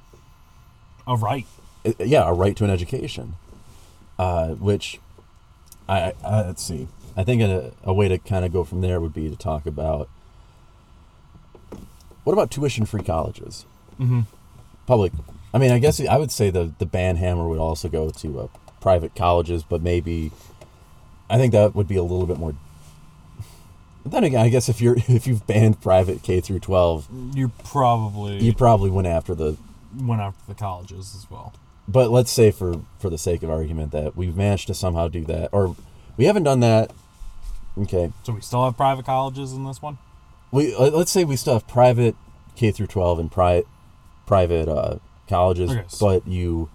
a 1.07 1.15
right. 1.17 1.47
It- 1.85 2.01
yeah, 2.01 2.29
a 2.29 2.33
right 2.33 2.57
to 2.57 2.65
an 2.65 2.71
education. 2.71 3.35
Uh, 4.19 4.49
which 4.55 4.99
I, 5.89 6.15
I 6.25 6.43
let's 6.43 6.63
see. 6.63 6.89
I 7.19 7.23
think 7.25 7.43
a, 7.43 7.73
a 7.85 7.93
way 7.93 8.09
to 8.09 8.19
kind 8.19 8.45
of 8.45 8.53
go 8.53 8.65
from 8.65 8.81
there 8.81 8.99
would 9.01 9.13
be 9.15 9.29
to 9.29 9.37
talk 9.37 9.67
about 9.67 10.09
what 12.25 12.33
about 12.33 12.51
tuition-free 12.51 13.03
colleges? 13.05 13.67
Mm-hmm. 14.01 14.23
public 14.87 15.13
i 15.55 15.59
mean 15.59 15.71
i 15.71 15.79
guess 15.79 16.01
i 16.07 16.17
would 16.17 16.31
say 16.33 16.51
the 16.51 16.73
the 16.79 16.87
ban 16.87 17.17
hammer 17.17 17.49
would 17.49 17.59
also 17.59 17.89
go 17.89 18.11
to 18.11 18.41
uh, 18.41 18.47
private 18.81 19.15
colleges 19.15 19.63
but 19.63 19.81
maybe 19.83 20.31
i 21.31 21.37
think 21.39 21.53
that 21.53 21.75
would 21.75 21.89
be 21.89 21.97
a 21.97 22.03
little 22.03 22.27
bit 22.27 22.39
more 22.39 22.55
then 24.05 24.25
again 24.25 24.41
i 24.41 24.49
guess 24.49 24.69
if 24.69 24.81
you're 24.81 24.97
if 25.09 25.27
you've 25.27 25.47
banned 25.47 25.81
private 25.81 26.23
k 26.23 26.41
through 26.41 26.61
12 26.61 27.09
You 27.35 27.49
probably 27.65 28.39
you 28.43 28.53
probably 28.55 28.91
went 28.91 29.07
after 29.09 29.35
the 29.35 29.57
went 29.99 30.21
after 30.21 30.43
the 30.47 30.55
colleges 30.55 31.15
as 31.17 31.31
well. 31.31 31.53
but 31.89 32.11
let's 32.11 32.31
say 32.31 32.51
for 32.51 32.81
for 32.99 33.11
the 33.11 33.19
sake 33.19 33.43
of 33.43 33.51
argument 33.51 33.93
that 33.93 34.17
we've 34.17 34.37
managed 34.37 34.67
to 34.69 34.75
somehow 34.75 35.09
do 35.09 35.25
that 35.25 35.49
or 35.53 35.75
we 36.17 36.27
haven't 36.27 36.45
done 36.45 36.61
that 36.61 36.93
okay 37.79 38.13
So 38.25 38.33
we 38.33 38.41
still 38.41 38.65
have 38.65 38.77
private 38.77 39.05
colleges 39.07 39.53
in 39.53 39.65
this 39.65 39.81
one. 39.83 39.99
we 40.53 40.75
let- 40.77 40.95
let's 40.95 41.11
say 41.11 41.25
we 41.25 41.37
still 41.37 41.55
have 41.55 41.67
private 41.67 42.15
k 42.55 42.71
through 42.71 42.87
12 42.89 43.19
and 43.19 43.31
pri- 43.33 43.65
private 44.27 44.69
uh, 44.69 44.97
colleges 45.29 45.71
Okay, 45.71 45.85
but 46.01 46.27
you 46.27 46.69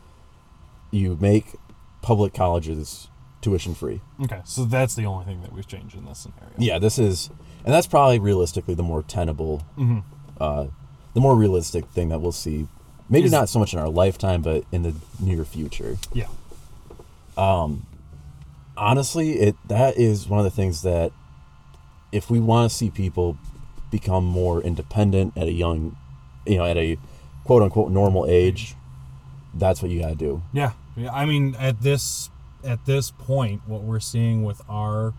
you 0.91 1.18
make 1.22 1.56
public 2.02 2.34
colleges 2.34 3.08
tuition 3.41 3.74
free 3.74 4.02
Okay, 4.24 4.41
so 4.43 4.66
that's 4.66 4.93
the 4.95 5.06
only 5.06 5.26
thing 5.26 5.41
that 5.41 5.52
we've 5.54 5.68
changed 5.68 5.95
in 5.95 6.06
this 6.06 6.20
scenario. 6.20 6.54
yeah 6.58 6.78
this 6.80 6.99
is 6.99 7.30
and 7.64 7.74
that's 7.74 7.88
probably 7.88 8.20
realistically 8.20 8.74
the 8.76 8.84
more 8.84 9.02
tenable 9.04 9.64
Mm-hmm. 9.78 9.99
uh, 10.39 10.68
the 11.14 11.20
more 11.22 11.36
realistic 11.36 11.86
thing 11.88 12.10
that 12.10 12.20
we'll 12.22 12.32
see 12.32 12.68
maybe 13.10 13.26
Is- 13.26 13.32
not 13.32 13.49
so 13.49 13.60
much 13.60 13.74
in 13.74 13.80
our 13.80 13.89
lifetime 13.89 14.41
but 14.41 14.64
in 14.72 14.84
the 14.84 14.93
near 15.20 15.43
future 15.45 15.97
Yeah. 16.14 16.28
Um, 17.38 17.86
honestly 18.78 19.32
it 19.39 19.56
that 19.68 19.97
is 19.97 20.28
one 20.28 20.39
of 20.39 20.43
the 20.45 20.52
things 20.52 20.82
that 20.84 21.12
if 22.12 22.30
we 22.30 22.39
want 22.39 22.70
to 22.70 22.76
see 22.78 22.89
people 22.89 23.38
become 23.89 24.24
more 24.26 24.62
independent 24.62 25.36
at 25.38 25.47
a 25.47 25.52
young 25.52 25.95
you 26.45 26.58
know 26.58 26.66
at 26.66 26.78
a 26.78 26.97
quote 27.44 27.62
unquote 27.64 27.92
normal 27.92 28.26
age 28.28 28.76
that's 29.54 29.82
what 29.82 29.92
you 29.92 30.00
got 30.02 30.10
to 30.10 30.16
do 30.16 30.42
Yeah. 30.54 30.72
Yeah. 30.96 31.12
I 31.14 31.26
mean, 31.26 31.56
at 31.56 31.82
this 31.82 32.30
at 32.64 32.86
this 32.86 33.12
point, 33.12 33.62
what 33.66 33.82
we're 33.82 34.00
seeing 34.00 34.44
with 34.44 34.62
our 34.70 35.14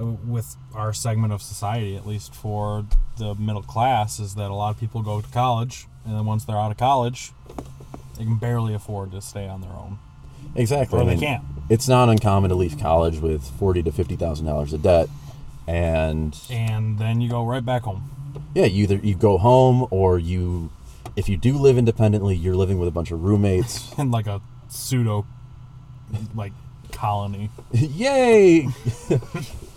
uh, 0.00 0.04
with 0.04 0.56
our 0.74 0.92
segment 0.92 1.32
of 1.32 1.40
society, 1.42 1.94
at 1.96 2.06
least 2.06 2.34
for 2.34 2.84
the 3.18 3.34
middle 3.34 3.62
class, 3.62 4.18
is 4.18 4.34
that 4.36 4.50
a 4.50 4.54
lot 4.54 4.70
of 4.74 4.80
people 4.80 5.02
go 5.02 5.20
to 5.20 5.28
college, 5.28 5.86
and 6.04 6.14
then 6.14 6.24
once 6.24 6.44
they're 6.44 6.56
out 6.58 6.70
of 6.70 6.76
college, 6.78 7.32
they 8.16 8.24
can 8.24 8.36
barely 8.36 8.72
afford 8.74 9.12
to 9.12 9.20
stay 9.20 9.46
on 9.46 9.60
their 9.60 9.70
own, 9.72 9.98
exactly 10.56 10.98
or 10.98 11.02
I 11.02 11.04
they 11.04 11.10
mean, 11.12 11.20
can't. 11.20 11.44
it's 11.68 11.86
not 11.88 12.08
uncommon 12.08 12.48
to 12.50 12.56
leave 12.56 12.78
college 12.78 13.18
with 13.20 13.44
40 13.58 13.82
to 13.84 13.92
50 13.92 14.16
thousand 14.16 14.46
dollars 14.46 14.72
of 14.72 14.82
debt 14.82 15.08
and 15.66 16.36
And 16.50 16.98
then 16.98 17.20
you 17.20 17.28
go 17.28 17.44
right 17.44 17.64
back 17.64 17.82
home. 17.82 18.10
yeah 18.54 18.64
you 18.64 18.84
either 18.84 18.96
you 18.96 19.14
go 19.14 19.36
home 19.38 19.86
or 19.90 20.18
you 20.18 20.70
if 21.18 21.28
you 21.28 21.36
do 21.36 21.58
live 21.58 21.76
independently 21.76 22.34
you're 22.36 22.54
living 22.56 22.78
with 22.78 22.88
a 22.88 22.92
bunch 22.92 23.10
of 23.10 23.22
roommates 23.22 23.92
in 23.98 24.10
like 24.10 24.26
a 24.26 24.40
pseudo 24.68 25.26
like 26.34 26.52
colony. 26.92 27.50
Yay! 27.72 28.66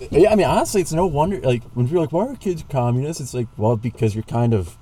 yeah, 0.10 0.30
I 0.32 0.36
mean, 0.36 0.48
honestly, 0.48 0.80
it's 0.82 0.94
no 0.94 1.06
wonder. 1.06 1.40
Like 1.42 1.62
when 1.74 1.86
people 1.86 2.00
are 2.00 2.06
like, 2.06 2.14
"Why 2.14 2.26
are 2.28 2.36
kids 2.36 2.64
communists?" 2.70 3.22
It's 3.22 3.34
like, 3.34 3.48
well, 3.58 3.76
because 3.76 4.16
you're 4.16 4.24
kind 4.24 4.54
of 4.54 4.78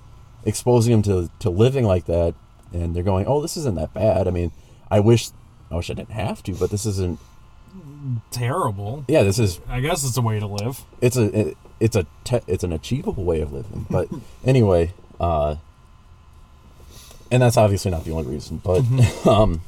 exposing 0.46 0.92
them 0.92 1.02
to 1.04 1.32
to 1.40 1.50
living 1.50 1.86
like 1.86 2.06
that, 2.06 2.36
and 2.72 2.96
they're 2.96 3.04
going, 3.04 3.26
"Oh, 3.28 3.42
this 3.42 3.58
isn't 3.58 3.76
that 3.76 3.94
bad." 3.96 4.28
I 4.28 4.32
mean, 4.32 4.52
I 4.92 5.00
wish, 5.00 5.30
I 5.72 5.76
wish 5.76 5.90
I 5.90 5.96
didn't 5.96 6.12
have 6.12 6.44
to, 6.44 6.54
but 6.54 6.70
this 6.70 6.86
isn't. 6.86 7.20
Terrible. 8.32 9.06
Yeah, 9.08 9.24
this 9.24 9.40
is. 9.40 9.60
I 9.68 9.80
guess 9.80 10.04
it's 10.06 10.18
a 10.18 10.22
way 10.22 10.40
to 10.40 10.48
live. 10.48 10.82
It's 11.02 11.18
a. 11.18 11.40
it- 11.50 11.58
it's 11.80 11.96
a. 11.96 12.06
Te- 12.26 12.42
it's 12.46 12.64
an 12.64 12.74
achievable 12.74 13.24
way 13.24 13.40
of 13.42 13.52
living. 13.54 13.88
But 13.90 14.10
anyway, 14.46 14.92
uh, 15.20 15.56
and 17.32 17.42
that's 17.42 17.58
obviously 17.58 17.92
not 17.92 18.04
the 18.06 18.12
only 18.12 18.32
reason. 18.32 18.58
But 18.64 18.84
um, 19.28 19.62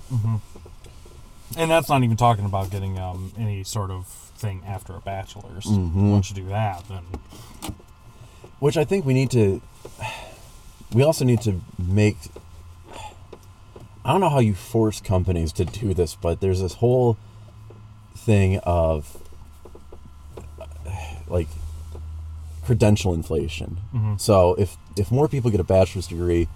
And 1.58 1.70
that's 1.70 1.90
not 1.90 2.04
even 2.04 2.18
talking 2.18 2.46
about 2.46 2.70
getting 2.72 2.98
um, 2.98 3.34
any 3.38 3.64
sort 3.64 3.92
of 3.92 4.08
thing 4.08 4.64
after 4.66 4.94
a 4.96 5.00
bachelor's. 5.02 5.66
Mhm. 5.66 6.12
Once 6.12 6.30
you 6.30 6.36
do 6.36 6.48
that, 6.50 6.88
then 6.88 7.04
which 8.60 8.78
I 8.78 8.84
think 8.86 9.06
we 9.06 9.14
need 9.14 9.32
to. 9.32 9.62
We 10.94 11.04
also 11.04 11.26
need 11.26 11.42
to 11.42 11.62
make. 11.78 12.18
I 14.04 14.12
don't 14.12 14.22
know 14.22 14.30
how 14.30 14.40
you 14.40 14.56
force 14.56 15.00
companies 15.00 15.52
to 15.54 15.66
do 15.66 15.94
this, 15.94 16.16
but 16.16 16.42
there's 16.42 16.60
this 16.62 16.76
whole 16.76 17.18
thing 18.16 18.58
of 18.60 19.18
like 21.28 21.48
credential 22.66 23.14
inflation. 23.14 23.78
Mhm. 23.94 24.20
So 24.20 24.56
if 24.56 24.78
if 24.98 25.12
more 25.12 25.28
people 25.28 25.50
get 25.52 25.60
a 25.60 25.64
bachelor's 25.64 26.08
degree, 26.08 26.48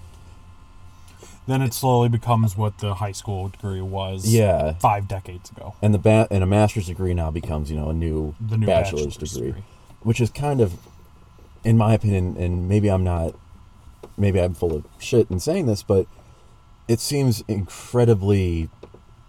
then 1.48 1.62
it 1.62 1.74
slowly 1.74 2.10
becomes 2.10 2.58
what 2.58 2.80
the 2.80 2.96
high 2.96 3.12
school 3.12 3.50
degree 3.50 3.82
was. 3.82 4.28
yeah, 4.28 4.74
Five 4.74 5.08
decades 5.08 5.50
ago. 5.52 5.76
and 5.82 5.94
the 5.94 6.00
ba- 6.00 6.28
and 6.32 6.44
a 6.44 6.48
master's 6.48 6.88
degree 6.88 7.14
now 7.14 7.32
becomes 7.32 7.70
you 7.72 7.78
know 7.78 7.90
a 7.90 7.94
new, 7.94 8.36
The 8.40 8.58
new 8.58 8.66
bachelor's, 8.66 9.06
bachelor's, 9.08 9.34
degree, 9.34 9.48
degree. 9.50 9.64
which 10.02 10.20
is 10.22 10.30
kind 10.32 10.62
of, 10.62 10.74
in 11.64 11.78
my 11.78 11.94
opinion, 11.94 12.36
and 12.38 12.68
maybe 12.70 12.90
I'm 12.90 13.04
not, 13.04 13.36
maybe 14.18 14.40
I'm 14.42 14.54
full 14.54 14.74
of 14.76 14.86
shit 15.00 15.30
in 15.30 15.40
saying 15.40 15.66
this, 15.68 15.84
but 15.84 16.08
it 16.88 17.00
seems 17.00 17.44
incredibly 17.48 18.70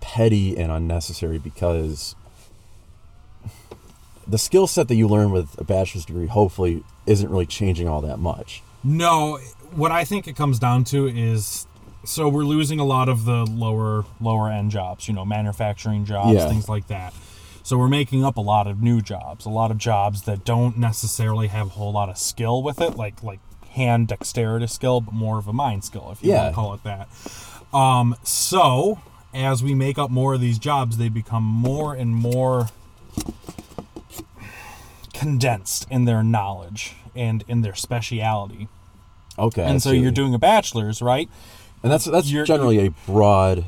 petty 0.00 0.56
and 0.56 0.70
unnecessary 0.70 1.38
because 1.38 2.14
the 4.26 4.38
skill 4.38 4.66
set 4.66 4.88
that 4.88 4.94
you 4.96 5.06
learn 5.08 5.30
with 5.30 5.58
a 5.58 5.64
bachelor's 5.64 6.04
degree 6.04 6.26
hopefully 6.26 6.82
isn't 7.06 7.30
really 7.30 7.46
changing 7.46 7.88
all 7.88 8.00
that 8.00 8.18
much. 8.18 8.62
No, 8.82 9.38
what 9.74 9.90
I 9.92 10.04
think 10.04 10.26
it 10.28 10.36
comes 10.36 10.58
down 10.58 10.84
to 10.84 11.06
is 11.06 11.66
so 12.06 12.28
we're 12.28 12.44
losing 12.44 12.80
a 12.80 12.84
lot 12.84 13.08
of 13.08 13.24
the 13.24 13.44
lower 13.44 14.04
lower 14.20 14.48
end 14.50 14.70
jobs, 14.70 15.08
you 15.08 15.14
know, 15.14 15.24
manufacturing 15.24 16.04
jobs, 16.04 16.34
Yeah. 16.34 16.48
things 16.48 16.68
like 16.68 16.86
that. 16.88 17.12
So 17.62 17.76
we're 17.76 17.88
making 17.88 18.24
up 18.24 18.36
a 18.36 18.40
lot 18.40 18.66
of 18.68 18.80
new 18.80 19.00
jobs, 19.00 19.44
a 19.44 19.50
lot 19.50 19.70
of 19.70 19.78
jobs 19.78 20.22
that 20.22 20.44
don't 20.44 20.78
necessarily 20.78 21.48
have 21.48 21.66
a 21.66 21.70
whole 21.70 21.92
lot 21.92 22.08
of 22.08 22.16
skill 22.16 22.62
with 22.62 22.80
it, 22.80 22.96
like 22.96 23.22
like 23.22 23.40
hand 23.70 24.08
dexterity 24.08 24.66
skill, 24.68 25.00
but 25.02 25.12
more 25.12 25.38
of 25.38 25.46
a 25.48 25.52
mind 25.52 25.84
skill, 25.84 26.08
if 26.12 26.22
you 26.22 26.30
Yeah. 26.30 26.42
want 26.44 26.48
to 26.50 26.54
call 26.54 26.74
it 26.74 26.82
that. 26.84 27.08
Um, 27.76 28.16
so 28.22 29.00
as 29.34 29.62
we 29.62 29.74
make 29.74 29.98
up 29.98 30.10
more 30.10 30.34
of 30.34 30.40
these 30.40 30.58
jobs, 30.58 30.96
they 30.96 31.08
become 31.10 31.42
more 31.42 31.92
and 31.94 32.14
more 32.16 32.68
condensed 35.12 35.86
in 35.90 36.04
their 36.04 36.22
knowledge 36.22 36.94
and 37.14 37.42
in 37.48 37.62
their 37.62 37.74
speciality 37.74 38.68
Okay. 39.38 39.62
And 39.64 39.82
so 39.82 39.90
you're 39.90 40.10
doing 40.12 40.32
a 40.32 40.38
bachelor's, 40.38 41.02
right? 41.02 41.28
And 41.86 41.92
that's 41.92 42.04
that's 42.06 42.26
you're- 42.30 42.44
generally 42.46 42.84
a 42.84 42.90
broad 43.06 43.64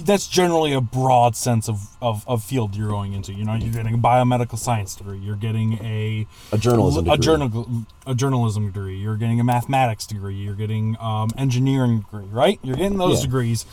that's 0.00 0.26
generally 0.26 0.72
a 0.72 0.80
broad 0.80 1.36
sense 1.36 1.68
of, 1.68 1.96
of, 2.00 2.26
of 2.26 2.42
field 2.42 2.74
you're 2.74 2.88
going 2.88 3.12
into. 3.12 3.32
You 3.32 3.44
know, 3.44 3.54
you're 3.54 3.72
getting 3.72 3.94
a 3.94 3.98
biomedical 3.98 4.58
science 4.58 4.94
degree, 4.94 5.18
you're 5.18 5.36
getting 5.36 5.74
a 5.84 6.26
A 6.52 6.58
journalism 6.58 7.06
a 7.06 7.10
degree. 7.16 7.24
journal 7.24 7.86
a 8.06 8.14
journalism 8.14 8.66
degree, 8.66 8.96
you're 8.98 9.16
getting 9.16 9.38
a 9.40 9.44
mathematics 9.44 10.06
degree, 10.06 10.34
you're 10.34 10.54
getting 10.54 10.96
um, 11.00 11.30
engineering 11.36 12.00
degree, 12.00 12.24
right? 12.30 12.58
You're 12.62 12.76
getting 12.76 12.96
those 12.98 13.18
Yeah. 13.20 13.26
degrees, 13.26 13.64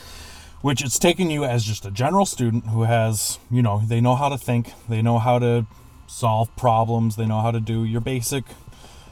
which 0.61 0.83
it's 0.83 0.99
taking 0.99 1.29
you 1.31 1.43
as 1.45 1.63
just 1.63 1.85
a 1.85 1.91
general 1.91 2.25
student 2.25 2.67
who 2.67 2.83
has, 2.83 3.39
you 3.51 3.61
know, 3.61 3.81
they 3.85 4.01
know 4.01 4.15
how 4.15 4.27
to 4.29 4.37
think, 4.37 4.73
they 4.89 5.01
know 5.01 5.19
how 5.19 5.39
to 5.39 5.65
solve 6.07 6.53
problems, 6.57 7.15
they 7.17 7.25
know 7.25 7.41
how 7.41 7.51
to 7.51 7.59
do 7.61 7.83
your 7.85 8.01
basic 8.01 8.43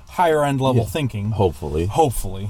higher 0.09 0.43
end 0.43 0.59
level 0.59 0.83
Yeah. 0.83 0.89
thinking 0.89 1.31
Hopefully. 1.31 1.85
hopefully 1.85 2.49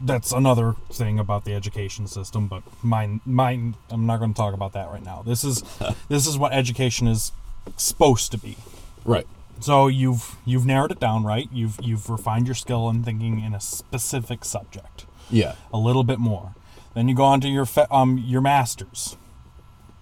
that's 0.00 0.32
another 0.32 0.74
thing 0.92 1.18
about 1.18 1.44
the 1.44 1.54
education 1.54 2.06
system 2.06 2.46
but 2.48 2.62
mine 2.82 3.20
mine 3.24 3.74
i'm 3.90 4.06
not 4.06 4.18
going 4.18 4.32
to 4.32 4.36
talk 4.36 4.52
about 4.54 4.72
that 4.72 4.88
right 4.90 5.04
now 5.04 5.22
this 5.24 5.42
is 5.44 5.62
this 6.08 6.26
is 6.26 6.36
what 6.36 6.52
education 6.52 7.06
is 7.08 7.32
supposed 7.76 8.30
to 8.32 8.38
be 8.38 8.56
Right. 9.04 9.26
so 9.60 9.86
you've 9.86 10.36
you've 10.44 10.66
narrowed 10.66 10.92
it 10.92 11.00
down 11.00 11.24
right 11.24 11.48
you've 11.52 11.78
you've 11.82 12.10
refined 12.10 12.46
your 12.46 12.54
skill 12.54 12.88
in 12.90 13.02
thinking 13.04 13.40
in 13.40 13.54
a 13.54 13.60
specific 13.60 14.44
subject 14.44 15.06
Yeah. 15.30 15.54
a 15.72 15.78
little 15.78 16.04
bit 16.04 16.18
more 16.18 16.54
then 16.94 17.08
you 17.08 17.14
go 17.14 17.24
on 17.24 17.40
to 17.42 17.48
your 17.48 17.66
fe- 17.66 17.86
um 17.90 18.18
your 18.18 18.40
masters 18.40 19.16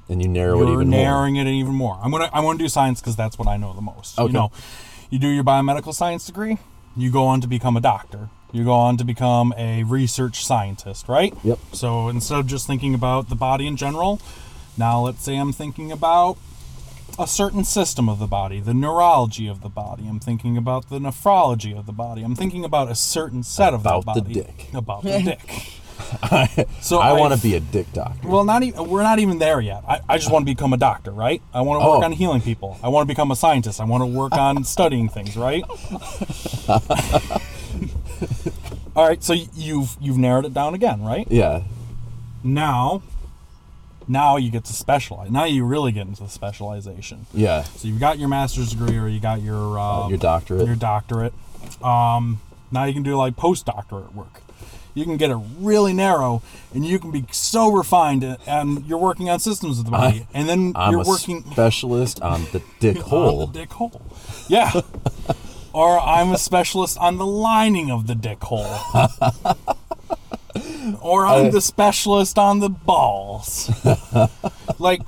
And 0.09 0.20
you 0.22 0.28
narrow 0.28 0.57
it 0.62 0.66
you're 0.66 0.74
even 0.82 0.90
more. 0.90 1.01
narrowing 1.01 1.36
it 1.36 1.47
even 1.47 1.74
more. 1.74 1.99
I'm 2.03 2.11
gonna 2.11 2.28
I'm 2.32 2.45
gonna 2.45 2.59
do 2.59 2.68
science 2.68 3.01
because 3.01 3.16
that's 3.16 3.38
what 3.38 3.49
I 3.49 3.57
know 3.57 3.72
the 3.72 3.80
most. 3.80 4.18
Okay. 4.18 4.26
You 4.26 4.32
know, 4.32 4.51
you 5.11 5.18
do 5.18 5.28
your 5.28 5.45
biomedical 5.45 5.95
science 5.95 6.26
degree, 6.26 6.59
you 6.97 7.11
go 7.11 7.24
on 7.26 7.40
to 7.40 7.47
become 7.49 7.76
a 7.76 7.80
doctor. 7.80 8.28
You 8.55 8.62
go 8.62 8.72
on 8.72 8.96
to 8.98 9.05
become 9.05 9.52
a 9.59 9.82
research 9.82 10.44
scientist, 10.46 11.09
right? 11.09 11.34
Yep. 11.42 11.59
So 11.72 12.09
instead 12.09 12.38
of 12.38 12.46
just 12.46 12.68
thinking 12.68 12.94
about 12.94 13.28
the 13.28 13.34
body 13.34 13.66
in 13.66 13.76
general, 13.76 14.20
now 14.78 15.00
let's 15.00 15.22
say 15.24 15.36
I'm 15.36 15.52
thinking 15.52 15.90
about 15.90 16.38
a 17.18 17.26
certain 17.26 17.64
system 17.64 18.09
of 18.09 18.20
the 18.20 18.28
body, 18.28 18.61
the 18.61 18.72
neurology 18.72 19.48
of 19.48 19.61
the 19.61 19.68
body. 19.68 20.07
I'm 20.09 20.20
thinking 20.20 20.57
about 20.57 20.88
the 20.88 21.00
nephrology 21.00 21.76
of 21.76 21.86
the 21.86 21.92
body. 21.92 22.22
I'm 22.22 22.36
thinking 22.36 22.64
about 22.64 22.88
a 22.90 22.94
certain 22.94 23.42
set 23.42 23.74
of 23.74 23.80
About 23.80 24.05
the 24.05 24.14
the 24.14 24.20
body. 24.22 24.34
dick. 24.34 24.68
About 24.72 25.02
the 25.02 25.22
dick. 25.24 25.72
So 26.80 26.98
I 26.98 27.12
want 27.12 27.34
to 27.34 27.40
be 27.40 27.55
a 27.55 27.61
dick 27.61 27.92
doctor. 27.92 28.28
well, 28.28 28.44
not 28.44 28.62
even 28.64 28.88
we're 28.88 29.02
not 29.05 29.20
even 29.20 29.38
there 29.38 29.61
yet. 29.61 29.82
I, 29.88 30.00
I 30.09 30.18
just 30.18 30.30
want 30.30 30.44
to 30.46 30.52
become 30.52 30.72
a 30.72 30.76
doctor, 30.76 31.11
right? 31.12 31.40
I 31.52 31.61
want 31.62 31.80
to 31.82 31.86
work 31.88 32.00
Oh. 32.00 32.05
on 32.05 32.12
healing 32.12 32.40
people. 32.40 32.78
I 32.82 32.88
want 32.88 33.05
to 33.05 33.07
become 33.07 33.30
a 33.30 33.36
scientist. 33.36 33.80
I 33.80 33.84
want 33.84 34.02
to 34.02 34.07
work 34.07 34.32
on 34.32 34.62
studying 34.76 35.09
things, 35.09 35.36
right? 35.36 35.64
All 38.96 39.06
right, 39.08 39.22
so 39.22 39.32
you've 39.32 39.96
you've 40.00 40.18
narrowed 40.18 40.44
it 40.44 40.54
down 40.54 40.74
again, 40.74 41.02
right? 41.02 41.26
yeah. 41.30 41.62
Now, 42.42 43.02
now 44.06 44.36
you 44.36 44.50
get 44.50 44.64
to 44.66 44.72
specialize. 44.74 45.30
Now 45.30 45.44
you 45.44 45.64
really 45.64 45.92
get 45.92 46.06
into 46.06 46.22
the 46.24 46.28
specialization. 46.28 47.26
Yeah. 47.32 47.62
So 47.64 47.88
you've 47.88 48.00
got 48.00 48.18
your 48.18 48.28
master's 48.28 48.70
degree, 48.70 48.98
or 48.98 49.08
you 49.08 49.18
got 49.20 49.40
your 49.42 49.78
um, 49.78 50.10
your 50.10 50.18
doctorate. 50.18 50.66
Your 50.66 50.76
doctorate. 50.76 51.32
Um, 51.82 52.40
now 52.70 52.84
you 52.84 52.92
can 52.92 53.02
do 53.02 53.16
like 53.16 53.34
postdoctorate 53.36 54.14
work. 54.14 54.40
You 54.96 55.04
can 55.04 55.16
get 55.16 55.30
it 55.30 55.38
really 55.58 55.92
narrow, 55.92 56.40
and 56.72 56.84
you 56.86 57.00
can 57.00 57.10
be 57.10 57.24
so 57.32 57.72
refined, 57.72 58.22
and- 58.46 58.86
you're 58.86 58.98
working 58.98 59.28
on 59.28 59.40
systems 59.40 59.80
of 59.80 59.86
the 59.86 59.90
body, 59.90 60.24
and 60.34 60.48
then 60.48 60.72
I'm 60.76 60.92
you're 60.92 61.04
working 61.04 61.42
specialist 61.50 62.20
on 62.22 62.44
the 62.52 62.62
dick 62.78 62.96
on 63.02 63.02
hole. 63.02 63.46
the 63.48 63.58
dick 63.60 63.72
hole. 63.72 64.02
Yeah. 64.48 64.70
Or 65.75 65.99
I'm 66.01 66.33
a 66.33 66.39
specialist 66.39 66.97
on 66.99 67.18
the 67.18 67.27
lining 67.27 67.91
of 67.91 68.07
the 68.07 68.14
dick 68.14 68.43
hole. 68.43 68.64
or 71.03 71.27
I'm 71.27 71.47
I- 71.47 71.51
the 71.51 71.61
specialist 71.61 72.39
on 72.39 72.61
the 72.61 72.68
balls. 72.68 73.70
like, 74.79 75.03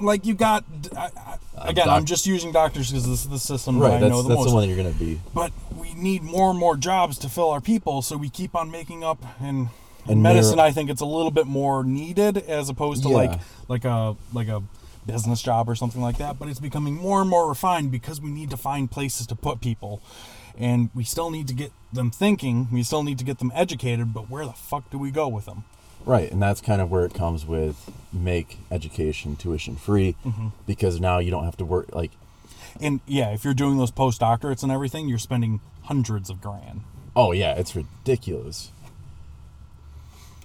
like 0.00 0.26
you 0.26 0.34
got. 0.34 0.64
I, 0.96 1.10
I, 1.16 1.38
again, 1.68 1.86
doc- 1.86 1.96
I'm 1.96 2.04
just 2.06 2.26
using 2.26 2.52
doctors 2.52 2.90
because 2.90 3.06
this 3.06 3.22
is 3.24 3.28
the 3.28 3.38
system 3.38 3.78
that 3.78 3.84
Right. 3.84 3.92
I 3.94 3.98
That's 4.00 4.10
know 4.10 4.22
the 4.22 4.28
that's 4.30 4.38
most. 4.40 4.48
the 4.48 4.54
one 4.54 4.62
that 4.62 4.68
you're 4.74 4.82
gonna 4.82 4.94
be. 4.96 5.20
But 5.34 5.52
we 5.78 5.92
need 5.94 6.22
more 6.22 6.50
and 6.50 6.58
more 6.58 6.76
jobs 6.76 7.18
to 7.18 7.28
fill 7.28 7.50
our 7.50 7.60
people, 7.60 8.02
so 8.02 8.16
we 8.16 8.28
keep 8.30 8.54
on 8.56 8.70
making 8.70 9.04
up. 9.04 9.22
And 9.40 9.68
in 10.06 10.12
And 10.12 10.22
medicine, 10.22 10.58
I 10.58 10.70
think 10.70 10.88
it's 10.90 11.02
a 11.02 11.06
little 11.06 11.30
bit 11.30 11.46
more 11.46 11.84
needed 11.84 12.38
as 12.38 12.68
opposed 12.70 13.02
to 13.04 13.10
Yeah. 13.10 13.16
like 13.16 13.40
like 13.68 13.84
a 13.84 14.16
like 14.32 14.48
a 14.48 14.62
business 15.06 15.42
job 15.42 15.68
or 15.68 15.74
something 15.74 16.00
like 16.02 16.18
that. 16.18 16.38
But 16.38 16.48
it's 16.48 16.60
becoming 16.60 16.94
more 16.94 17.20
and 17.20 17.28
more 17.30 17.48
refined 17.48 17.90
because 17.90 18.20
we 18.20 18.30
need 18.30 18.50
to 18.50 18.56
find 18.56 18.90
places 18.90 19.26
to 19.28 19.34
put 19.36 19.60
people, 19.60 20.02
and 20.58 20.90
we 20.94 21.04
still 21.04 21.30
need 21.30 21.48
to 21.48 21.54
get 21.54 21.72
them 21.92 22.10
thinking. 22.10 22.68
We 22.72 22.82
still 22.82 23.02
need 23.02 23.18
to 23.18 23.24
get 23.24 23.38
them 23.38 23.52
educated. 23.54 24.12
But 24.14 24.30
where 24.30 24.44
the 24.44 24.52
fuck 24.52 24.90
do 24.90 24.98
we 24.98 25.10
go 25.10 25.28
with 25.28 25.46
them? 25.46 25.64
Right, 26.06 26.32
and 26.32 26.40
that's 26.40 26.62
kind 26.62 26.80
of 26.80 26.90
where 26.90 27.04
it 27.04 27.12
comes 27.12 27.44
with 27.44 27.90
make 28.12 28.58
education 28.70 29.36
tuition 29.36 29.76
free, 29.76 30.16
Mm-hmm. 30.24 30.48
because 30.66 30.98
now 30.98 31.18
you 31.18 31.30
don't 31.30 31.44
have 31.44 31.58
to 31.58 31.64
work 31.64 31.94
like. 31.94 32.12
And 32.80 33.00
yeah, 33.06 33.30
if 33.32 33.44
you're 33.44 33.52
doing 33.52 33.76
those 33.76 33.90
postdoctorates 33.90 34.62
and 34.62 34.72
everything, 34.72 35.08
you're 35.08 35.18
spending 35.18 35.60
hundreds 35.82 36.30
of 36.30 36.40
grand. 36.40 36.80
Oh 37.14 37.32
yeah, 37.32 37.52
it's 37.54 37.76
ridiculous. 37.76 38.70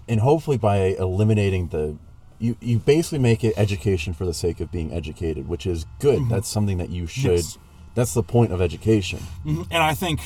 And 0.07 0.19
hopefully, 0.19 0.57
by 0.57 0.77
eliminating 0.77 1.69
the, 1.69 1.95
you 2.39 2.57
you 2.61 2.79
basically 2.79 3.19
make 3.19 3.43
it 3.43 3.53
education 3.57 4.13
for 4.13 4.25
the 4.25 4.33
sake 4.33 4.59
of 4.59 4.71
being 4.71 4.91
educated, 4.91 5.47
which 5.47 5.65
is 5.65 5.85
good. 5.99 6.27
That's 6.29 6.47
something 6.49 6.77
that 6.77 6.89
you 6.89 7.07
should. 7.07 7.23
Mm-hmm. 7.23 7.35
Yes. 7.35 7.57
That's 7.95 8.13
the 8.13 8.23
point 8.23 8.51
of 8.51 8.61
education. 8.61 9.19
And 9.45 9.67
I 9.71 9.93
think, 9.93 10.19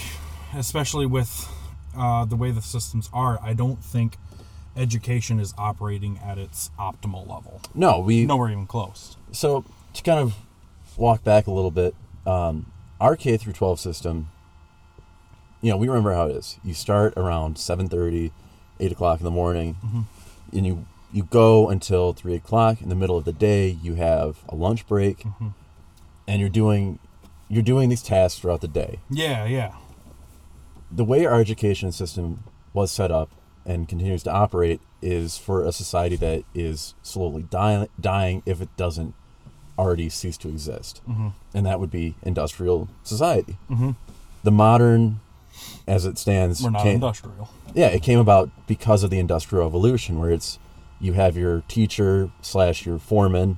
especially 0.55 1.05
with 1.05 1.47
uh, 1.95 2.25
the 2.25 2.35
way 2.35 2.49
the 2.49 2.63
systems 2.63 3.09
are, 3.13 3.39
I 3.43 3.53
don't 3.53 3.83
think 3.83 4.17
education 4.75 5.39
is 5.39 5.53
operating 5.57 6.19
at 6.25 6.39
its 6.39 6.71
optimal 6.79 7.29
level. 7.29 7.61
No, 7.75 7.99
we 7.99 8.25
Nowhere 8.25 8.49
even 8.49 8.65
close. 8.65 9.17
so 9.31 9.63
to 9.93 10.03
kind 10.03 10.19
of 10.19 10.35
walk 10.97 11.23
back 11.23 11.45
a 11.45 11.51
little 11.51 11.69
bit, 11.71 11.93
um, 12.25 12.71
our 12.99 13.15
K 13.15 13.37
through 13.37 13.53
12 13.53 13.79
system, 13.79 14.29
you 15.61 15.69
know, 15.69 15.77
we 15.77 15.87
remember 15.87 16.13
how 16.13 16.27
it 16.27 16.35
is. 16.35 16.57
You 16.63 16.73
start 16.73 17.13
around 17.17 17.57
7:30, 17.57 18.31
8 18.79 18.91
o'clock 18.91 19.19
in 19.19 19.25
the 19.25 19.31
morning, 19.31 19.75
and 20.53 20.65
you 20.65 20.85
you 21.11 21.23
go 21.23 21.69
until 21.69 22.13
three 22.13 22.35
o'clock. 22.35 22.81
In 22.81 22.89
the 22.89 22.95
middle 22.95 23.17
of 23.17 23.25
the 23.25 23.33
day, 23.33 23.69
you 23.69 23.95
have 23.95 24.39
a 24.47 24.55
lunch 24.55 24.87
break, 24.87 25.19
mm-hmm. 25.19 25.49
and 26.27 26.39
you're 26.39 26.49
doing 26.49 26.99
you're 27.47 27.63
doing 27.63 27.89
these 27.89 28.03
tasks 28.03 28.39
throughout 28.39 28.61
the 28.61 28.67
day. 28.67 28.99
Yeah, 29.09 29.45
yeah. 29.45 29.73
The 30.91 31.03
way 31.03 31.25
our 31.25 31.39
education 31.39 31.91
system 31.91 32.43
was 32.73 32.91
set 32.91 33.11
up 33.11 33.31
and 33.65 33.87
continues 33.87 34.23
to 34.23 34.31
operate 34.31 34.81
is 35.01 35.37
for 35.37 35.63
a 35.63 35.71
society 35.71 36.15
that 36.17 36.43
is 36.53 36.93
slowly 37.01 37.43
dying, 37.43 37.87
dying 37.99 38.43
if 38.45 38.61
it 38.61 38.69
doesn't 38.77 39.13
already 39.77 40.09
cease 40.09 40.37
to 40.37 40.49
exist, 40.49 41.01
mm-hmm. 41.09 41.29
and 41.53 41.65
that 41.65 41.79
would 41.79 41.91
be 41.91 42.15
industrial 42.23 42.89
society. 43.03 43.57
Mm-hmm. 43.69 43.91
The 44.43 44.51
modern, 44.51 45.21
as 45.87 46.05
it 46.05 46.17
stands, 46.17 46.61
We're 46.61 46.71
not 46.71 46.83
came- 46.83 46.95
industrial. 46.95 47.49
yeah, 47.73 47.87
it 47.87 48.03
came 48.03 48.19
about 48.19 48.49
because 48.67 49.03
of 49.03 49.09
the 49.09 49.19
industrial 49.19 49.63
revolution, 49.65 50.19
where 50.19 50.31
it's 50.31 50.59
you 50.99 51.13
have 51.13 51.37
your 51.37 51.61
teacher 51.67 52.29
slash 52.41 52.85
your 52.85 52.99
foreman, 52.99 53.57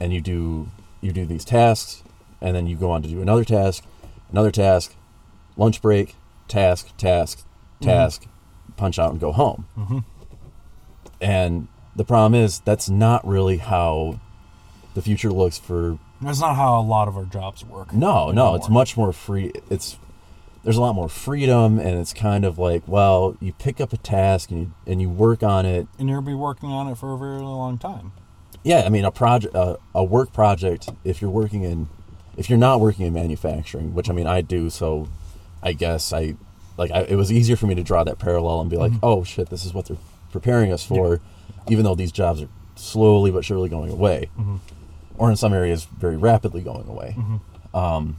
and 0.00 0.12
you 0.12 0.20
do 0.20 0.68
you 1.00 1.12
do 1.12 1.24
these 1.26 1.44
tasks, 1.44 2.02
and 2.40 2.54
then 2.56 2.66
you 2.66 2.76
go 2.76 2.90
on 2.90 3.02
to 3.02 3.08
do 3.08 3.20
another 3.20 3.44
task, 3.44 3.84
another 4.30 4.50
task, 4.50 4.94
lunch 5.56 5.80
break, 5.82 6.14
task, 6.48 6.96
task, 6.96 7.44
task, 7.80 8.26
punch 8.76 8.98
out 8.98 9.10
and 9.12 9.20
go 9.20 9.32
home. 9.32 9.66
Mhm. 9.78 10.04
And 11.20 11.68
the 11.94 12.04
problem 12.04 12.34
is 12.34 12.60
that's 12.60 12.88
not 12.88 13.26
really 13.26 13.58
how 13.58 14.18
the 14.94 15.02
future 15.02 15.30
looks 15.32 15.58
for 15.58 15.98
That's 16.20 16.40
not 16.40 16.56
how 16.56 16.78
a 16.78 16.82
lot 16.82 17.08
of 17.08 17.16
our 17.16 17.24
jobs 17.24 17.64
work. 17.64 17.92
no, 17.92 18.30
no, 18.30 18.54
it's 18.54 18.68
much 18.68 18.96
more 18.96 19.12
free. 19.12 19.52
It's 19.70 19.98
there's 20.66 20.76
a 20.76 20.80
lot 20.80 20.96
more 20.96 21.08
freedom, 21.08 21.78
and 21.78 22.00
it's 22.00 22.12
kind 22.12 22.44
of 22.44 22.58
like, 22.58 22.82
well, 22.88 23.36
you 23.38 23.52
pick 23.52 23.80
up 23.80 23.92
a 23.92 23.96
task 23.96 24.50
and 24.50 24.60
you 24.60 24.74
and 24.84 25.00
you 25.00 25.08
work 25.08 25.44
on 25.44 25.64
it. 25.64 25.86
And 25.96 26.08
you'll 26.08 26.22
be 26.22 26.34
working 26.34 26.70
on 26.70 26.88
it 26.88 26.98
for 26.98 27.14
a 27.14 27.16
very 27.16 27.38
long 27.38 27.78
time. 27.78 28.10
Yeah, 28.64 28.82
I 28.84 28.88
mean, 28.88 29.04
a 29.04 29.12
project, 29.12 29.54
a, 29.54 29.78
a 29.94 30.02
work 30.02 30.32
project. 30.32 30.88
If 31.04 31.22
you're 31.22 31.30
working 31.30 31.62
in, 31.62 31.88
if 32.36 32.50
you're 32.50 32.58
not 32.58 32.80
working 32.80 33.06
in 33.06 33.12
manufacturing, 33.12 33.94
which 33.94 34.10
I 34.10 34.12
mean, 34.12 34.26
I 34.26 34.40
do, 34.40 34.68
so 34.68 35.06
I 35.62 35.72
guess 35.72 36.12
I 36.12 36.34
like 36.76 36.90
I, 36.90 37.02
it 37.02 37.14
was 37.14 37.30
easier 37.30 37.54
for 37.54 37.68
me 37.68 37.76
to 37.76 37.84
draw 37.84 38.02
that 38.02 38.18
parallel 38.18 38.60
and 38.60 38.68
be 38.68 38.76
like, 38.76 38.90
mm-hmm. 38.90 39.04
oh 39.04 39.22
shit, 39.22 39.50
this 39.50 39.64
is 39.64 39.72
what 39.72 39.86
they're 39.86 39.96
preparing 40.32 40.72
us 40.72 40.84
for, 40.84 41.20
even 41.68 41.84
though 41.84 41.94
these 41.94 42.10
jobs 42.10 42.42
are 42.42 42.48
slowly 42.74 43.30
but 43.30 43.44
surely 43.44 43.68
going 43.68 43.92
away, 43.92 44.30
mm-hmm. 44.36 44.56
or 45.16 45.30
in 45.30 45.36
some 45.36 45.52
areas 45.52 45.84
very 45.84 46.16
rapidly 46.16 46.60
going 46.60 46.88
away. 46.88 47.14
Mm-hmm. 47.16 47.76
Um, 47.76 48.16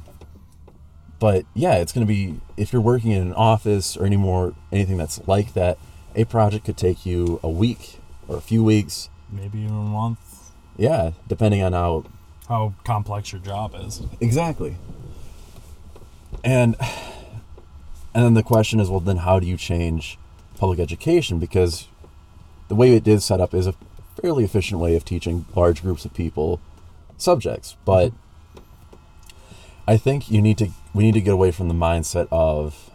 but 1.20 1.46
yeah, 1.54 1.76
it's 1.76 1.92
going 1.92 2.06
to 2.06 2.12
be 2.12 2.40
if 2.58 2.72
you're 2.74 2.82
working 2.82 3.12
in 3.12 3.22
an 3.22 3.34
office 3.34 3.98
or 3.98 4.06
any 4.06 4.18
more 4.18 4.54
anything 4.72 4.98
that's 4.98 5.26
like 5.28 5.54
that, 5.54 5.78
a 6.16 6.26
project 6.26 6.66
could 6.66 6.78
take 6.78 7.06
you 7.06 7.40
a 7.44 7.50
week 7.50 8.00
or 8.28 8.38
a 8.38 8.42
few 8.42 8.64
weeks. 8.64 9.10
Maybe 9.32 9.60
even 9.60 9.76
a 9.76 9.82
month. 9.82 10.52
Yeah, 10.78 11.12
depending 11.28 11.62
on 11.64 11.74
how 11.74 12.06
How 12.48 12.74
complex 12.84 13.32
your 13.32 13.42
job 13.42 13.74
is. 13.76 14.02
exactly. 14.22 14.78
And 16.44 16.76
and 18.14 18.24
then 18.26 18.34
the 18.36 18.44
question 18.44 18.80
is, 18.80 18.90
well, 18.90 19.00
then 19.00 19.18
how 19.18 19.40
do 19.40 19.48
you 19.48 19.58
change 19.58 20.18
public 20.58 20.80
education? 20.80 21.40
Because 21.40 21.88
the 22.68 22.76
way 22.76 22.94
it 22.96 23.08
is 23.08 23.24
set 23.24 23.40
up 23.40 23.54
is 23.54 23.68
a 23.68 23.76
fairly 24.22 24.44
efficient 24.44 24.80
way 24.82 24.96
of 24.96 25.06
teaching 25.06 25.46
large 25.56 25.82
groups 25.82 26.04
of 26.06 26.14
people 26.14 26.60
subjects. 27.18 27.76
But 27.86 28.12
I 29.88 29.98
think 29.98 30.30
you 30.30 30.42
need 30.42 30.58
to 30.58 30.70
we 30.98 31.04
need 31.04 31.14
to 31.14 31.22
get 31.22 31.32
away 31.32 31.52
from 31.52 31.68
the 31.68 31.76
mindset 31.76 32.28
of 32.32 32.90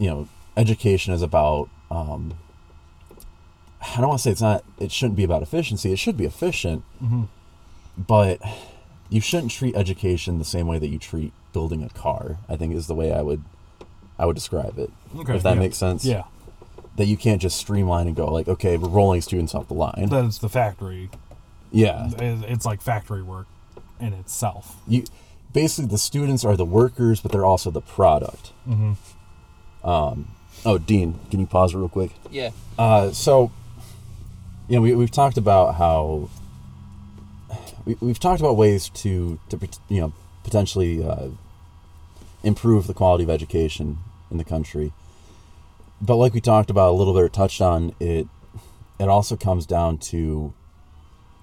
you 0.00 0.08
know 0.10 0.28
education 0.56 1.14
is 1.14 1.22
about 1.22 1.68
um, 1.92 2.34
I 3.80 3.98
don't 3.98 4.08
want 4.08 4.18
to 4.18 4.24
say 4.24 4.30
it's 4.32 4.42
not 4.42 4.64
it 4.80 4.90
shouldn't 4.90 5.16
be 5.16 5.22
about 5.22 5.42
efficiency. 5.42 5.92
It 5.92 5.98
should 6.00 6.16
be 6.16 6.24
efficient, 6.24 6.82
but 7.96 8.42
you 9.08 9.20
shouldn't 9.20 9.52
treat 9.52 9.76
education 9.76 10.40
the 10.40 10.44
same 10.44 10.66
way 10.66 10.80
that 10.80 10.88
you 10.88 10.98
treat 10.98 11.32
building 11.52 11.84
a 11.84 11.88
car. 11.90 12.38
I 12.48 12.56
think 12.56 12.74
is 12.74 12.88
the 12.88 12.96
way 12.96 13.12
I 13.12 13.22
would 13.22 13.44
I 14.18 14.26
would 14.26 14.34
describe 14.34 14.76
it. 14.76 14.90
Okay, 15.16 15.36
if 15.36 15.44
that 15.44 15.54
yeah. 15.54 15.60
makes 15.60 15.76
sense. 15.76 16.04
Yeah, 16.04 16.24
That 16.96 17.06
you 17.06 17.16
can't 17.16 17.40
just 17.40 17.58
streamline 17.58 18.08
and 18.08 18.16
go 18.16 18.26
like, 18.26 18.48
okay, 18.48 18.76
we're 18.76 18.88
rolling 18.88 19.20
students 19.20 19.54
off 19.54 19.68
the 19.68 19.74
line. 19.74 20.08
that 20.08 20.24
is 20.24 20.40
the 20.40 20.48
factory. 20.48 21.10
yeah. 21.70 22.10
It's 22.18 22.66
like 22.66 22.82
factory 22.82 23.22
work 23.22 23.46
in 24.00 24.12
itself. 24.14 24.74
You 24.88 25.04
basically 25.54 25.88
the 25.88 25.96
students 25.96 26.44
are 26.44 26.56
the 26.56 26.66
workers, 26.66 27.22
but 27.22 27.32
they're 27.32 27.46
also 27.46 27.70
the 27.70 27.80
product. 27.80 28.52
Mm-hmm. 28.68 29.88
Um, 29.88 30.28
oh, 30.66 30.76
Dean, 30.76 31.18
can 31.30 31.40
you 31.40 31.46
pause 31.46 31.74
real 31.74 31.88
quick? 31.88 32.10
Yeah. 32.30 32.50
Uh, 32.78 33.12
so, 33.12 33.50
you 34.68 34.76
know, 34.76 34.82
we, 34.82 34.94
we've 34.94 35.10
talked 35.10 35.38
about 35.38 35.76
how 35.76 36.28
we, 37.84 37.96
we've 38.00 38.18
talked 38.18 38.40
about 38.40 38.56
ways 38.56 38.88
to 38.90 39.38
to 39.48 39.58
you 39.88 40.00
know 40.00 40.12
potentially 40.42 41.02
uh, 41.04 41.28
improve 42.42 42.86
the 42.86 42.94
quality 42.94 43.24
of 43.24 43.30
education 43.30 43.98
in 44.30 44.38
the 44.38 44.44
country. 44.44 44.92
But 46.00 46.16
like 46.16 46.34
we 46.34 46.40
talked 46.40 46.70
about 46.70 46.90
a 46.90 46.96
little 46.96 47.14
bit 47.14 47.22
or 47.22 47.28
touched 47.28 47.60
on, 47.60 47.94
it 48.00 48.26
it 48.98 49.08
also 49.08 49.36
comes 49.36 49.66
down 49.66 49.98
to 49.98 50.52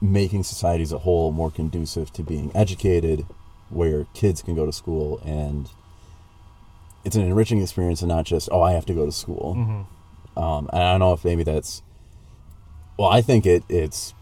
making 0.02 0.44
society 0.44 0.82
as 0.82 0.92
a 0.92 1.00
whole 1.00 1.32
more 1.32 1.52
conducive 1.52 2.12
to 2.14 2.24
being 2.24 2.52
educated, 2.56 3.26
where 3.72 4.06
kids 4.14 4.42
can 4.42 4.56
go 4.56 4.66
to 4.66 4.72
school 4.72 5.20
and 5.26 5.70
it's 7.04 7.16
an 7.16 7.24
enriching 7.24 7.62
experience 7.62 8.02
and 8.02 8.10
not 8.10 8.26
just 8.26 8.50
oh 8.52 8.62
I 8.62 8.74
have 8.74 8.86
to 8.88 8.94
go 8.94 9.06
to 9.06 9.12
school. 9.12 9.56
Um, 10.38 10.70
and 10.72 10.82
I 10.82 10.92
don't 10.92 11.00
know 11.00 11.14
if 11.14 11.26
maybe 11.26 11.44
that's 11.44 11.82
well, 12.98 13.10
I 13.10 13.22
think 13.22 13.46
it 13.46 13.64
it's 13.70 14.14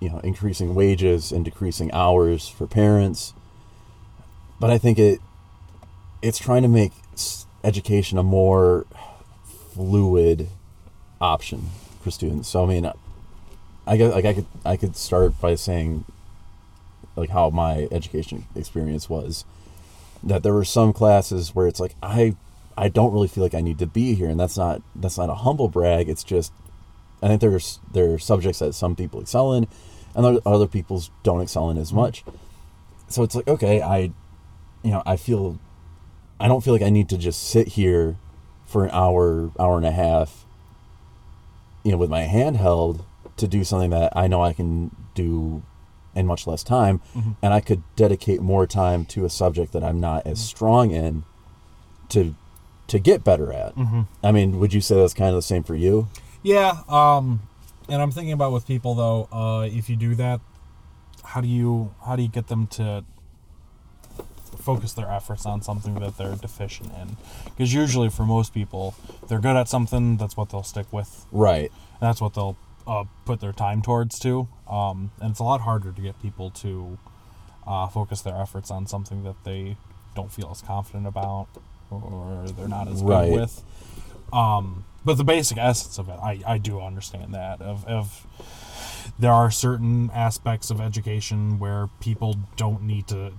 you 0.00 0.08
know 0.08 0.18
increasing 0.18 0.74
wages 0.74 1.30
and 1.30 1.44
decreasing 1.44 1.92
hours 1.92 2.48
for 2.48 2.66
parents, 2.66 3.32
but 4.58 4.70
I 4.70 4.78
think 4.78 4.98
it 4.98 5.20
it's 6.22 6.38
trying 6.38 6.62
to 6.62 6.68
make 6.68 6.92
education 7.62 8.18
a 8.18 8.22
more 8.22 8.86
fluid 9.72 10.48
option 11.20 11.70
for 12.00 12.10
students. 12.10 12.48
So 12.48 12.64
I 12.64 12.66
mean, 12.66 12.90
I 13.86 13.96
guess 13.96 14.12
like 14.12 14.24
I 14.24 14.34
could 14.34 14.46
I 14.64 14.76
could 14.76 14.96
start 14.96 15.40
by 15.40 15.54
saying 15.54 16.04
like 17.16 17.30
how 17.30 17.50
my 17.50 17.88
education 17.90 18.46
experience 18.54 19.08
was 19.08 19.44
that 20.24 20.42
there 20.42 20.54
were 20.54 20.64
some 20.64 20.92
classes 20.92 21.54
where 21.54 21.66
it's 21.66 21.80
like 21.80 21.94
I 22.02 22.34
I 22.76 22.88
don't 22.88 23.12
really 23.12 23.28
feel 23.28 23.44
like 23.44 23.54
I 23.54 23.60
need 23.60 23.78
to 23.78 23.86
be 23.86 24.14
here. 24.14 24.28
And 24.28 24.40
that's 24.40 24.56
not 24.56 24.82
that's 24.96 25.18
not 25.18 25.30
a 25.30 25.34
humble 25.34 25.68
brag. 25.68 26.08
It's 26.08 26.24
just 26.24 26.52
I 27.22 27.28
think 27.28 27.40
there's 27.40 27.78
there 27.92 28.14
are 28.14 28.18
subjects 28.18 28.58
that 28.58 28.74
some 28.74 28.96
people 28.96 29.20
excel 29.20 29.52
in 29.52 29.68
and 30.14 30.26
other- 30.26 30.40
other 30.46 30.66
people's 30.66 31.10
don't 31.22 31.40
excel 31.40 31.70
in 31.70 31.78
as 31.78 31.88
mm-hmm. 31.88 31.98
much. 31.98 32.24
So 33.08 33.22
it's 33.22 33.34
like 33.34 33.46
okay 33.48 33.82
I 33.82 34.12
you 34.82 34.90
know 34.90 35.02
I 35.06 35.16
feel 35.16 35.58
I 36.40 36.48
don't 36.48 36.64
feel 36.64 36.72
like 36.72 36.82
I 36.82 36.90
need 36.90 37.08
to 37.10 37.18
just 37.18 37.42
sit 37.42 37.68
here 37.68 38.16
for 38.66 38.84
an 38.84 38.90
hour 38.92 39.50
hour 39.58 39.76
and 39.76 39.86
a 39.86 39.92
half 39.92 40.44
you 41.84 41.92
know 41.92 41.98
with 41.98 42.10
my 42.10 42.22
hand 42.22 42.56
held 42.56 43.04
to 43.36 43.46
do 43.46 43.62
something 43.62 43.90
that 43.90 44.12
I 44.16 44.26
know 44.26 44.42
I 44.42 44.52
can 44.52 44.90
do 45.14 45.62
in 46.14 46.26
much 46.26 46.46
less 46.46 46.62
time 46.62 47.00
and 47.42 47.52
I 47.52 47.60
could 47.60 47.82
dedicate 47.96 48.40
more 48.40 48.66
time 48.66 49.04
to 49.06 49.24
a 49.24 49.30
subject 49.30 49.72
that 49.72 49.82
I'm 49.82 50.00
not 50.00 50.26
as 50.26 50.40
strong 50.40 50.90
in 50.90 51.24
to 52.10 52.34
to 52.86 52.98
get 52.98 53.24
better 53.24 53.52
at. 53.52 53.72
I 54.22 54.30
mean, 54.30 54.60
would 54.60 54.74
you 54.74 54.80
say 54.80 54.96
that's 54.96 55.14
kind 55.14 55.30
of 55.30 55.36
the 55.36 55.42
same 55.42 55.62
for 55.62 55.74
you? 55.74 56.08
Yeah, 56.42 56.82
um, 56.88 57.40
and 57.88 58.02
I'm 58.02 58.10
thinking 58.10 58.32
about 58.32 58.52
with 58.52 58.66
people 58.66 58.94
though, 58.94 59.28
uh, 59.32 59.62
if 59.62 59.88
you 59.88 59.96
do 59.96 60.14
that, 60.16 60.40
how 61.24 61.40
do 61.40 61.48
you 61.48 61.94
how 62.04 62.16
do 62.16 62.22
you 62.22 62.28
get 62.28 62.48
them 62.48 62.66
to 62.68 63.04
focus 64.58 64.92
their 64.92 65.10
efforts 65.10 65.46
on 65.46 65.62
something 65.62 65.94
that 65.96 66.16
they're 66.16 66.36
deficient 66.36 66.92
in? 67.00 67.16
Because 67.44 67.72
usually 67.74 68.08
for 68.08 68.24
most 68.24 68.54
people, 68.54 68.94
they're 69.28 69.40
good 69.40 69.56
at 69.56 69.68
something. 69.68 70.16
That's 70.16 70.36
what 70.36 70.50
they'll 70.50 70.62
stick 70.62 70.92
with. 70.92 71.26
Right. 71.32 71.70
And 71.70 72.00
that's 72.00 72.20
what 72.20 72.34
they'll 72.34 72.56
uh, 72.86 73.04
put 73.24 73.40
their 73.40 73.52
time 73.52 73.82
towards 73.82 74.18
too. 74.18 74.48
Um, 74.68 75.10
and 75.20 75.30
it's 75.30 75.40
a 75.40 75.44
lot 75.44 75.62
harder 75.62 75.92
to 75.92 76.00
get 76.00 76.20
people 76.20 76.50
to 76.50 76.98
uh, 77.66 77.86
focus 77.88 78.20
their 78.20 78.36
efforts 78.36 78.70
on 78.70 78.86
something 78.86 79.24
that 79.24 79.36
they 79.44 79.76
don't 80.14 80.30
feel 80.30 80.50
as 80.50 80.60
confident 80.60 81.06
about 81.06 81.48
or 81.90 82.46
they're 82.56 82.68
not 82.68 82.88
as 82.88 83.02
Right. 83.02 83.30
good 83.30 83.40
with. 83.40 83.62
Um, 84.32 84.84
but 85.04 85.16
the 85.16 85.24
basic 85.24 85.58
essence 85.58 85.98
of 85.98 86.08
it, 86.08 86.18
I, 86.22 86.40
I 86.46 86.58
do 86.58 86.80
understand 86.80 87.34
that. 87.34 87.60
Of, 87.60 87.86
of 87.86 88.26
there 89.18 89.32
are 89.32 89.50
certain 89.50 90.10
aspects 90.14 90.70
of 90.70 90.80
education 90.80 91.58
where 91.58 91.88
people 92.00 92.36
don't 92.56 92.82
need 92.82 93.06
to 93.08 93.32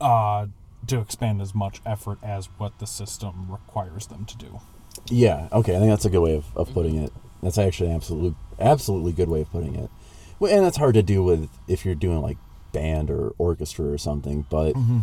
uh, 0.00 0.46
to 0.88 0.98
expand 1.00 1.40
as 1.40 1.54
much 1.54 1.80
effort 1.86 2.18
as 2.22 2.46
what 2.58 2.78
the 2.80 2.86
system 2.86 3.46
requires 3.50 4.08
them 4.08 4.24
to 4.26 4.36
do. 4.36 4.60
Yeah. 5.08 5.48
Okay. 5.52 5.76
I 5.76 5.78
think 5.78 5.90
that's 5.90 6.04
a 6.04 6.10
good 6.10 6.20
way 6.20 6.34
of, 6.36 6.44
of 6.56 6.72
putting 6.72 6.96
it. 6.96 7.12
That's 7.42 7.58
actually 7.58 7.90
an 7.90 7.96
absolute, 7.96 8.34
absolutely 8.60 9.12
good 9.12 9.28
way 9.28 9.40
of 9.42 9.50
putting 9.50 9.74
it. 9.74 9.90
Well, 10.38 10.54
and 10.54 10.64
that's 10.64 10.76
hard 10.76 10.94
to 10.94 11.02
do 11.02 11.22
with 11.22 11.48
if 11.68 11.84
you're 11.84 11.94
doing 11.94 12.20
like 12.22 12.36
band 12.72 13.10
or 13.10 13.32
orchestra 13.38 13.86
or 13.86 13.98
something. 13.98 14.46
But 14.48 14.74
mm-hmm. 14.74 15.00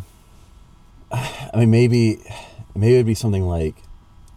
I 1.11 1.51
mean, 1.57 1.71
maybe, 1.71 2.19
maybe 2.75 2.93
it'd 2.95 3.05
be 3.05 3.13
something 3.15 3.43
like 3.43 3.75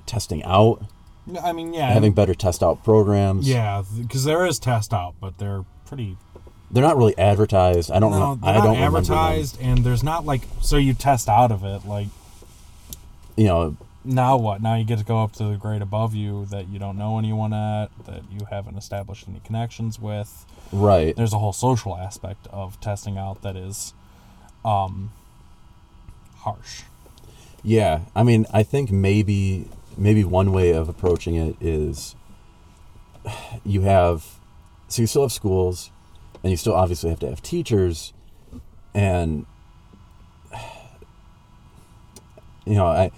testing 0.07 0.43
out, 0.45 0.83
I 1.41 1.53
mean, 1.53 1.73
yeah, 1.73 1.93
having 1.93 2.13
better 2.13 2.35
test 2.35 2.63
out 2.65 2.83
programs. 2.83 3.49
yeah, 3.49 3.83
because 3.97 4.25
there 4.25 4.45
is 4.45 4.59
test 4.59 4.93
out, 4.93 5.15
but 5.21 5.39
they're 5.39 5.65
pretty. 5.87 6.17
They're 6.71 6.83
not 6.83 6.97
really 6.97 7.17
advertised. 7.19 7.91
I 7.91 8.01
don't 8.01 8.11
No, 8.13 8.19
know. 8.19 8.35
they're 8.37 8.51
I 8.51 8.57
not 8.59 8.65
don't 8.65 8.77
advertised, 8.77 9.59
and 9.61 9.85
there's 9.85 10.03
not 10.03 10.25
like 10.27 10.43
so 10.63 10.77
you 10.79 10.95
test 10.95 11.29
out 11.29 11.53
of 11.53 11.63
it. 11.65 11.87
Like 11.87 12.09
You 13.37 13.45
know, 13.45 13.77
now 14.05 14.37
what? 14.37 14.63
Now 14.63 14.75
you 14.75 14.85
get 14.85 14.99
to 14.99 15.05
go 15.05 15.23
up 15.23 15.33
to 15.35 15.45
the 15.45 15.57
grade 15.57 15.83
above 15.83 16.15
you 16.15 16.47
that 16.47 16.69
you 16.69 16.79
don't 16.79 16.99
know 16.99 17.19
anyone 17.19 17.53
at, 17.53 17.89
that 18.07 18.23
you 18.31 18.47
haven't 18.51 18.77
established 18.77 19.29
any 19.29 19.41
connections 19.41 19.99
with. 19.99 20.45
right. 20.73 21.15
There's 21.15 21.33
a 21.33 21.39
whole 21.39 21.53
social 21.53 21.97
aspect 21.97 22.47
of 22.49 22.81
testing 22.81 23.19
out 23.19 23.43
that 23.43 23.57
is, 23.57 23.95
um, 24.65 25.13
harsh. 26.39 26.83
Yeah, 27.63 28.01
I 28.15 28.23
mean, 28.25 28.47
I 28.53 28.63
think 28.63 28.91
maybe 28.91 29.69
maybe 29.97 30.25
one 30.25 30.53
way 30.53 30.73
of 30.73 30.89
approaching 30.89 31.35
it 31.37 31.55
is 31.61 32.17
you 33.65 33.83
have 33.83 34.39
so 34.89 35.03
you 35.03 35.07
still 35.07 35.23
have 35.23 35.33
schools 35.33 35.91
and 36.43 36.51
you 36.51 36.57
still 36.57 36.75
obviously 36.75 37.11
have 37.11 37.21
to 37.21 37.29
have 37.29 37.43
teachers 37.43 38.13
and 38.95 39.47
you 42.65 42.75
know, 42.75 42.87
I 42.87 43.13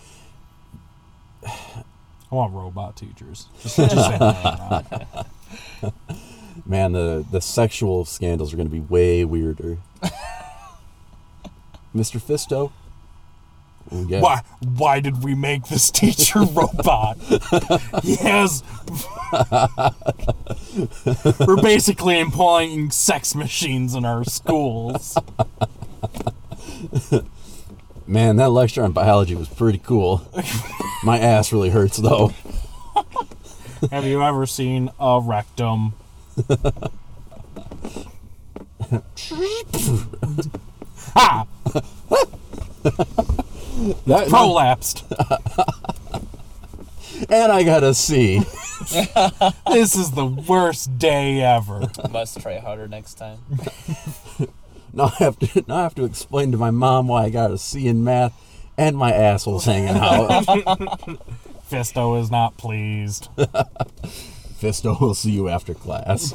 I 2.31 2.35
want 2.35 2.53
robot 2.55 2.97
teachers. 2.97 3.47
Just, 3.63 3.77
just 3.77 4.11
man, 6.67 6.93
the 6.93 7.25
the 7.31 7.41
sexual 7.41 8.05
scandals 8.05 8.53
are 8.53 8.57
going 8.57 8.69
to 8.69 8.73
be 8.73 8.81
way 8.81 9.25
weirder. 9.25 9.79
Mr. 11.95 12.21
Fisto? 12.21 12.73
Get- 14.09 14.23
Why? 14.23 14.43
Why 14.61 14.99
did 14.99 15.23
we 15.23 15.35
make 15.35 15.69
this 15.69 15.91
teacher 15.91 16.41
robot? 16.41 17.19
yes. 18.03 18.63
We're 21.47 21.63
basically 21.63 22.19
employing 22.19 22.91
sex 22.91 23.35
machines 23.35 23.95
in 23.95 24.05
our 24.05 24.25
schools. 24.25 25.17
Man, 28.07 28.37
that 28.37 28.51
lecture 28.51 28.83
on 28.85 28.93
biology 28.93 29.35
was 29.35 29.49
pretty 29.49 29.79
cool. 29.79 30.29
My 31.05 31.19
ass 31.19 31.53
really 31.53 31.71
hurts 31.71 31.97
though. 31.97 32.33
Have 33.91 34.05
you 34.05 34.23
ever 34.23 34.47
seen 34.47 34.91
a 35.01 35.21
rectum? 35.23 35.95
ha! 41.15 41.47
That, 44.07 44.29
Prolapsed. 44.29 45.05
and 47.29 47.53
I 47.53 47.63
got 47.65 47.83
a 47.83 47.95
C. 47.95 48.39
This 49.73 49.97
is 49.97 50.11
the 50.13 50.27
worst 50.27 50.99
day 50.99 51.41
ever. 51.43 51.83
Must 52.11 52.41
try 52.41 52.59
harder 52.59 52.87
next 52.89 53.15
time. 53.15 53.39
Now 54.95 55.13
I 55.19 55.25
have 55.25 55.39
to 55.41 55.65
now 55.69 55.77
I 55.77 55.83
have 55.83 55.95
to 55.97 56.05
explain 56.05 56.53
to 56.53 56.59
my 56.59 56.71
mom 56.71 57.09
why 57.09 57.25
I 57.25 57.31
got 57.31 57.51
a 57.51 57.59
C 57.59 57.89
in 57.89 58.05
math 58.05 58.33
and 58.79 58.97
my 58.97 59.13
asshole's 59.13 59.65
hanging 59.65 59.97
out. 59.97 60.29
Fisto 61.71 62.21
is 62.21 62.31
not 62.31 62.57
pleased. 62.57 63.29
Fisto 63.37 65.01
will 65.01 65.15
see 65.15 65.33
you 65.33 65.49
after 65.49 65.75
class. 65.75 66.35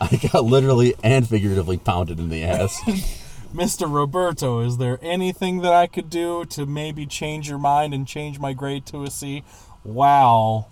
I 0.00 0.16
got 0.32 0.44
literally 0.44 0.94
and 1.02 1.28
figuratively 1.28 1.78
pounded 1.78 2.18
in 2.18 2.28
the 2.28 2.44
ass. 2.44 2.80
Mr. 3.54 3.88
Roboto, 3.88 4.64
is 4.64 4.78
there 4.78 4.98
anything 5.02 5.62
that 5.62 5.72
I 5.72 5.88
could 5.88 6.08
do 6.08 6.44
to 6.46 6.66
maybe 6.66 7.04
change 7.04 7.48
your 7.48 7.58
mind 7.58 7.92
and 7.92 8.06
change 8.06 8.38
my 8.38 8.52
grade 8.52 8.86
to 8.86 9.02
a 9.02 9.10
C? 9.10 9.42
Wow. 9.82 10.68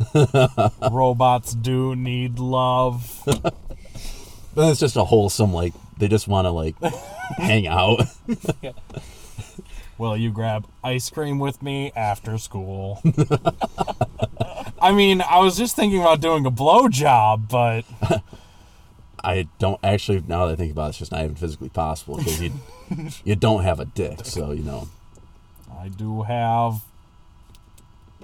Robots 0.91 1.55
do 1.55 1.97
need 1.97 2.39
love. 2.39 3.25
But 4.55 4.71
it's 4.71 4.81
just 4.81 4.97
a 4.97 5.05
wholesome 5.05 5.53
like 5.53 5.75
they 5.99 6.09
just 6.09 6.29
want 6.29 6.47
to 6.47 6.51
like 6.51 6.77
hang 7.37 7.67
out. 7.67 8.01
Will 9.99 10.17
you 10.17 10.31
grab 10.31 10.67
ice 10.85 11.11
cream 11.11 11.39
with 11.39 11.61
me 11.63 11.91
after 11.97 12.39
school? 12.39 13.03
I 14.81 14.93
mean, 14.93 15.21
I 15.21 15.41
was 15.41 15.59
just 15.59 15.75
thinking 15.75 16.01
about 16.01 16.21
doing 16.21 16.47
a 16.47 16.53
blowjob, 16.53 17.49
but 17.49 17.85
I 19.25 19.49
don't 19.59 19.81
actually 19.83 20.23
now 20.27 20.47
that 20.47 20.53
I 20.53 20.57
think 20.57 20.71
about 20.71 20.87
it, 20.87 20.89
it's 20.91 20.99
just 20.99 21.11
not 21.13 21.25
even 21.25 21.35
physically 21.35 21.69
possible 21.69 22.17
because 22.17 22.41
you 22.41 22.53
you 23.25 23.35
don't 23.35 23.65
have 23.65 23.81
a 23.81 23.85
dick, 23.87 24.25
so 24.25 24.53
you 24.53 24.63
know. 24.63 24.89
I 25.77 25.89
do 25.89 26.23
have 26.23 26.83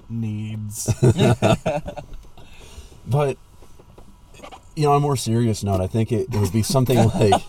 needs. 0.09 0.93
But 3.07 3.37
you 4.75 4.85
know, 4.85 4.91
on 4.93 4.97
a 4.99 5.01
more 5.01 5.17
serious 5.17 5.63
note, 5.63 5.81
I 5.81 5.87
think 5.87 6.13
it, 6.13 6.29
it 6.33 6.41
would 6.41 6.53
be 6.53 6.63
something 6.63 6.97
like 7.15 7.43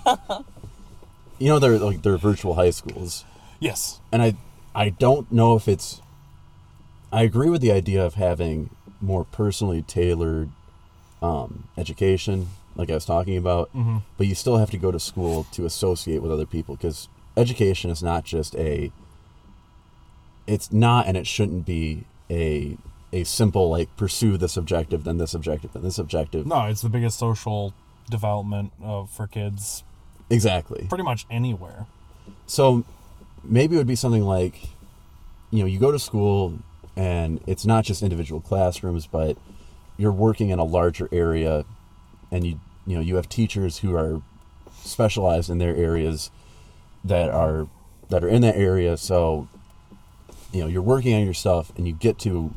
you 1.40 1.50
know 1.50 1.60
they're 1.60 1.78
like 1.78 2.02
they're 2.02 2.18
virtual 2.18 2.56
high 2.56 2.72
schools. 2.72 3.26
yes. 3.60 4.00
and 4.12 4.22
I 4.22 4.36
I 4.74 4.90
don't 4.90 5.32
know 5.32 5.56
if 5.56 5.68
it's 5.68 6.02
I 7.12 7.24
agree 7.24 7.50
with 7.50 7.62
the 7.62 7.72
idea 7.72 8.06
of 8.06 8.16
having 8.16 8.70
more 9.00 9.24
personally 9.24 9.82
tailored 9.82 10.50
um, 11.22 11.68
education, 11.78 12.50
like 12.76 12.90
I 12.90 12.96
was 12.96 13.06
talking 13.06 13.38
about, 13.38 13.70
but 14.18 14.28
you 14.28 14.36
still 14.36 14.58
have 14.58 14.70
to 14.72 14.78
go 14.78 14.92
to 14.92 15.00
school 15.00 15.46
to 15.54 15.66
associate 15.66 16.22
with 16.22 16.32
other 16.32 16.46
people 16.46 16.76
because 16.76 17.08
education 17.38 17.90
is 17.90 18.04
not 18.04 18.24
just 18.26 18.56
a 18.56 18.92
it's 20.48 20.72
not 20.72 21.08
and 21.08 21.18
it 21.18 21.26
shouldn't 21.26 21.66
be 21.66 22.04
a 22.30 22.78
a 23.14 23.24
simple 23.24 23.70
like 23.70 23.96
pursue 23.98 24.38
this 24.38 24.58
objective 24.58 25.04
then 25.04 25.18
this 25.18 25.34
objective 25.34 25.74
then 25.74 25.84
this 25.84 25.98
objective 25.98 26.46
No, 26.46 26.66
it's 26.66 26.82
the 26.82 26.90
biggest 26.90 27.18
social 27.20 27.74
development 28.10 28.72
uh, 28.84 29.06
for 29.06 29.28
kids 29.28 29.84
exactly 30.30 30.86
pretty 30.90 31.04
much 31.04 31.26
anywhere. 31.30 31.86
So 32.48 32.84
maybe 33.44 33.76
it 33.76 33.78
would 33.78 33.88
be 33.88 33.96
something 33.96 34.24
like, 34.24 34.70
you 35.52 35.60
know, 35.60 35.66
you 35.66 35.80
go 35.80 35.92
to 35.92 36.00
school 36.00 36.60
and 36.96 37.42
it's 37.48 37.66
not 37.66 37.86
just 37.86 38.02
individual 38.02 38.42
classrooms, 38.42 39.08
but 39.08 39.38
you're 39.98 40.12
working 40.12 40.50
in 40.50 40.60
a 40.60 40.64
larger 40.64 41.10
area 41.12 41.66
and 42.32 42.46
you 42.46 42.60
you 42.88 42.96
know, 42.96 43.02
you 43.02 43.16
have 43.16 43.28
teachers 43.28 43.80
who 43.80 43.96
are 43.96 44.22
specialized 44.84 45.50
in 45.50 45.58
their 45.58 45.76
areas 45.76 46.30
that 47.04 47.30
are 47.30 47.68
that 48.10 48.24
are 48.24 48.30
in 48.30 48.42
that 48.42 48.56
area. 48.56 48.98
So, 48.98 49.48
you 50.52 50.62
know, 50.62 50.68
you're 50.68 50.82
working 50.82 51.16
on 51.16 51.24
your 51.24 51.34
stuff 51.34 51.72
and 51.78 51.88
you 51.88 51.94
get 51.94 52.20
to 52.20 52.54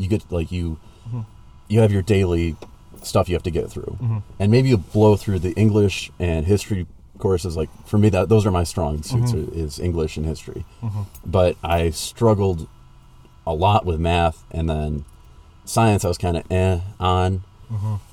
you 0.00 0.08
get 0.08 0.32
like 0.32 0.50
you 0.50 0.78
mm-hmm. 1.06 1.20
you 1.68 1.80
have 1.80 1.92
your 1.92 2.02
daily 2.02 2.56
stuff 3.02 3.28
you 3.28 3.34
have 3.34 3.42
to 3.42 3.50
get 3.50 3.70
through. 3.70 3.98
Mm-hmm. 4.00 4.18
And 4.38 4.50
maybe 4.50 4.70
you 4.70 4.78
blow 4.78 5.16
through 5.16 5.40
the 5.40 5.52
English 5.52 6.10
and 6.18 6.46
history 6.46 6.86
courses 7.18 7.54
like 7.54 7.68
for 7.86 7.98
me 7.98 8.08
that 8.08 8.30
those 8.30 8.46
are 8.46 8.50
my 8.50 8.64
strong 8.64 9.02
suits 9.02 9.32
mm-hmm. 9.32 9.58
is 9.58 9.78
English 9.78 10.16
and 10.16 10.24
history. 10.24 10.64
But 11.24 11.56
I 11.62 11.90
struggled 11.90 12.66
a 13.46 13.52
lot 13.54 13.84
with 13.84 14.00
math 14.00 14.42
and 14.50 14.68
then 14.68 15.04
science 15.64 16.04
I 16.04 16.08
was 16.08 16.18
kind 16.18 16.38
of 16.38 16.50
eh 16.50 16.80
on. 16.98 17.44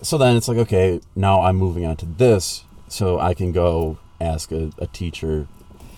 So 0.03 0.17
then 0.17 0.35
it's 0.35 0.47
like 0.47 0.57
okay, 0.57 0.99
now 1.15 1.41
I'm 1.41 1.55
moving 1.55 1.85
on 1.85 1.95
to 1.97 2.05
this 2.05 2.63
so 2.89 3.19
I 3.19 3.33
can 3.33 3.51
go 3.51 3.97
ask 4.21 4.51
a, 4.51 4.71
a 4.77 4.87
teacher, 4.87 5.47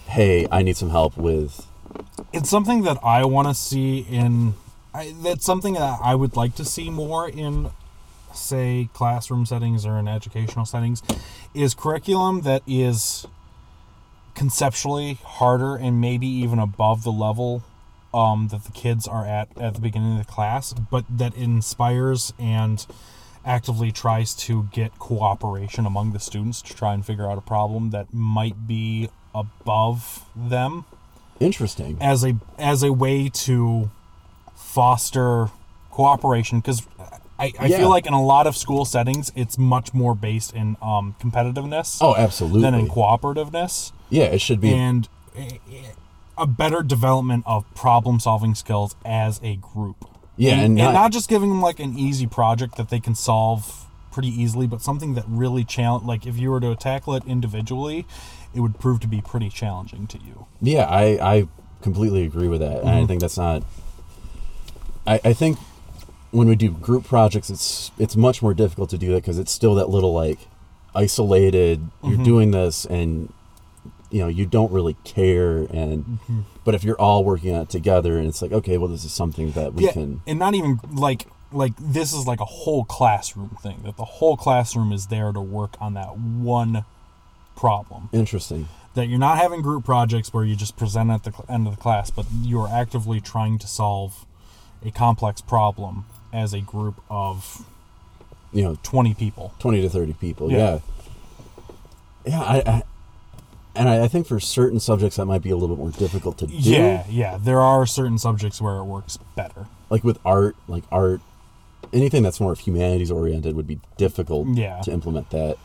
"Hey, 0.07 0.47
I 0.51 0.61
need 0.61 0.77
some 0.77 0.91
help 0.91 1.17
with 1.17 1.67
It's 2.31 2.49
something 2.49 2.83
that 2.83 2.97
I 3.03 3.25
want 3.25 3.47
to 3.47 3.53
see 3.53 4.05
in. 4.09 4.53
I, 4.93 5.13
that's 5.21 5.45
something 5.45 5.75
that 5.75 5.99
I 6.01 6.15
would 6.15 6.35
like 6.35 6.55
to 6.55 6.65
see 6.65 6.89
more 6.89 7.29
in, 7.29 7.71
say, 8.33 8.89
classroom 8.93 9.45
settings 9.45 9.85
or 9.85 9.97
in 9.97 10.07
educational 10.07 10.65
settings, 10.65 11.03
is 11.53 11.73
curriculum 11.73 12.41
that 12.41 12.63
is 12.67 13.27
conceptually 14.35 15.19
harder 15.23 15.75
and 15.75 15.99
maybe 15.99 16.27
even 16.27 16.59
above 16.59 17.03
the 17.03 17.11
level 17.11 17.63
um, 18.13 18.47
that 18.51 18.63
the 18.63 18.71
kids 18.71 19.07
are 19.07 19.25
at 19.25 19.49
at 19.57 19.75
the 19.75 19.81
beginning 19.81 20.13
of 20.13 20.25
the 20.25 20.31
class, 20.31 20.73
but 20.73 21.05
that 21.09 21.35
inspires 21.35 22.33
and 22.39 22.85
actively 23.45 23.91
tries 23.91 24.33
to 24.33 24.67
get 24.71 24.97
cooperation 24.99 25.85
among 25.85 26.13
the 26.13 26.19
students 26.19 26.61
to 26.61 26.75
try 26.75 26.93
and 26.93 27.05
figure 27.05 27.29
out 27.29 27.37
a 27.37 27.41
problem 27.41 27.91
that 27.91 28.13
might 28.13 28.67
be 28.67 29.09
above 29.33 30.25
them 30.35 30.85
interesting." 31.39 31.97
as 32.01 32.23
a 32.25 32.35
as 32.57 32.81
a 32.83 32.91
way 32.91 33.29
to 33.29 33.91
foster 34.60 35.49
cooperation 35.89 36.60
because 36.60 36.86
I, 37.39 37.53
I 37.60 37.66
Yeah. 37.68 37.78
feel 37.78 37.89
like 37.89 38.05
in 38.05 38.14
a 38.14 38.22
lot 38.24 38.45
of 38.45 38.55
school 38.55 38.86
settings 38.86 39.32
it's 39.36 39.57
much 39.57 39.93
more 39.93 40.14
based 40.14 40.53
in 40.53 40.78
um, 40.82 41.16
competitiveness 41.20 41.97
Oh, 42.01 42.16
absolutely. 42.16 42.62
than 42.62 42.74
in 42.76 42.88
cooperativeness 42.88 43.91
yeah, 44.10 44.26
it 44.26 44.41
should 44.41 44.62
be 44.62 44.72
and 44.74 45.07
a- 46.38 46.45
better 46.47 46.84
development 46.84 47.43
of 47.47 47.66
problem 47.74 48.20
solving 48.20 48.53
skills 48.55 48.95
as 49.05 49.39
a 49.43 49.55
group 49.55 50.05
Yeah, 50.38 50.51
and, 50.53 50.62
and 50.62 50.66
and 50.80 50.93
not- 50.93 50.93
not 50.93 51.12
just 51.12 51.30
giving 51.30 51.49
them 51.49 51.62
like 51.62 51.80
an 51.80 51.97
easy 51.97 52.28
project 52.28 52.76
that 52.78 52.89
they 52.89 52.99
can 52.99 53.16
solve 53.16 53.86
pretty 54.12 54.30
easily 54.30 54.68
but 54.68 54.82
something 54.82 55.14
that 55.16 55.24
really 55.28 55.64
challenge 55.64 56.03
like 56.05 56.28
if 56.28 56.38
you 56.38 56.51
were 56.51 56.60
to 56.60 56.76
tackle 56.76 57.16
it 57.16 57.24
individually 57.26 58.05
it 58.53 58.60
would 58.60 58.78
prove 58.80 58.99
to 58.99 59.07
be 59.07 59.22
pretty 59.22 59.49
challenging 59.49 60.05
to 60.07 60.18
you 60.20 60.45
Yeah, 60.62 60.86
I, 60.86 61.03
I 61.36 61.47
completely 61.82 62.24
agree 62.24 62.47
with 62.49 62.60
that. 62.60 62.82
And 62.82 62.89
I 62.89 63.05
think 63.05 63.22
that's 63.22 63.38
not. 63.38 63.64
I, 65.05 65.19
I 65.23 65.33
think 65.33 65.57
when 66.31 66.47
we 66.47 66.55
do 66.55 66.71
group 66.71 67.05
projects, 67.05 67.49
it's 67.49 67.91
it's 67.97 68.15
much 68.15 68.41
more 68.41 68.53
difficult 68.53 68.89
to 68.91 68.97
do 68.97 69.07
that 69.09 69.21
because 69.21 69.39
it's 69.39 69.51
still 69.51 69.75
that 69.75 69.89
little 69.89 70.13
like 70.13 70.39
isolated. 70.95 71.89
You're 72.03 72.13
mm-hmm. 72.13 72.23
doing 72.23 72.51
this, 72.51 72.85
and 72.85 73.33
you 74.11 74.19
know 74.19 74.27
you 74.27 74.45
don't 74.45 74.71
really 74.71 74.95
care. 75.03 75.59
And 75.59 76.05
mm-hmm. 76.05 76.41
but 76.63 76.75
if 76.75 76.83
you're 76.83 76.99
all 76.99 77.23
working 77.23 77.55
on 77.55 77.63
it 77.63 77.69
together, 77.69 78.17
and 78.17 78.27
it's 78.27 78.41
like 78.41 78.51
okay, 78.51 78.77
well, 78.77 78.89
this 78.89 79.03
is 79.03 79.13
something 79.13 79.51
that 79.51 79.73
we 79.73 79.85
yeah, 79.85 79.91
can. 79.93 80.21
and 80.27 80.39
not 80.39 80.53
even 80.53 80.79
like 80.91 81.25
like 81.51 81.73
this 81.77 82.13
is 82.13 82.27
like 82.27 82.39
a 82.39 82.45
whole 82.45 82.83
classroom 82.85 83.57
thing 83.61 83.81
that 83.83 83.97
the 83.97 84.05
whole 84.05 84.37
classroom 84.37 84.91
is 84.91 85.07
there 85.07 85.31
to 85.31 85.41
work 85.41 85.75
on 85.79 85.93
that 85.95 86.17
one 86.17 86.85
problem 87.55 88.09
Interesting. 88.13 88.69
that 88.93 89.07
you're 89.07 89.19
not 89.19 89.37
having 89.37 89.61
group 89.61 89.83
projects 89.83 90.33
where 90.33 90.45
you 90.45 90.55
just 90.55 90.77
present 90.77 91.09
at 91.09 91.23
the 91.23 91.33
end 91.49 91.67
of 91.67 91.75
the 91.75 91.81
class 91.81 92.09
but 92.11 92.25
you're 92.41 92.69
actively 92.69 93.19
trying 93.19 93.57
to 93.57 93.67
solve 93.67 94.25
a 94.86 94.91
complex 94.91 95.41
problem 95.41 96.05
as 96.34 96.53
a 96.53 96.61
group 96.61 97.01
of 97.09 97.65
You 98.53 98.63
know, 98.63 98.77
20 98.84 99.13
people 99.13 99.53
20 99.59 99.82
to 99.82 99.89
30 99.89 100.13
people 100.13 100.51
Yeah. 100.51 100.57
yeah 100.57 100.80
yeah, 102.25 102.41
I, 102.41 102.55
I 102.65 102.84
and 103.75 103.88
I, 103.88 104.03
I 104.03 104.07
think 104.07 104.27
for 104.27 104.39
certain 104.39 104.80
subjects 104.80 105.15
that 105.17 105.25
might 105.25 105.41
be 105.41 105.49
a 105.51 105.55
little 105.55 105.75
bit 105.75 105.82
more 105.82 105.91
difficult 105.91 106.38
to 106.39 106.47
do 106.47 106.53
yeah 106.55 107.05
yeah 107.09 107.38
there 107.41 107.61
are 107.61 107.86
certain 107.86 108.17
subjects 108.17 108.61
where 108.61 108.75
it 108.77 108.84
works 108.84 109.17
better 109.36 109.67
like 109.89 110.03
with 110.03 110.19
art 110.25 110.55
like 110.67 110.84
art 110.91 111.21
anything 111.93 112.21
that's 112.21 112.39
more 112.39 112.53
humanities 112.55 113.09
oriented 113.09 113.55
would 113.55 113.67
be 113.67 113.80
difficult 113.97 114.47
Yeah. 114.49 114.82
to 114.82 114.91
implement 114.91 115.30
that 115.32 115.57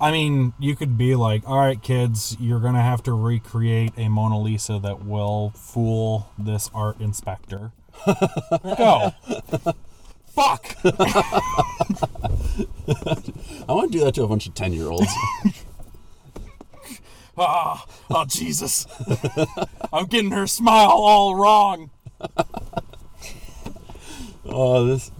I 0.00 0.12
mean, 0.12 0.52
you 0.60 0.76
could 0.76 0.96
be 0.96 1.16
like, 1.16 1.42
all 1.44 1.58
right, 1.58 1.82
kids, 1.82 2.36
you're 2.38 2.60
going 2.60 2.74
to 2.74 2.80
have 2.80 3.02
to 3.02 3.12
recreate 3.12 3.94
a 3.96 4.08
Mona 4.08 4.40
Lisa 4.40 4.78
that 4.78 5.04
will 5.04 5.50
fool 5.56 6.30
this 6.38 6.70
art 6.72 7.00
inspector. 7.00 7.72
Go. 8.76 9.12
Fuck. 10.28 10.76
i 13.68 13.72
want 13.72 13.90
to 13.92 13.98
do 13.98 14.04
that 14.04 14.12
to 14.14 14.22
a 14.22 14.28
bunch 14.28 14.46
of 14.46 14.54
10 14.54 14.72
year 14.72 14.88
olds 14.88 15.12
Ah, 17.40 17.86
oh, 18.10 18.24
Jesus. 18.24 18.84
I'm 19.92 20.06
getting 20.06 20.32
her 20.32 20.48
smile 20.48 20.88
all 20.90 21.36
wrong. 21.36 21.90
oh 24.44 24.86
this 24.86 25.12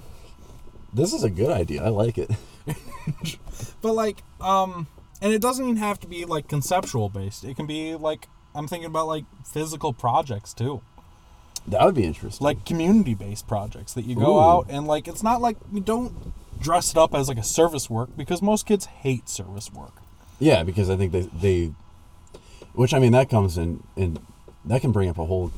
this 0.93 1.13
is 1.13 1.23
a 1.23 1.31
good 1.31 1.51
idea 1.51 1.85
i 1.85 1.89
like 1.91 2.19
it 2.19 2.29
But, 3.81 3.93
like, 3.93 4.23
um, 4.41 4.87
and 5.23 5.33
it 5.33 5.41
doesn't 5.41 5.65
even 5.65 5.77
have 5.77 6.01
to 6.01 6.09
be, 6.09 6.25
like, 6.25 6.49
conceptual 6.49 7.09
based. 7.09 7.45
It 7.45 7.57
can 7.57 7.67
be, 7.67 7.95
like, 7.95 8.29
I'm 8.55 8.67
thinking 8.67 8.87
about, 8.87 9.07
like, 9.07 9.25
physical 9.47 9.93
projects, 9.93 10.53
too. 10.53 10.83
That 11.71 11.85
would 11.85 11.95
be 11.95 12.05
interesting 12.05 12.45
like 12.45 12.65
community 12.65 13.15
based 13.15 13.47
projects 13.47 13.95
that 13.95 14.05
you 14.05 14.15
go 14.15 14.37
Ooh. 14.37 14.41
out 14.41 14.67
and 14.69 14.87
like 14.87 15.09
it's 15.09 15.23
not 15.23 15.41
like 15.41 15.57
you 15.73 15.81
don't 15.81 16.33
dress 16.61 16.91
it 16.91 16.97
up 16.97 17.15
as 17.15 17.29
like 17.29 17.39
a 17.39 17.43
service 17.43 17.89
work 17.89 18.11
because 18.17 18.43
most 18.43 18.67
kids 18.67 18.87
hate 18.87 19.29
service 19.29 19.73
work. 19.73 19.93
yeah 20.39 20.63
because 20.63 20.91
i 20.91 20.97
think 20.97 21.13
they 21.13 21.23
they 21.23 21.73
which 22.75 22.93
i 22.93 22.99
mean 22.99 23.13
that 23.13 23.31
comes 23.31 23.57
in 23.57 23.83
and 23.97 24.19
that 24.65 24.81
can 24.81 24.93
bring 24.93 25.09
up 25.09 25.19
a 25.19 25.25
whole 25.25 25.53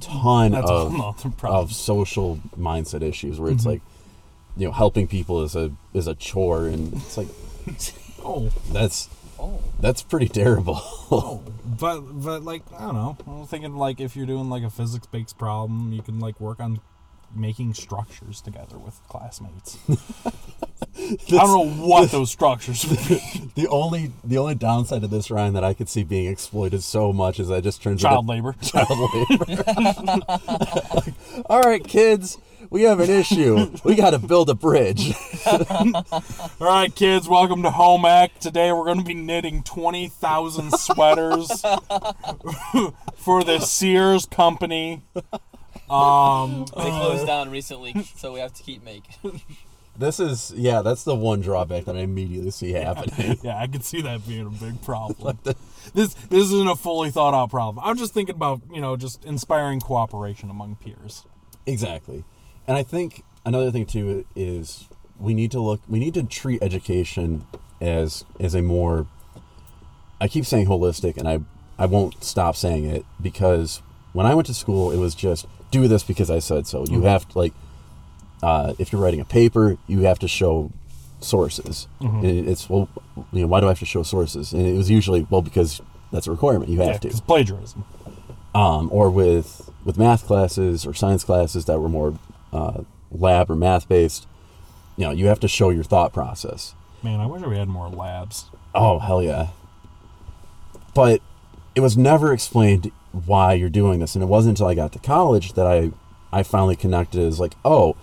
ton 0.00 0.52
That's 0.52 0.70
of 0.70 0.92
whole 0.92 1.12
nother 1.12 1.30
problem. 1.36 1.64
of 1.64 1.72
social 1.72 2.36
mindset 2.58 3.02
issues 3.02 3.40
where 3.40 3.50
it's 3.50 3.62
mm-hmm. 3.62 3.70
like 3.70 3.82
you 4.56 4.66
know 4.66 4.72
helping 4.72 5.08
people 5.08 5.42
is 5.42 5.56
a 5.56 5.72
is 5.92 6.06
a 6.06 6.14
chore 6.14 6.66
and 6.66 6.94
it's 6.94 7.16
like 7.16 7.28
oh, 8.24 8.50
that's 8.70 9.08
Oh. 9.38 9.60
that's 9.80 10.02
pretty 10.02 10.28
terrible. 10.28 10.80
Oh. 11.10 11.42
but 11.78 12.00
but 12.00 12.42
like 12.42 12.62
I 12.72 12.80
don't 12.80 12.94
know. 12.94 13.16
I'm 13.26 13.46
thinking 13.46 13.76
like 13.76 14.00
if 14.00 14.16
you're 14.16 14.26
doing 14.26 14.48
like 14.48 14.62
a 14.62 14.70
physics 14.70 15.06
based 15.06 15.38
problem, 15.38 15.92
you 15.92 16.02
can 16.02 16.18
like 16.20 16.40
work 16.40 16.60
on 16.60 16.80
making 17.36 17.74
structures 17.74 18.40
together 18.40 18.78
with 18.78 19.00
classmates. 19.08 19.78
I 20.98 21.16
don't 21.28 21.78
know 21.78 21.86
what 21.86 22.10
those 22.10 22.30
structures 22.30 22.84
be. 22.84 22.94
the 23.54 23.68
only 23.68 24.12
the 24.24 24.38
only 24.38 24.54
downside 24.54 25.04
of 25.04 25.10
this 25.10 25.30
Ryan 25.30 25.54
that 25.54 25.64
I 25.64 25.74
could 25.74 25.88
see 25.88 26.02
being 26.04 26.26
exploited 26.26 26.82
so 26.82 27.12
much 27.12 27.38
is 27.38 27.48
that 27.48 27.58
it 27.58 27.62
just 27.62 27.82
turns 27.82 28.02
Child 28.02 28.26
labor. 28.26 28.54
child 28.62 28.90
labor. 28.90 29.54
All 31.46 31.60
right, 31.60 31.84
kids, 31.84 32.38
we 32.70 32.82
have 32.82 33.00
an 33.00 33.10
issue. 33.10 33.70
We 33.84 33.94
got 33.94 34.10
to 34.10 34.18
build 34.18 34.48
a 34.50 34.54
bridge. 34.54 35.14
All 35.46 36.04
right, 36.60 36.94
kids, 36.94 37.28
welcome 37.28 37.62
to 37.62 37.70
Home 37.70 38.04
Ec. 38.04 38.38
Today 38.40 38.72
we're 38.72 38.84
going 38.84 38.98
to 38.98 39.04
be 39.04 39.14
knitting 39.14 39.62
20,000 39.62 40.72
sweaters 40.72 41.62
for 43.16 43.44
the 43.44 43.60
Sears 43.60 44.26
Company. 44.26 45.02
Um, 45.90 46.66
They 46.76 46.90
closed 46.90 47.26
down 47.26 47.50
recently, 47.50 47.94
so 48.16 48.32
we 48.32 48.40
have 48.40 48.52
to 48.54 48.62
keep 48.62 48.84
making. 48.84 49.40
This 49.98 50.20
is 50.20 50.52
yeah, 50.54 50.82
that's 50.82 51.04
the 51.04 51.14
one 51.14 51.40
drawback 51.40 51.86
that 51.86 51.96
I 51.96 52.00
immediately 52.00 52.50
see 52.50 52.72
happening. 52.72 53.38
yeah, 53.42 53.58
I 53.58 53.66
can 53.66 53.80
see 53.80 54.02
that 54.02 54.26
being 54.28 54.46
a 54.46 54.50
big 54.50 54.82
problem. 54.82 55.38
This 55.94 56.12
this 56.14 56.52
isn't 56.52 56.68
a 56.68 56.76
fully 56.76 57.10
thought 57.10 57.32
out 57.32 57.50
problem. 57.50 57.82
I'm 57.82 57.96
just 57.96 58.12
thinking 58.12 58.34
about 58.34 58.60
you 58.70 58.80
know 58.82 58.96
just 58.96 59.24
inspiring 59.24 59.80
cooperation 59.80 60.50
among 60.50 60.76
peers. 60.76 61.24
Exactly. 61.64 62.24
And 62.66 62.76
I 62.76 62.82
think 62.82 63.24
another 63.44 63.70
thing 63.70 63.86
too 63.86 64.26
is 64.34 64.88
we 65.18 65.32
need 65.32 65.50
to 65.52 65.60
look 65.60 65.80
we 65.88 65.98
need 65.98 66.14
to 66.14 66.22
treat 66.22 66.62
education 66.62 67.46
as 67.80 68.24
as 68.38 68.54
a 68.54 68.60
more 68.60 69.06
I 70.20 70.28
keep 70.28 70.44
saying 70.44 70.66
holistic 70.66 71.16
and 71.16 71.28
I 71.28 71.40
I 71.78 71.86
won't 71.86 72.22
stop 72.22 72.56
saying 72.56 72.84
it 72.84 73.04
because 73.20 73.82
when 74.12 74.26
I 74.26 74.34
went 74.34 74.46
to 74.48 74.54
school 74.54 74.90
it 74.90 74.98
was 74.98 75.14
just 75.14 75.46
do 75.80 75.88
this 75.88 76.02
because 76.02 76.30
I 76.30 76.40
said 76.40 76.66
so. 76.66 76.84
You 76.86 77.02
have 77.02 77.28
to 77.30 77.38
like 77.38 77.52
uh, 78.42 78.74
if 78.78 78.92
you're 78.92 79.00
writing 79.02 79.20
a 79.20 79.24
paper, 79.24 79.76
you 79.86 80.00
have 80.00 80.18
to 80.20 80.28
show 80.28 80.70
sources. 81.20 81.86
And 82.00 82.24
It's 82.24 82.68
well, 82.70 82.88
you 83.32 83.40
know, 83.42 83.46
why 83.46 83.60
do 83.60 83.66
I 83.66 83.70
have 83.70 83.78
to 83.80 83.86
show 83.86 84.02
sources? 84.02 84.52
And 84.52 84.66
it 84.66 84.76
was 84.76 84.90
usually 84.90 85.26
well 85.30 85.42
because 85.42 85.80
that's 86.12 86.26
a 86.26 86.30
requirement. 86.30 86.70
You 86.70 86.78
have 86.80 86.86
Yeah, 86.88 86.92
to 86.98 87.08
because 87.08 87.20
plagiarism. 87.20 87.84
um, 88.54 88.88
or 88.92 89.10
with 89.10 89.70
with 89.84 89.96
math 89.98 90.26
classes 90.26 90.86
or 90.86 90.92
science 90.94 91.24
classes 91.24 91.64
that 91.66 91.78
were 91.80 91.88
more 91.88 92.18
uh, 92.52 92.82
lab 93.10 93.50
or 93.50 93.56
math 93.56 93.88
based, 93.88 94.26
you 94.96 95.04
know, 95.04 95.10
you 95.12 95.26
have 95.26 95.40
to 95.40 95.48
show 95.48 95.70
your 95.70 95.84
thought 95.84 96.12
process. 96.12 96.74
Man, 97.02 97.20
I 97.20 97.26
wish 97.26 97.42
we 97.42 97.56
had 97.56 97.68
more 97.68 97.88
labs. 97.88 98.46
Oh 98.74 98.98
hell 98.98 99.22
yeah! 99.22 99.48
But 100.94 101.20
it 101.74 101.80
was 101.80 101.96
never 101.96 102.32
explained 102.32 102.90
why 103.24 103.54
you're 103.54 103.70
doing 103.70 104.00
this, 104.00 104.14
and 104.14 104.22
it 104.22 104.26
wasn't 104.26 104.58
until 104.58 104.68
I 104.68 104.74
got 104.74 104.92
to 104.92 104.98
college 104.98 105.54
that 105.54 105.66
I 105.66 105.92
I 106.32 106.42
finally 106.42 106.76
connected 106.76 107.20
as 107.22 107.40
like, 107.40 107.54
oh, 107.64 107.96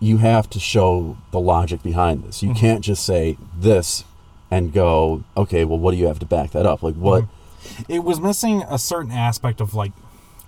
you 0.00 0.18
have 0.18 0.50
to 0.50 0.60
show 0.60 1.16
the 1.30 1.40
logic 1.40 1.82
behind 1.82 2.24
this. 2.24 2.42
You 2.42 2.50
mm-hmm. 2.50 2.58
can't 2.58 2.84
just 2.84 3.04
say 3.04 3.38
this 3.56 4.04
and 4.50 4.72
go, 4.72 5.24
okay, 5.36 5.64
well, 5.64 5.78
what 5.78 5.92
do 5.92 5.96
you 5.96 6.06
have 6.06 6.18
to 6.18 6.26
back 6.26 6.50
that 6.52 6.66
up? 6.66 6.82
Like 6.82 6.94
what? 6.94 7.24
Mm-hmm. 7.24 7.92
It 7.92 7.98
was 8.04 8.20
missing 8.20 8.62
a 8.68 8.78
certain 8.78 9.10
aspect 9.10 9.60
of 9.60 9.74
like 9.74 9.92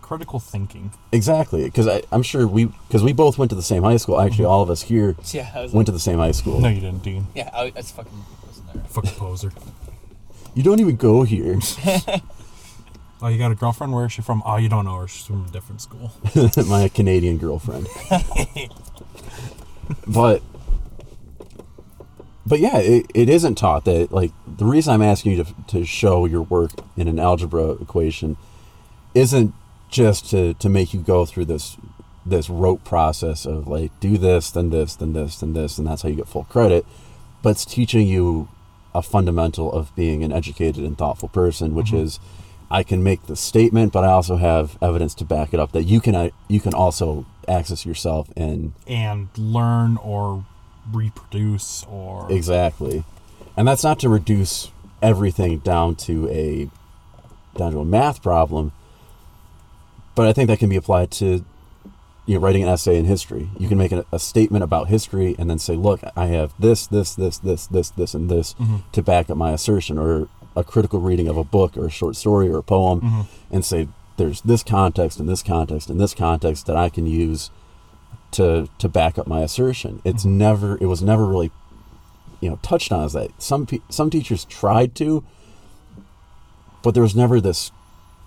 critical 0.03 0.39
thinking. 0.39 0.93
Exactly, 1.13 1.65
because 1.65 1.89
I'm 2.13 2.23
sure 2.23 2.47
we 2.47 2.67
because 2.67 3.03
we 3.03 3.13
both 3.13 3.39
went 3.39 3.51
to 3.51 3.57
the 3.57 3.63
same 3.63 3.83
high 3.83 3.97
school. 3.97 4.21
Actually, 4.21 4.45
mm-hmm. 4.45 4.53
all 4.53 4.63
of 4.63 4.71
us 4.71 4.83
here 4.83 5.17
Yeah, 5.33 5.51
I 5.55 5.63
was. 5.63 5.73
went 5.73 5.87
to 5.87 5.93
the 5.93 5.99
same 5.99 6.19
high 6.19 6.33
school. 6.33 6.61
No, 6.61 6.69
you 6.69 6.81
didn't, 6.81 7.03
Dean. 7.03 7.27
yeah, 7.35 7.51
I, 7.53 7.65
I 7.65 7.71
just 7.71 7.95
fucking 7.97 8.25
wasn't 8.47 8.73
there. 8.73 8.83
Fucking 8.85 9.11
poser. 9.13 9.53
You 10.55 10.63
don't 10.63 10.81
even 10.81 10.97
go 10.97 11.23
here. 11.23 11.59
Oh, 13.21 13.29
you 13.29 13.39
got 13.39 13.51
a 13.51 13.57
girlfriend? 13.57 13.93
Where 13.93 14.07
is 14.07 14.13
she 14.13 14.23
from? 14.23 14.43
Oh, 14.47 14.57
you 14.57 14.69
don't 14.69 14.85
know 14.85 14.97
her. 14.97 15.09
She's 15.09 15.27
from 15.27 15.45
a 15.45 15.49
different 15.49 15.81
school. 15.81 16.13
My 16.69 16.89
Canadian 16.89 17.39
girlfriend. 17.39 17.89
but 20.07 20.43
but 22.47 22.61
yeah, 22.61 22.79
it, 22.79 23.07
it 23.15 23.29
isn't 23.29 23.57
taught 23.57 23.85
that 23.85 24.13
like 24.13 24.33
the 24.47 24.65
reason 24.65 24.95
I'm 24.95 25.03
asking 25.03 25.33
you 25.33 25.45
to 25.45 25.55
to 25.69 25.85
show 25.85 26.25
your 26.27 26.43
work 26.43 26.73
in 26.97 27.09
an 27.09 27.19
algebra 27.19 27.73
equation 27.73 28.37
isn't 29.15 29.53
just 29.91 30.31
to 30.31 30.55
to 30.55 30.69
make 30.69 30.95
you 30.95 31.01
go 31.01 31.27
through 31.27 31.47
this 31.47 31.77
this 32.25 32.49
rote 32.49 32.85
process 32.85 33.47
of 33.47 33.67
like 33.67 33.91
do 34.01 34.17
this 34.17 34.51
then 34.51 34.71
this 34.71 34.95
then 34.97 35.13
this 35.13 35.41
then 35.41 35.55
this 35.55 35.79
and 35.79 35.87
that's 35.87 36.03
how 36.03 36.09
you 36.09 36.15
get 36.15 36.29
full 36.29 36.45
credit 36.45 36.85
but 37.43 37.51
it's 37.51 37.65
teaching 37.65 38.07
you 38.07 38.49
a 38.95 39.03
fundamental 39.03 39.73
of 39.73 39.95
being 39.97 40.23
an 40.23 40.33
educated 40.33 40.85
and 40.85 40.99
thoughtful 40.99 41.29
person 41.29 41.75
which 41.75 41.89
mm-hmm. 41.89 42.05
is 42.05 42.21
I 42.71 42.83
can 42.83 43.03
make 43.03 43.27
the 43.27 43.37
statement 43.37 43.93
but 43.93 44.05
I 44.05 44.09
also 44.09 44.37
have 44.37 44.77
evidence 44.83 45.15
to 45.17 45.25
back 45.25 45.55
it 45.55 45.61
up 45.61 45.73
that 45.73 45.85
you 45.85 46.01
can 46.01 46.15
uh, 46.15 46.31
you 46.49 46.61
can 46.61 46.75
also 46.75 47.27
access 47.47 47.87
yourself 47.87 48.29
and 48.37 48.75
and 48.87 49.29
learn 49.37 49.97
or 49.99 50.45
reproduce 50.93 51.85
or 51.85 52.31
Exactly. 52.31 53.05
And 53.57 53.67
that's 53.67 53.85
not 53.85 53.99
to 54.01 54.09
reduce 54.09 54.71
everything 55.03 55.59
down 55.59 55.97
to 55.97 56.29
a 56.29 56.71
down 57.57 57.73
to 57.73 57.81
a 57.81 57.85
math 57.85 58.23
problem, 58.23 58.73
but 60.15 60.27
I 60.27 60.33
think 60.33 60.49
that 60.49 60.59
can 60.59 60.69
be 60.69 60.77
applied 60.77 61.11
to 61.13 61.45
you 62.27 62.35
know, 62.35 62.41
writing 62.41 62.63
an 62.63 62.69
essay 62.69 62.99
in 62.99 63.07
history. 63.07 63.49
You 63.59 63.69
can 63.69 63.79
make 63.79 63.91
a, 63.91 64.05
a 64.13 64.19
statement 64.19 64.63
about 64.63 64.89
history 64.89 65.35
and 65.39 65.49
then 65.49 65.59
say, 65.59 65.75
"Look, 65.75 66.01
I 66.15 66.27
have 66.27 66.53
this, 66.59 66.87
this, 66.87 67.15
this, 67.15 67.39
this, 67.39 67.67
this, 67.67 67.91
this, 67.91 68.15
and 68.15 68.31
this 68.31 68.55
to 68.93 69.03
back 69.03 69.31
up 69.31 69.37
my 69.37 69.53
assertion," 69.53 69.99
or 69.99 70.29
a 70.59 70.65
critical 70.65 71.01
reading 71.01 71.29
of 71.29 71.37
a 71.37 71.45
book 71.45 71.77
or 71.77 71.87
a 71.87 71.91
short 71.91 72.17
story 72.17 72.49
or 72.49 72.59
a 72.59 72.63
poem, 72.63 73.01
mm-hmm. 73.01 73.55
and 73.55 73.65
say, 73.65 73.89
"There's 74.17 74.41
this 74.43 74.63
context 74.63 75.21
and 75.21 75.29
this 75.29 75.43
context 75.43 75.89
and 75.91 76.01
this 76.01 76.15
context 76.15 76.67
that 76.67 76.77
I 76.77 76.89
can 76.89 77.07
use 77.07 77.51
to 78.33 78.69
to 78.79 78.89
back 78.89 79.19
up 79.19 79.27
my 79.27 79.41
assertion." 79.41 80.03
It's 80.05 80.25
mm-hmm. 80.25 80.39
never, 80.39 80.79
it 80.81 80.87
was 80.87 81.03
never 81.03 81.25
really 81.27 81.51
you 82.41 82.51
know 82.51 82.59
touched 82.63 82.93
on 82.93 83.05
is 83.05 83.13
that. 83.13 83.31
Some 83.41 83.67
pe- 83.67 83.81
some 83.89 84.11
teachers 84.11 84.45
tried 84.45 84.95
to 84.97 85.25
but 86.83 86.95
there 86.95 87.03
was 87.03 87.17
never 87.17 87.41
this 87.41 87.71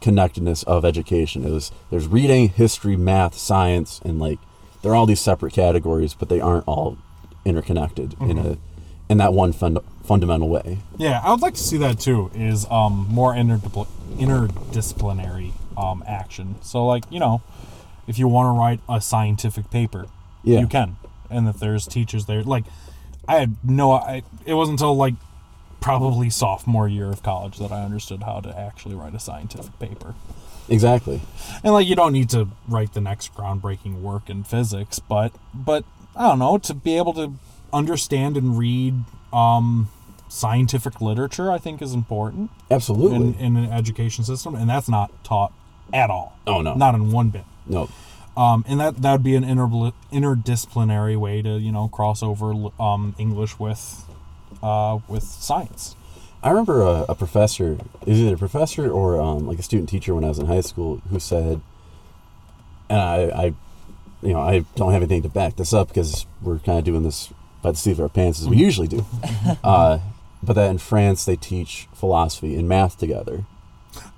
connectedness 0.02 0.64
of 0.64 0.84
education. 0.84 1.46
It 1.46 1.52
was 1.52 1.72
there's 1.90 2.08
reading 2.08 2.50
history 2.50 2.96
math 2.96 3.36
science 3.36 4.02
and 4.04 4.20
like 4.20 4.40
they're 4.82 4.96
all 4.96 5.06
these 5.06 5.22
separate 5.22 5.54
categories 5.54 6.14
but 6.14 6.30
they 6.30 6.40
aren't 6.40 6.68
all 6.68 6.98
interconnected 7.46 8.14
in 8.22 8.38
mm-hmm. 8.38 8.48
a 8.54 8.58
in 9.10 9.18
that 9.18 9.34
one 9.34 9.52
fund, 9.52 9.78
fundamental 10.04 10.50
way 10.50 10.80
Yeah, 10.98 11.22
I 11.24 11.32
would 11.32 11.42
like 11.42 11.54
to 11.56 11.64
see 11.64 11.78
that 11.78 12.00
too. 12.00 12.32
Is 12.34 12.66
um 12.70 13.08
more 13.10 13.34
interdipl- 13.34 13.88
interdisciplinary 14.18 15.52
um 15.78 16.04
action. 16.08 16.56
So 16.62 16.86
like 16.86 17.04
you 17.10 17.20
know, 17.20 17.42
if 18.08 18.18
you 18.20 18.28
want 18.28 18.48
to 18.48 18.60
write 18.60 18.80
a 18.90 19.00
scientific 19.02 19.70
paper, 19.70 20.08
Yeah. 20.44 20.60
you 20.60 20.68
can, 20.68 20.98
and 21.30 21.48
that 21.48 21.60
there's 21.60 21.88
teachers 21.88 22.26
there. 22.26 22.44
Like 22.44 22.66
I 23.28 23.38
had 23.38 23.56
no, 23.64 23.92
I 23.94 24.24
it 24.46 24.54
wasn't 24.56 24.80
until 24.80 24.96
like 24.96 25.14
probably 25.80 26.30
sophomore 26.30 26.88
year 26.88 27.10
of 27.10 27.24
college 27.24 27.58
that 27.58 27.72
I 27.72 27.84
understood 27.84 28.24
how 28.24 28.40
to 28.42 28.56
actually 28.58 28.94
write 28.96 29.16
a 29.16 29.20
scientific 29.20 29.78
paper. 29.80 30.14
exactly 30.70 31.22
And 31.64 31.74
like 31.74 31.88
you 31.88 31.96
don't 31.96 32.14
need 32.14 32.30
to 32.32 32.50
write 32.68 32.94
the 32.94 33.02
next 33.02 33.34
groundbreaking 33.34 34.02
work 34.02 34.30
in 34.30 34.44
physics, 34.44 35.00
but 35.00 35.32
but 35.54 35.84
I 36.16 36.28
don't 36.28 36.40
know, 36.40 36.58
to 36.58 36.74
be 36.74 36.98
able 36.98 37.14
to 37.14 37.34
understand 37.74 38.36
and 38.38 38.58
read 38.58 38.96
um 39.34 39.90
scientific 40.30 41.02
literature 41.02 41.52
I 41.52 41.58
think 41.58 41.82
is 41.82 41.94
important 41.94 42.52
absolutely 42.70 43.18
in, 43.18 43.34
in 43.36 43.58
an 43.58 43.72
education 43.72 44.24
system 44.24 44.56
and 44.56 44.70
that's 44.70 44.88
not 44.88 45.24
taught 45.24 45.52
at 45.94 46.10
all. 46.10 46.38
Oh, 46.48 46.62
no. 46.62 46.74
Not 46.76 46.96
in 46.96 47.12
one 47.12 47.30
bit. 47.30 47.44
no 47.68 47.90
Um, 48.38 48.64
and 48.66 48.80
that 48.80 49.02
that 49.02 49.12
would 49.12 49.24
be 49.24 49.36
an 49.36 49.44
inter- 49.44 49.92
interdisciplinary 50.12 51.18
way 51.18 51.42
to 51.42 51.60
you 51.60 51.72
know 51.72 51.90
cross 51.90 52.24
over 52.24 52.54
um, 52.80 53.14
English 53.20 53.60
with 53.60 54.06
uh, 54.64 55.00
with 55.10 55.24
science. 55.24 55.96
I 56.44 56.50
remember 56.50 56.82
a, 56.82 57.06
a 57.10 57.16
professor, 57.16 57.78
is 58.08 58.20
it 58.20 58.34
a 58.34 58.38
professor 58.38 58.90
or 58.90 59.22
um, 59.22 59.46
like 59.46 59.60
a 59.60 59.64
student 59.64 59.90
teacher 59.90 60.16
when 60.16 60.24
I 60.24 60.30
was 60.30 60.40
in 60.40 60.48
high 60.48 60.62
school, 60.62 61.02
who 61.10 61.20
said, 61.20 61.62
and 62.90 63.00
I, 63.00 63.16
I, 63.30 63.46
you 64.24 64.34
know, 64.34 64.40
I 64.40 64.66
don't 64.76 64.92
have 64.92 65.04
anything 65.04 65.22
to 65.22 65.30
back 65.30 65.56
this 65.58 65.72
up 65.72 65.90
because 65.90 66.26
we're 66.42 66.58
kind 66.60 66.80
of 66.80 66.86
doing 66.86 67.04
this 67.04 67.32
by 67.62 67.72
the 67.72 67.78
seat 67.78 67.92
of 67.92 68.00
our 68.00 68.10
pants 68.10 68.42
as 68.42 68.48
we 68.48 68.58
usually 68.58 68.88
do. 68.88 69.06
uh, 69.64 70.00
but 70.44 70.54
that 70.54 70.70
in 70.70 70.78
France 70.78 71.26
they 71.26 71.36
teach 71.36 71.88
philosophy 71.94 72.56
and 72.56 72.68
math 72.68 72.98
together. 72.98 73.46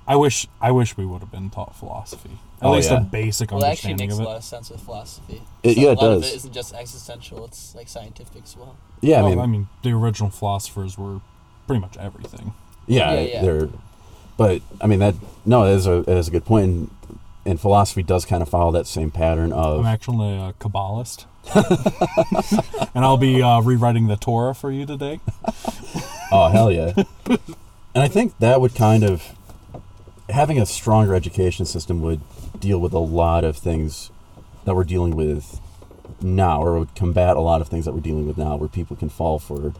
I 0.07 0.15
wish 0.15 0.47
I 0.61 0.71
wish 0.71 0.97
we 0.97 1.05
would 1.05 1.21
have 1.21 1.31
been 1.31 1.49
taught 1.49 1.75
philosophy. 1.75 2.31
At 2.61 2.67
Oh, 2.67 2.73
least 2.73 2.91
yeah. 2.91 2.97
a 2.97 3.01
basic 3.01 3.51
Well, 3.51 3.63
understanding 3.63 4.09
of 4.11 4.19
it 4.19 4.21
actually 4.21 4.23
makes 4.23 4.27
a 4.27 4.29
lot 4.29 4.37
of 4.37 4.43
sense 4.43 4.69
with 4.69 4.81
philosophy. 4.81 5.41
It- 5.63 5.75
So 5.75 5.81
yeah, 5.81 5.87
a 5.89 5.91
it 5.91 5.95
lot 5.97 6.11
of 6.11 6.21
does. 6.21 6.31
it 6.31 6.35
isn't 6.37 6.53
just 6.53 6.73
existential; 6.73 7.45
it's 7.45 7.73
like 7.75 7.87
scientific 7.89 8.43
as 8.43 8.55
well. 8.57 8.75
Yeah, 9.01 9.17
Well, 9.21 9.25
I 9.25 9.29
mean, 9.31 9.39
I 9.39 9.45
mean, 9.47 9.67
the 9.81 9.91
original 9.91 10.29
philosophers 10.29 10.97
were 10.97 11.19
pretty 11.67 11.81
much 11.81 11.97
everything. 11.97 12.53
yeah, 12.87 13.13
Yeah, 13.13 13.19
yeah. 13.21 13.41
they're, 13.41 13.69
but 14.37 14.61
I 14.81 14.87
mean 14.87 14.99
that 14.99 15.15
no, 15.45 15.65
it 15.65 15.71
is 15.71 15.87
a 15.87 15.99
it 15.99 16.09
is 16.09 16.27
a 16.29 16.31
good. 16.31 16.49
And 16.49 16.89
and 17.45 17.59
philosophy 17.59 18.03
does 18.03 18.23
kind 18.25 18.41
of 18.41 18.47
follow 18.49 18.71
that 18.71 18.87
same 18.87 19.11
pattern 19.11 19.51
of. 19.51 19.79
I'm 19.81 19.85
actually 19.85 20.37
a 20.37 20.53
Kabbalist. 20.59 21.25
and 21.55 23.03
I'll 23.03 23.17
be 23.17 23.41
uh, 23.41 23.61
rewriting 23.61 24.07
the 24.07 24.15
Torah 24.15 24.55
for 24.55 24.71
you 24.71 24.85
today. 24.85 25.19
oh 26.31 26.49
hell 26.51 26.71
yeah. 26.71 26.93
and 27.27 28.03
I 28.03 28.07
think 28.07 28.37
that 28.39 28.61
would 28.61 28.75
kind 28.75 29.03
of 29.03 29.23
having 30.29 30.59
a 30.59 30.65
stronger 30.65 31.13
education 31.13 31.65
system 31.65 32.01
would 32.01 32.21
deal 32.59 32.79
with 32.79 32.93
a 32.93 32.99
lot 32.99 33.43
of 33.43 33.57
things 33.57 34.09
that 34.65 34.75
we're 34.75 34.83
dealing 34.83 35.15
with 35.15 35.59
now, 36.21 36.61
or 36.61 36.79
would 36.79 36.95
combat 36.95 37.35
a 37.35 37.41
lot 37.41 37.61
of 37.61 37.67
things 37.67 37.85
that 37.85 37.93
we're 37.93 37.99
dealing 37.99 38.25
with 38.27 38.37
now, 38.37 38.55
where 38.55 38.69
people 38.69 38.95
can 38.95 39.09
fall 39.09 39.39
for 39.39 39.73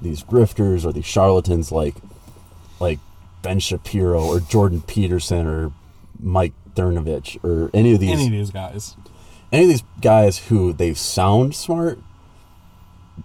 these 0.00 0.22
grifters 0.22 0.84
or 0.84 0.92
these 0.92 1.04
charlatans 1.04 1.70
like 1.70 1.96
like 2.78 2.98
Ben 3.42 3.58
Shapiro 3.58 4.24
or 4.24 4.40
Jordan 4.40 4.82
Peterson 4.82 5.46
or 5.46 5.72
Mike 6.18 6.52
Cernovich 6.74 7.42
or 7.44 7.70
any 7.74 7.92
of 7.92 8.00
these 8.00 8.10
Any 8.10 8.26
of 8.26 8.32
these 8.32 8.50
guys. 8.50 8.96
Any 9.52 9.64
of 9.64 9.68
these 9.70 9.82
guys 10.00 10.38
who 10.48 10.72
they 10.72 10.94
sound 10.94 11.54
smart, 11.54 11.98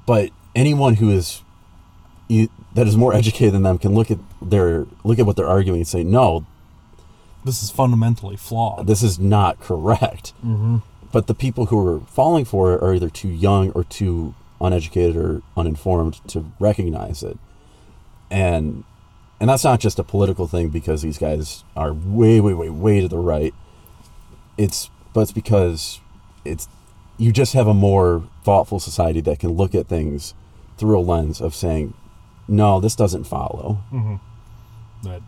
but 0.06 0.32
anyone 0.56 0.96
who 0.96 1.10
is 1.10 1.42
e- 2.30 2.50
that 2.74 2.88
is 2.88 2.98
more 2.98 3.14
educated 3.14 3.54
than 3.54 3.64
them 3.64 3.78
can 3.78 3.94
look 3.94 4.10
at 4.12 4.18
their 4.42 4.86
look 5.04 5.20
at 5.20 5.26
what 5.26 5.36
they're 5.36 5.48
arguing 5.48 5.80
and 5.82 5.88
say, 5.88 6.04
no, 6.04 6.46
This 7.44 7.62
is 7.64 7.70
fundamentally 7.72 8.36
flawed. 8.38 8.88
this 8.88 9.04
is 9.04 9.20
not 9.20 9.60
correct. 9.60 10.34
Mm-hmm. 10.46 10.78
But 11.12 11.28
the 11.28 11.34
people 11.36 11.68
who 11.68 11.88
are 11.88 12.00
falling 12.02 12.44
for 12.44 12.74
it 12.74 12.84
are 12.84 12.94
either 12.94 13.10
too 13.10 13.30
young 13.30 13.72
or 13.72 13.84
too 13.86 14.34
uneducated 14.60 15.16
or 15.16 15.42
uninformed 15.56 16.20
to 16.30 16.52
recognize 16.60 17.24
it. 17.24 17.38
And 18.30 18.84
and 19.40 19.50
that's 19.50 19.64
not 19.64 19.80
just 19.80 20.00
a 20.00 20.04
political 20.04 20.48
thing 20.48 20.70
because 20.70 21.02
these 21.02 21.18
guys 21.18 21.64
are 21.76 21.94
way, 21.94 22.40
way, 22.42 22.54
way, 22.54 22.70
way 22.70 23.02
to 23.02 23.08
the 23.08 23.18
right. 23.18 23.54
It's 24.58 24.90
but 25.14 25.22
it's 25.22 25.32
because 25.32 26.00
it's 26.46 26.68
you 27.18 27.32
just 27.32 27.54
have 27.54 27.68
a 27.68 27.74
more 27.74 28.24
thoughtful 28.44 28.80
society 28.80 29.22
that 29.22 29.40
can 29.40 29.52
look 29.52 29.74
at 29.76 29.88
things 29.88 30.34
through 30.78 31.00
a 31.00 31.02
lens 31.02 31.40
of 31.42 31.56
saying, 31.56 31.94
no, 32.48 32.80
this 32.80 32.96
doesn't 32.96 33.24
follow. 33.26 33.80
Mm-hmm. 33.92 34.16
that 35.04 35.22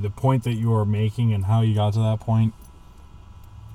the 0.00 0.10
point 0.10 0.44
that 0.44 0.54
you 0.54 0.72
are 0.72 0.84
making 0.86 1.32
and 1.34 1.44
how 1.44 1.60
you 1.60 1.74
got 1.74 1.92
to 1.94 1.98
that 1.98 2.20
point 2.20 2.54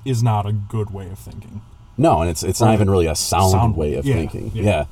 is 0.04 0.22
not 0.22 0.46
a 0.46 0.52
good 0.52 0.90
way 0.92 1.08
of 1.10 1.18
thinking. 1.18 1.62
No, 1.98 2.20
and 2.20 2.30
it's 2.30 2.42
it's 2.42 2.60
not 2.60 2.74
even 2.74 2.90
really 2.90 3.06
a 3.06 3.14
sound, 3.14 3.52
Sound- 3.52 3.76
way 3.76 3.94
of 3.94 4.04
yeah, 4.04 4.14
thinking. 4.14 4.50
yeah. 4.54 4.62
Yeah. 4.64 4.84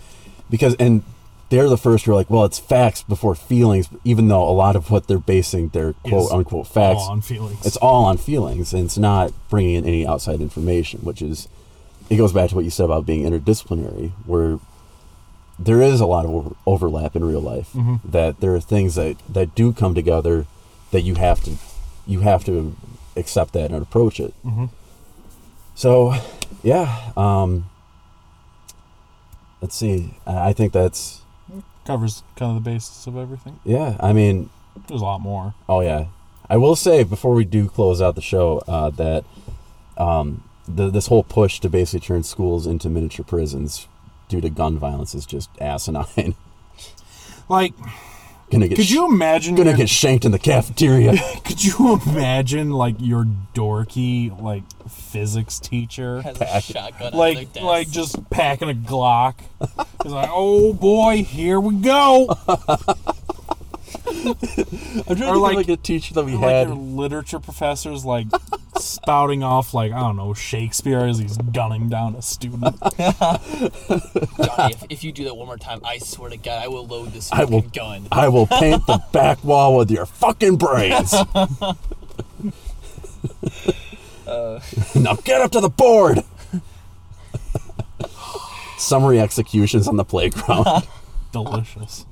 Because 0.51 0.75
and 0.77 1.03
they're 1.51 1.69
the 1.69 1.77
first 1.77 2.05
who 2.07 2.13
are 2.13 2.15
like, 2.15 2.31
well, 2.31 2.45
it's 2.45 2.59
facts 2.59 3.03
before 3.03 3.35
feelings, 3.35 3.89
even 4.05 4.29
though 4.29 4.49
a 4.49 4.53
lot 4.53 4.77
of 4.77 4.91
what 4.91 5.07
they're 5.07 5.19
basing 5.19 5.69
their 5.69 5.93
quote 5.93 6.33
unquote 6.33 6.67
facts, 6.67 7.03
All 7.03 7.11
on 7.11 7.21
feelings. 7.21 7.65
it's 7.67 7.77
all 7.77 8.05
on 8.07 8.17
feelings, 8.17 8.73
and 8.73 8.85
it's 8.85 8.99
not 8.99 9.33
bringing 9.51 9.75
in 9.77 9.85
any 9.85 10.07
outside 10.07 10.41
information, 10.41 11.01
which 11.01 11.21
is, 11.23 11.49
it 12.11 12.17
goes 12.17 12.33
back 12.33 12.51
to 12.51 12.55
what 12.57 12.65
you 12.65 12.71
said 12.71 12.85
about 12.85 13.07
being 13.07 13.25
interdisciplinary, 13.25 14.13
where 14.27 14.59
there 15.59 15.81
is 15.81 16.01
a 16.01 16.07
lot 16.07 16.25
of 16.25 16.31
over- 16.33 16.57
overlap 16.67 17.15
in 17.17 17.25
real 17.25 17.41
life. 17.41 17.73
Mhm. 17.75 18.01
That 18.05 18.41
there 18.41 18.55
are 18.55 18.61
things 18.61 18.95
that 18.97 19.17
that 19.29 19.55
do 19.55 19.73
come 19.73 19.95
together 19.95 20.47
that 20.91 21.03
you 21.03 21.15
have 21.15 21.43
to, 21.45 21.53
you 22.07 22.21
have 22.21 22.45
to 22.45 22.75
accept 23.17 23.53
that 23.53 23.71
and 23.71 23.83
approach 23.83 24.19
it. 24.21 24.35
Mhm. 24.45 24.69
So, 25.77 26.15
yeah. 26.63 27.13
Um, 27.17 27.67
let's 29.61 29.77
see. 29.77 30.15
I 30.27 30.49
I 30.49 30.53
think 30.53 30.73
that's 30.73 31.21
covers 31.87 32.23
kind 32.37 32.57
of 32.57 32.63
the 32.65 32.71
basis 32.71 33.07
of 33.07 33.17
everything. 33.17 33.59
yeah. 33.65 33.97
I 34.01 34.13
mean, 34.13 34.49
There's 34.89 35.03
a 35.03 35.05
lot 35.05 35.21
more. 35.21 35.55
oh 35.69 35.81
yeah. 35.81 36.07
I 36.49 36.57
will 36.57 36.77
say 36.77 37.05
before 37.05 37.35
we 37.35 37.45
do 37.45 37.69
close 37.69 38.01
out 38.03 38.15
the 38.17 38.21
show 38.23 38.63
uh, 38.69 38.91
that 38.91 39.25
um, 39.97 40.43
the, 40.69 40.91
this 40.91 41.07
whole 41.09 41.23
push 41.25 41.61
to 41.61 41.69
basically 41.69 42.07
turn 42.07 42.23
schools 42.23 42.67
into 42.67 42.89
miniature 42.89 43.25
prisons 43.25 43.87
due 44.29 44.41
to 44.41 44.49
gun 44.51 44.79
violence 44.79 45.15
is 45.15 45.27
just 45.27 45.51
asinine. 45.61 46.35
Like, 47.47 47.75
gonna 48.51 48.69
get 48.69 48.77
could 48.77 48.89
you 48.89 49.07
imagine? 49.07 49.55
gonna 49.55 49.71
your- 49.71 49.77
get 49.77 49.91
shanked 49.91 50.25
in 50.25 50.33
the 50.33 50.39
cafeteria. 50.39 51.13
could 51.45 51.63
you 51.63 52.01
imagine 52.07 52.71
like 52.71 52.95
your 52.99 53.27
dorky 53.55 54.31
like 54.41 54.63
physics 54.89 55.59
teacher, 55.59 56.23
Has 56.23 56.41
a 56.41 56.61
shotgun 56.63 57.13
on 57.13 57.19
like 57.19 57.37
their 57.37 57.45
desk. 57.47 57.65
like 57.67 57.91
just 57.91 58.31
packing 58.31 58.71
a 58.71 58.75
Glock? 58.75 59.35
He's 60.03 60.13
like, 60.13 60.31
oh 60.33 60.73
boy, 60.73 61.23
here 61.23 61.61
we 61.61 61.75
go. 61.75 62.35
I'm 62.49 64.07
trying 64.07 64.35
to 64.35 64.47
think 64.47 65.21
Or 65.21 65.35
of, 65.35 65.37
like- 65.43 65.57
like 65.57 65.69
a 65.69 65.77
teacher 65.77 66.15
that 66.15 66.25
we 66.25 66.35
Or, 66.35 66.39
had. 66.39 66.69
like 66.71 66.77
your 66.79 66.87
literature 66.87 67.41
professors 67.41 68.07
like 68.07 68.29
spouting 68.79 69.43
off 69.43 69.75
like 69.75 69.93
I 69.93 70.01
don't 70.01 70.17
know 70.17 70.35
Shakespeare 70.35 71.01
as 71.01 71.19
he's 71.19 71.37
gunning 71.37 71.89
down 71.89 72.15
a 72.17 72.23
student. 72.23 72.77
Johnny, 72.99 74.75
if, 74.75 74.85
if 74.91 75.05
you 75.05 75.13
do 75.13 75.25
that 75.25 75.35
one 75.37 75.47
more 75.47 75.57
time, 75.57 75.81
I 75.85 75.99
swear 75.99 76.31
to 76.31 76.37
God, 76.37 76.63
I 76.63 76.69
will 76.69 76.87
load 76.87 77.13
this 77.13 77.31
I 77.33 77.39
fucking 77.41 77.53
will- 77.53 77.63
gun. 77.63 78.09
I 78.13 78.29
will 78.29 78.47
paint 78.47 78.87
the 78.87 79.03
back 79.13 79.43
wall 79.45 79.77
with 79.77 79.91
your 79.91 80.07
fucking 80.07 80.57
brains. 80.57 81.13
Uh, 84.27 84.61
now 84.95 85.15
get 85.17 85.41
up 85.41 85.51
to 85.53 85.61
the 85.61 85.69
board. 85.69 86.23
Summary 88.79 89.19
executions 89.21 89.87
on 89.89 89.97
the 89.97 90.05
playground. 90.05 90.67
Delicious. 91.33 92.05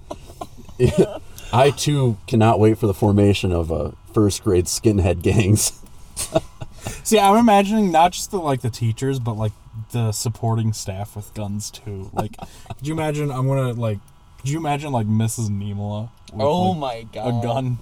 I 1.53 1.71
too 1.71 2.17
cannot 2.27 2.59
wait 2.59 2.79
for 2.79 2.87
the 2.87 2.95
formation 2.95 3.53
of 3.53 3.71
uh, 3.71 3.91
first 4.15 4.43
grade 4.43 4.65
skinhead 4.67 5.23
gangs. 5.23 5.82
See, 7.05 7.19
I'm 7.19 7.37
imagining 7.37 7.91
not 7.93 8.13
just 8.13 8.31
the 8.31 8.39
like 8.39 8.61
the 8.63 8.71
teachers, 8.71 9.19
but 9.19 9.35
like 9.35 9.53
the 9.93 10.13
supporting 10.13 10.73
staff 10.73 11.17
with 11.17 11.33
guns 11.35 11.71
too. 11.71 12.11
Like, 12.13 12.37
could 12.77 12.87
you 12.87 12.95
imagine? 12.95 13.31
I'm 13.31 13.47
gonna 13.47 13.73
like. 13.73 13.99
Could 14.39 14.51
you 14.51 14.59
imagine 14.59 14.91
like 14.91 15.07
Mrs. 15.07 15.51
Nemela? 15.51 16.11
with, 16.33 16.41
oh 16.47 16.71
like, 16.71 16.79
my 16.79 17.03
God. 17.13 17.29
A 17.29 17.43
gun 17.47 17.79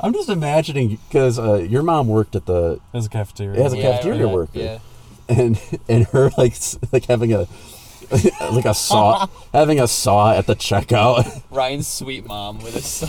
I'm 0.00 0.12
just 0.12 0.28
imagining 0.28 0.98
because 1.08 1.38
uh, 1.38 1.54
your 1.56 1.82
mom 1.82 2.08
worked 2.08 2.34
at 2.36 2.46
the 2.46 2.80
as 2.94 3.06
a 3.06 3.08
cafeteria. 3.08 3.62
As 3.62 3.72
a 3.72 3.76
Yeah, 3.76 3.82
cafeteria 3.92 4.18
remember 4.20 4.34
worker. 4.34 4.52
that, 4.58 4.80
and 5.28 5.60
and 5.88 6.06
her 6.08 6.30
like 6.38 6.54
like 6.92 7.06
having 7.06 7.32
a 7.32 7.46
like 8.52 8.64
a 8.64 8.74
saw 8.74 9.26
having 9.52 9.80
a 9.80 9.88
saw 9.88 10.34
at 10.34 10.46
the 10.46 10.54
checkout 10.54 11.42
Ryan's 11.50 11.88
sweet 11.88 12.26
mom 12.26 12.58
with 12.62 12.74
his 12.74 13.02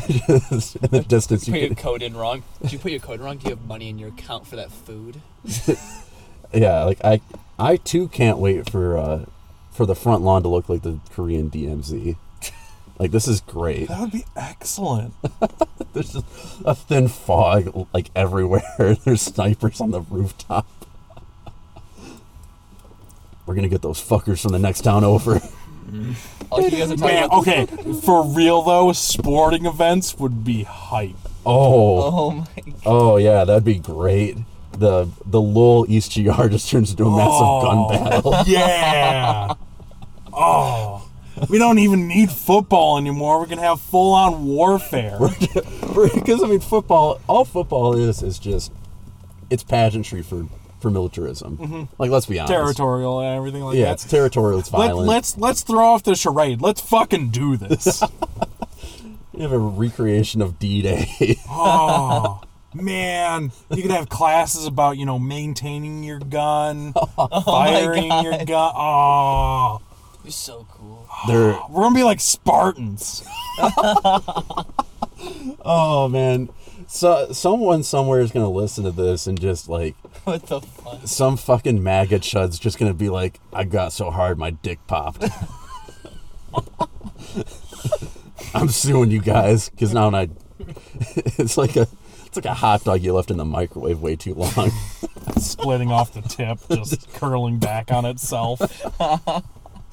son. 0.00 0.82
in 0.82 0.90
the 0.90 1.04
distance. 1.06 1.46
You 1.46 1.52
Put 1.54 1.60
your 1.60 1.68
could, 1.70 1.78
code 1.78 2.02
in 2.02 2.16
wrong. 2.16 2.42
Did 2.62 2.72
you 2.72 2.78
put 2.78 2.90
your 2.90 3.00
code 3.00 3.20
wrong? 3.20 3.38
Do 3.38 3.44
you 3.44 3.56
have 3.56 3.66
money 3.66 3.88
in 3.88 3.98
your 3.98 4.10
account 4.10 4.46
for 4.46 4.56
that 4.56 4.70
food? 4.70 5.20
yeah, 6.52 6.84
like 6.84 7.04
I 7.04 7.20
I 7.58 7.76
too 7.76 8.08
can't 8.08 8.38
wait 8.38 8.70
for 8.70 8.96
uh, 8.98 9.24
for 9.70 9.86
the 9.86 9.94
front 9.94 10.22
lawn 10.22 10.42
to 10.42 10.48
look 10.48 10.68
like 10.68 10.82
the 10.82 10.98
Korean 11.12 11.50
DMZ. 11.50 12.16
Like 12.98 13.10
this 13.10 13.28
is 13.28 13.42
great. 13.42 13.88
That 13.88 14.00
would 14.00 14.12
be 14.12 14.24
excellent. 14.34 15.12
There's 15.92 16.14
just 16.14 16.24
a 16.64 16.74
thin 16.74 17.08
fog 17.08 17.86
like 17.92 18.08
everywhere. 18.16 18.62
There's 19.04 19.20
snipers 19.20 19.82
on 19.82 19.90
the 19.90 20.00
rooftop. 20.00 20.66
We're 23.44 23.54
gonna 23.54 23.68
get 23.68 23.82
those 23.82 24.02
fuckers 24.02 24.40
from 24.40 24.52
the 24.52 24.58
next 24.58 24.80
town 24.80 25.04
over. 25.04 25.42
Oh, 26.52 26.60
you 26.60 26.70
guys 26.70 26.98
Man, 27.00 27.30
okay, 27.30 27.66
for 28.02 28.24
real 28.26 28.62
though, 28.62 28.92
sporting 28.92 29.66
events 29.66 30.18
would 30.18 30.44
be 30.44 30.62
hype. 30.64 31.14
Oh, 31.44 32.02
Oh 32.02 32.30
my. 32.32 32.46
God. 32.56 32.74
oh 32.84 33.16
yeah, 33.18 33.44
that'd 33.44 33.64
be 33.64 33.78
great. 33.78 34.36
The 34.72 35.08
the 35.24 35.40
Lowell 35.40 35.86
East 35.88 36.12
GR 36.14 36.48
just 36.48 36.68
turns 36.70 36.90
into 36.90 37.04
a 37.04 37.16
massive 37.16 37.30
Oh. 37.46 37.88
gun 37.88 38.04
battle. 38.04 38.34
Yeah. 38.46 39.54
Oh. 40.32 41.08
We 41.50 41.58
don't 41.58 41.78
even 41.78 42.08
need 42.08 42.30
football 42.30 42.96
anymore. 42.98 43.40
We 43.42 43.46
can 43.46 43.58
have 43.58 43.80
full 43.80 44.14
on 44.14 44.44
warfare. 44.46 45.18
Because 46.14 46.42
I 46.42 46.46
mean, 46.46 46.60
football. 46.60 47.20
All 47.26 47.44
football 47.46 47.94
is 47.96 48.22
is 48.22 48.38
just 48.38 48.70
it's 49.48 49.62
pageantry 49.62 50.20
for 50.22 50.46
for 50.86 50.90
militarism. 50.92 51.58
Mm-hmm. 51.58 51.82
Like, 51.98 52.10
let's 52.12 52.26
be 52.26 52.38
honest. 52.38 52.52
Territorial 52.52 53.18
and 53.20 53.36
everything 53.36 53.62
like 53.64 53.74
Yeah, 53.74 53.80
that. 53.82 53.86
Yeah, 53.88 53.92
it's 53.94 54.04
territorial. 54.04 54.60
It's 54.60 54.72
Let, 54.72 54.88
violent. 54.88 55.08
let's 55.08 55.36
let's 55.36 55.62
throw 55.62 55.84
off 55.84 56.04
the 56.04 56.14
charade. 56.14 56.62
Let's 56.62 56.80
fucking 56.80 57.30
do 57.30 57.56
this. 57.56 58.02
you 59.34 59.42
have 59.42 59.50
a 59.52 59.58
recreation 59.58 60.40
of 60.40 60.60
D-Day. 60.60 61.38
oh 61.50 62.40
man, 62.72 63.50
you 63.74 63.82
could 63.82 63.90
have 63.90 64.08
classes 64.08 64.64
about 64.64 64.96
you 64.96 65.04
know 65.06 65.18
maintaining 65.18 66.04
your 66.04 66.20
gun, 66.20 66.92
oh 67.18 67.40
firing 67.42 68.12
your 68.22 68.44
gun. 68.44 68.72
Oh, 68.76 69.80
You're 70.22 70.30
so 70.30 70.68
cool. 70.70 71.08
They're 71.26 71.58
we're 71.68 71.82
gonna 71.82 71.96
be 71.96 72.04
like 72.04 72.20
Spartans. 72.20 73.24
oh 75.64 76.08
man. 76.08 76.48
So 76.88 77.32
someone 77.32 77.82
somewhere 77.82 78.20
is 78.20 78.30
gonna 78.30 78.50
listen 78.50 78.84
to 78.84 78.92
this 78.92 79.26
and 79.26 79.40
just 79.40 79.68
like 79.68 79.94
What 80.24 80.46
the 80.46 80.60
fuck? 80.60 81.00
some 81.04 81.36
fucking 81.36 81.82
MAGA 81.82 82.20
chud's 82.20 82.58
just 82.58 82.78
gonna 82.78 82.94
be 82.94 83.08
like, 83.08 83.40
I 83.52 83.64
got 83.64 83.92
so 83.92 84.10
hard 84.10 84.38
my 84.38 84.50
dick 84.50 84.78
popped. 84.86 85.24
I'm 88.54 88.68
suing 88.68 89.10
you 89.10 89.20
guys 89.20 89.68
because 89.68 89.92
now 89.92 90.10
I. 90.10 90.28
It's 91.38 91.58
like 91.58 91.76
a 91.76 91.86
It's 92.26 92.36
like 92.36 92.46
a 92.46 92.54
hot 92.54 92.84
dog 92.84 93.02
you 93.02 93.12
left 93.12 93.30
in 93.30 93.36
the 93.36 93.44
microwave 93.44 94.00
way 94.00 94.16
too 94.16 94.34
long. 94.34 94.70
Splitting 95.38 95.90
off 95.92 96.12
the 96.14 96.22
tip, 96.22 96.58
just 96.70 97.12
curling 97.14 97.58
back 97.58 97.92
on 97.92 98.04
itself. 98.06 98.60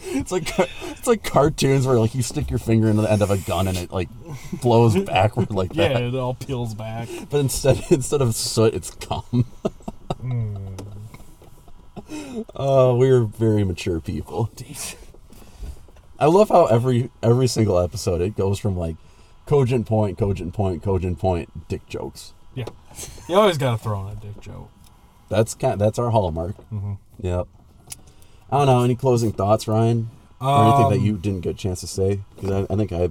It's 0.06 0.32
like 0.32 0.48
it's 0.60 1.08
like 1.08 1.24
cartoons 1.24 1.88
where 1.88 1.98
like 2.00 2.14
you 2.16 2.22
stick 2.22 2.50
your 2.50 2.60
finger 2.60 2.90
into 2.90 3.02
the 3.02 3.12
end 3.12 3.22
of 3.22 3.32
a 3.32 3.38
gun 3.38 3.68
and 3.68 3.78
it 3.78 3.92
like 3.92 4.10
blows 4.62 4.96
backward 5.04 5.52
like 5.52 5.74
Yeah, 5.74 5.90
that. 5.90 6.02
Yeah, 6.02 6.08
it 6.10 6.16
all 6.16 6.34
peels 6.34 6.74
back. 6.76 7.08
But 7.30 7.40
instead 7.40 7.84
instead 7.90 8.22
of 8.22 8.36
soot, 8.36 8.74
it's 8.74 8.92
cum. 8.92 9.46
Oh, 12.56 12.96
we're 12.96 13.24
very 13.24 13.64
mature 13.64 14.00
people. 14.00 14.50
I 16.20 16.26
love 16.28 16.50
how 16.50 16.66
every 16.66 17.10
every 17.22 17.48
single 17.48 17.80
episode 17.80 18.22
it 18.22 18.36
goes 18.36 18.60
from 18.60 18.78
like 18.78 18.98
cogent 19.46 19.88
point, 19.88 20.18
cogent 20.18 20.54
point, 20.54 20.84
cogent 20.84 21.20
point, 21.20 21.68
dick 21.68 21.88
jokes. 21.88 22.34
Yeah. 22.56 22.66
You 23.28 23.36
always 23.36 23.58
got 23.58 23.72
to 23.72 23.78
throw 23.84 24.08
in 24.08 24.14
a 24.14 24.16
dick 24.16 24.40
joke. 24.42 24.70
That's 25.30 25.56
kind 25.56 25.80
that's 25.82 25.98
our 25.98 26.12
hallmark. 26.12 26.56
Mm-hmm. 26.72 26.94
Yep. 27.20 27.48
I 28.54 28.58
don't 28.58 28.68
know. 28.68 28.84
Any 28.84 28.96
closing 28.96 29.32
thoughts, 29.32 29.68
Ryan, 29.68 30.10
or 30.40 30.64
anything 30.64 30.90
that 30.90 30.98
Um, 31.00 31.06
you 31.06 31.18
didn't 31.18 31.42
get 31.42 31.52
a 31.52 31.58
chance 31.58 31.82
to 31.82 31.88
say? 31.88 32.22
Because 32.36 32.52
I, 32.70 32.74
I 32.74 32.76
think 32.78 32.92
I, 32.92 33.10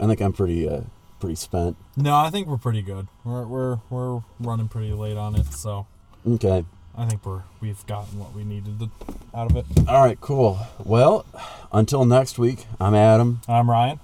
I 0.00 0.06
think 0.06 0.20
I'm 0.20 0.32
pretty 0.32 0.68
uh 0.68 0.82
pretty 1.20 1.34
spent. 1.36 1.76
No, 1.96 2.14
I 2.14 2.30
think 2.30 2.46
we're 2.46 2.56
pretty 2.58 2.82
good. 2.82 3.08
We're 3.24 3.44
we're 3.46 3.78
we're 3.90 4.22
running 4.38 4.68
pretty 4.68 4.92
late 4.92 5.16
on 5.16 5.34
it, 5.34 5.46
so 5.52 5.86
Okay. 6.26 6.64
I 6.98 7.06
think 7.06 7.24
we're 7.26 7.42
we've 7.60 7.84
gotten 7.86 8.18
what 8.18 8.32
we 8.34 8.42
needed 8.44 8.78
to, 8.80 8.90
out 9.34 9.50
of 9.50 9.56
it. 9.56 9.66
All 9.88 10.02
right. 10.04 10.18
Cool. 10.20 10.58
Well, 10.82 11.26
until 11.72 12.04
next 12.04 12.38
week. 12.38 12.66
I'm 12.80 12.94
Adam. 12.94 13.40
I'm 13.48 13.68
Ryan, 13.70 14.00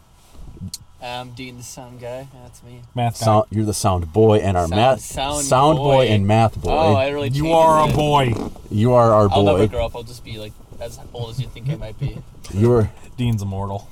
Um, 1.02 1.32
Dean, 1.32 1.56
the 1.56 1.62
sound 1.64 2.00
guy. 2.00 2.28
That's 2.42 2.62
me. 2.62 2.80
math 2.94 3.18
guy. 3.18 3.24
Sound, 3.24 3.46
you're 3.50 3.64
the 3.64 3.74
sound 3.74 4.12
boy 4.12 4.38
and 4.38 4.56
our 4.56 4.68
Sound- 4.68 4.76
math 4.76 5.00
sound 5.00 5.76
boy. 5.78 5.96
boy. 5.96 6.06
and 6.06 6.26
math 6.26 6.60
boy. 6.62 6.70
Oh, 6.70 6.94
I 6.94 7.08
really. 7.08 7.28
you 7.28 7.42
changed 7.44 7.54
are 7.56 7.86
a 7.86 7.88
it. 7.90 7.96
boy. 7.96 8.34
you 8.70 8.92
are 8.92 9.12
our 9.12 9.28
boy. 9.28 9.34
I'll 9.34 9.42
never 9.42 9.58
boy. 9.58 9.66
grow 9.68 9.86
up. 9.86 9.96
I'll 9.96 10.04
just 10.04 10.24
be 10.24 10.38
like 10.38 10.52
as 10.80 11.00
old 11.12 11.30
as 11.30 11.40
you 11.40 11.48
think 11.48 11.68
I 11.70 11.74
might 11.74 11.98
be. 11.98 12.18
You're 12.54 12.90
Dean's 13.16 13.42
immortal. 13.42 13.88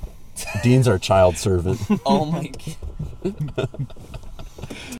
Dean's 0.63 0.87
our 0.87 0.97
child 0.97 1.37
servant. 1.37 1.79
Oh 2.05 2.25
my. 2.25 2.51
god. 3.23 3.87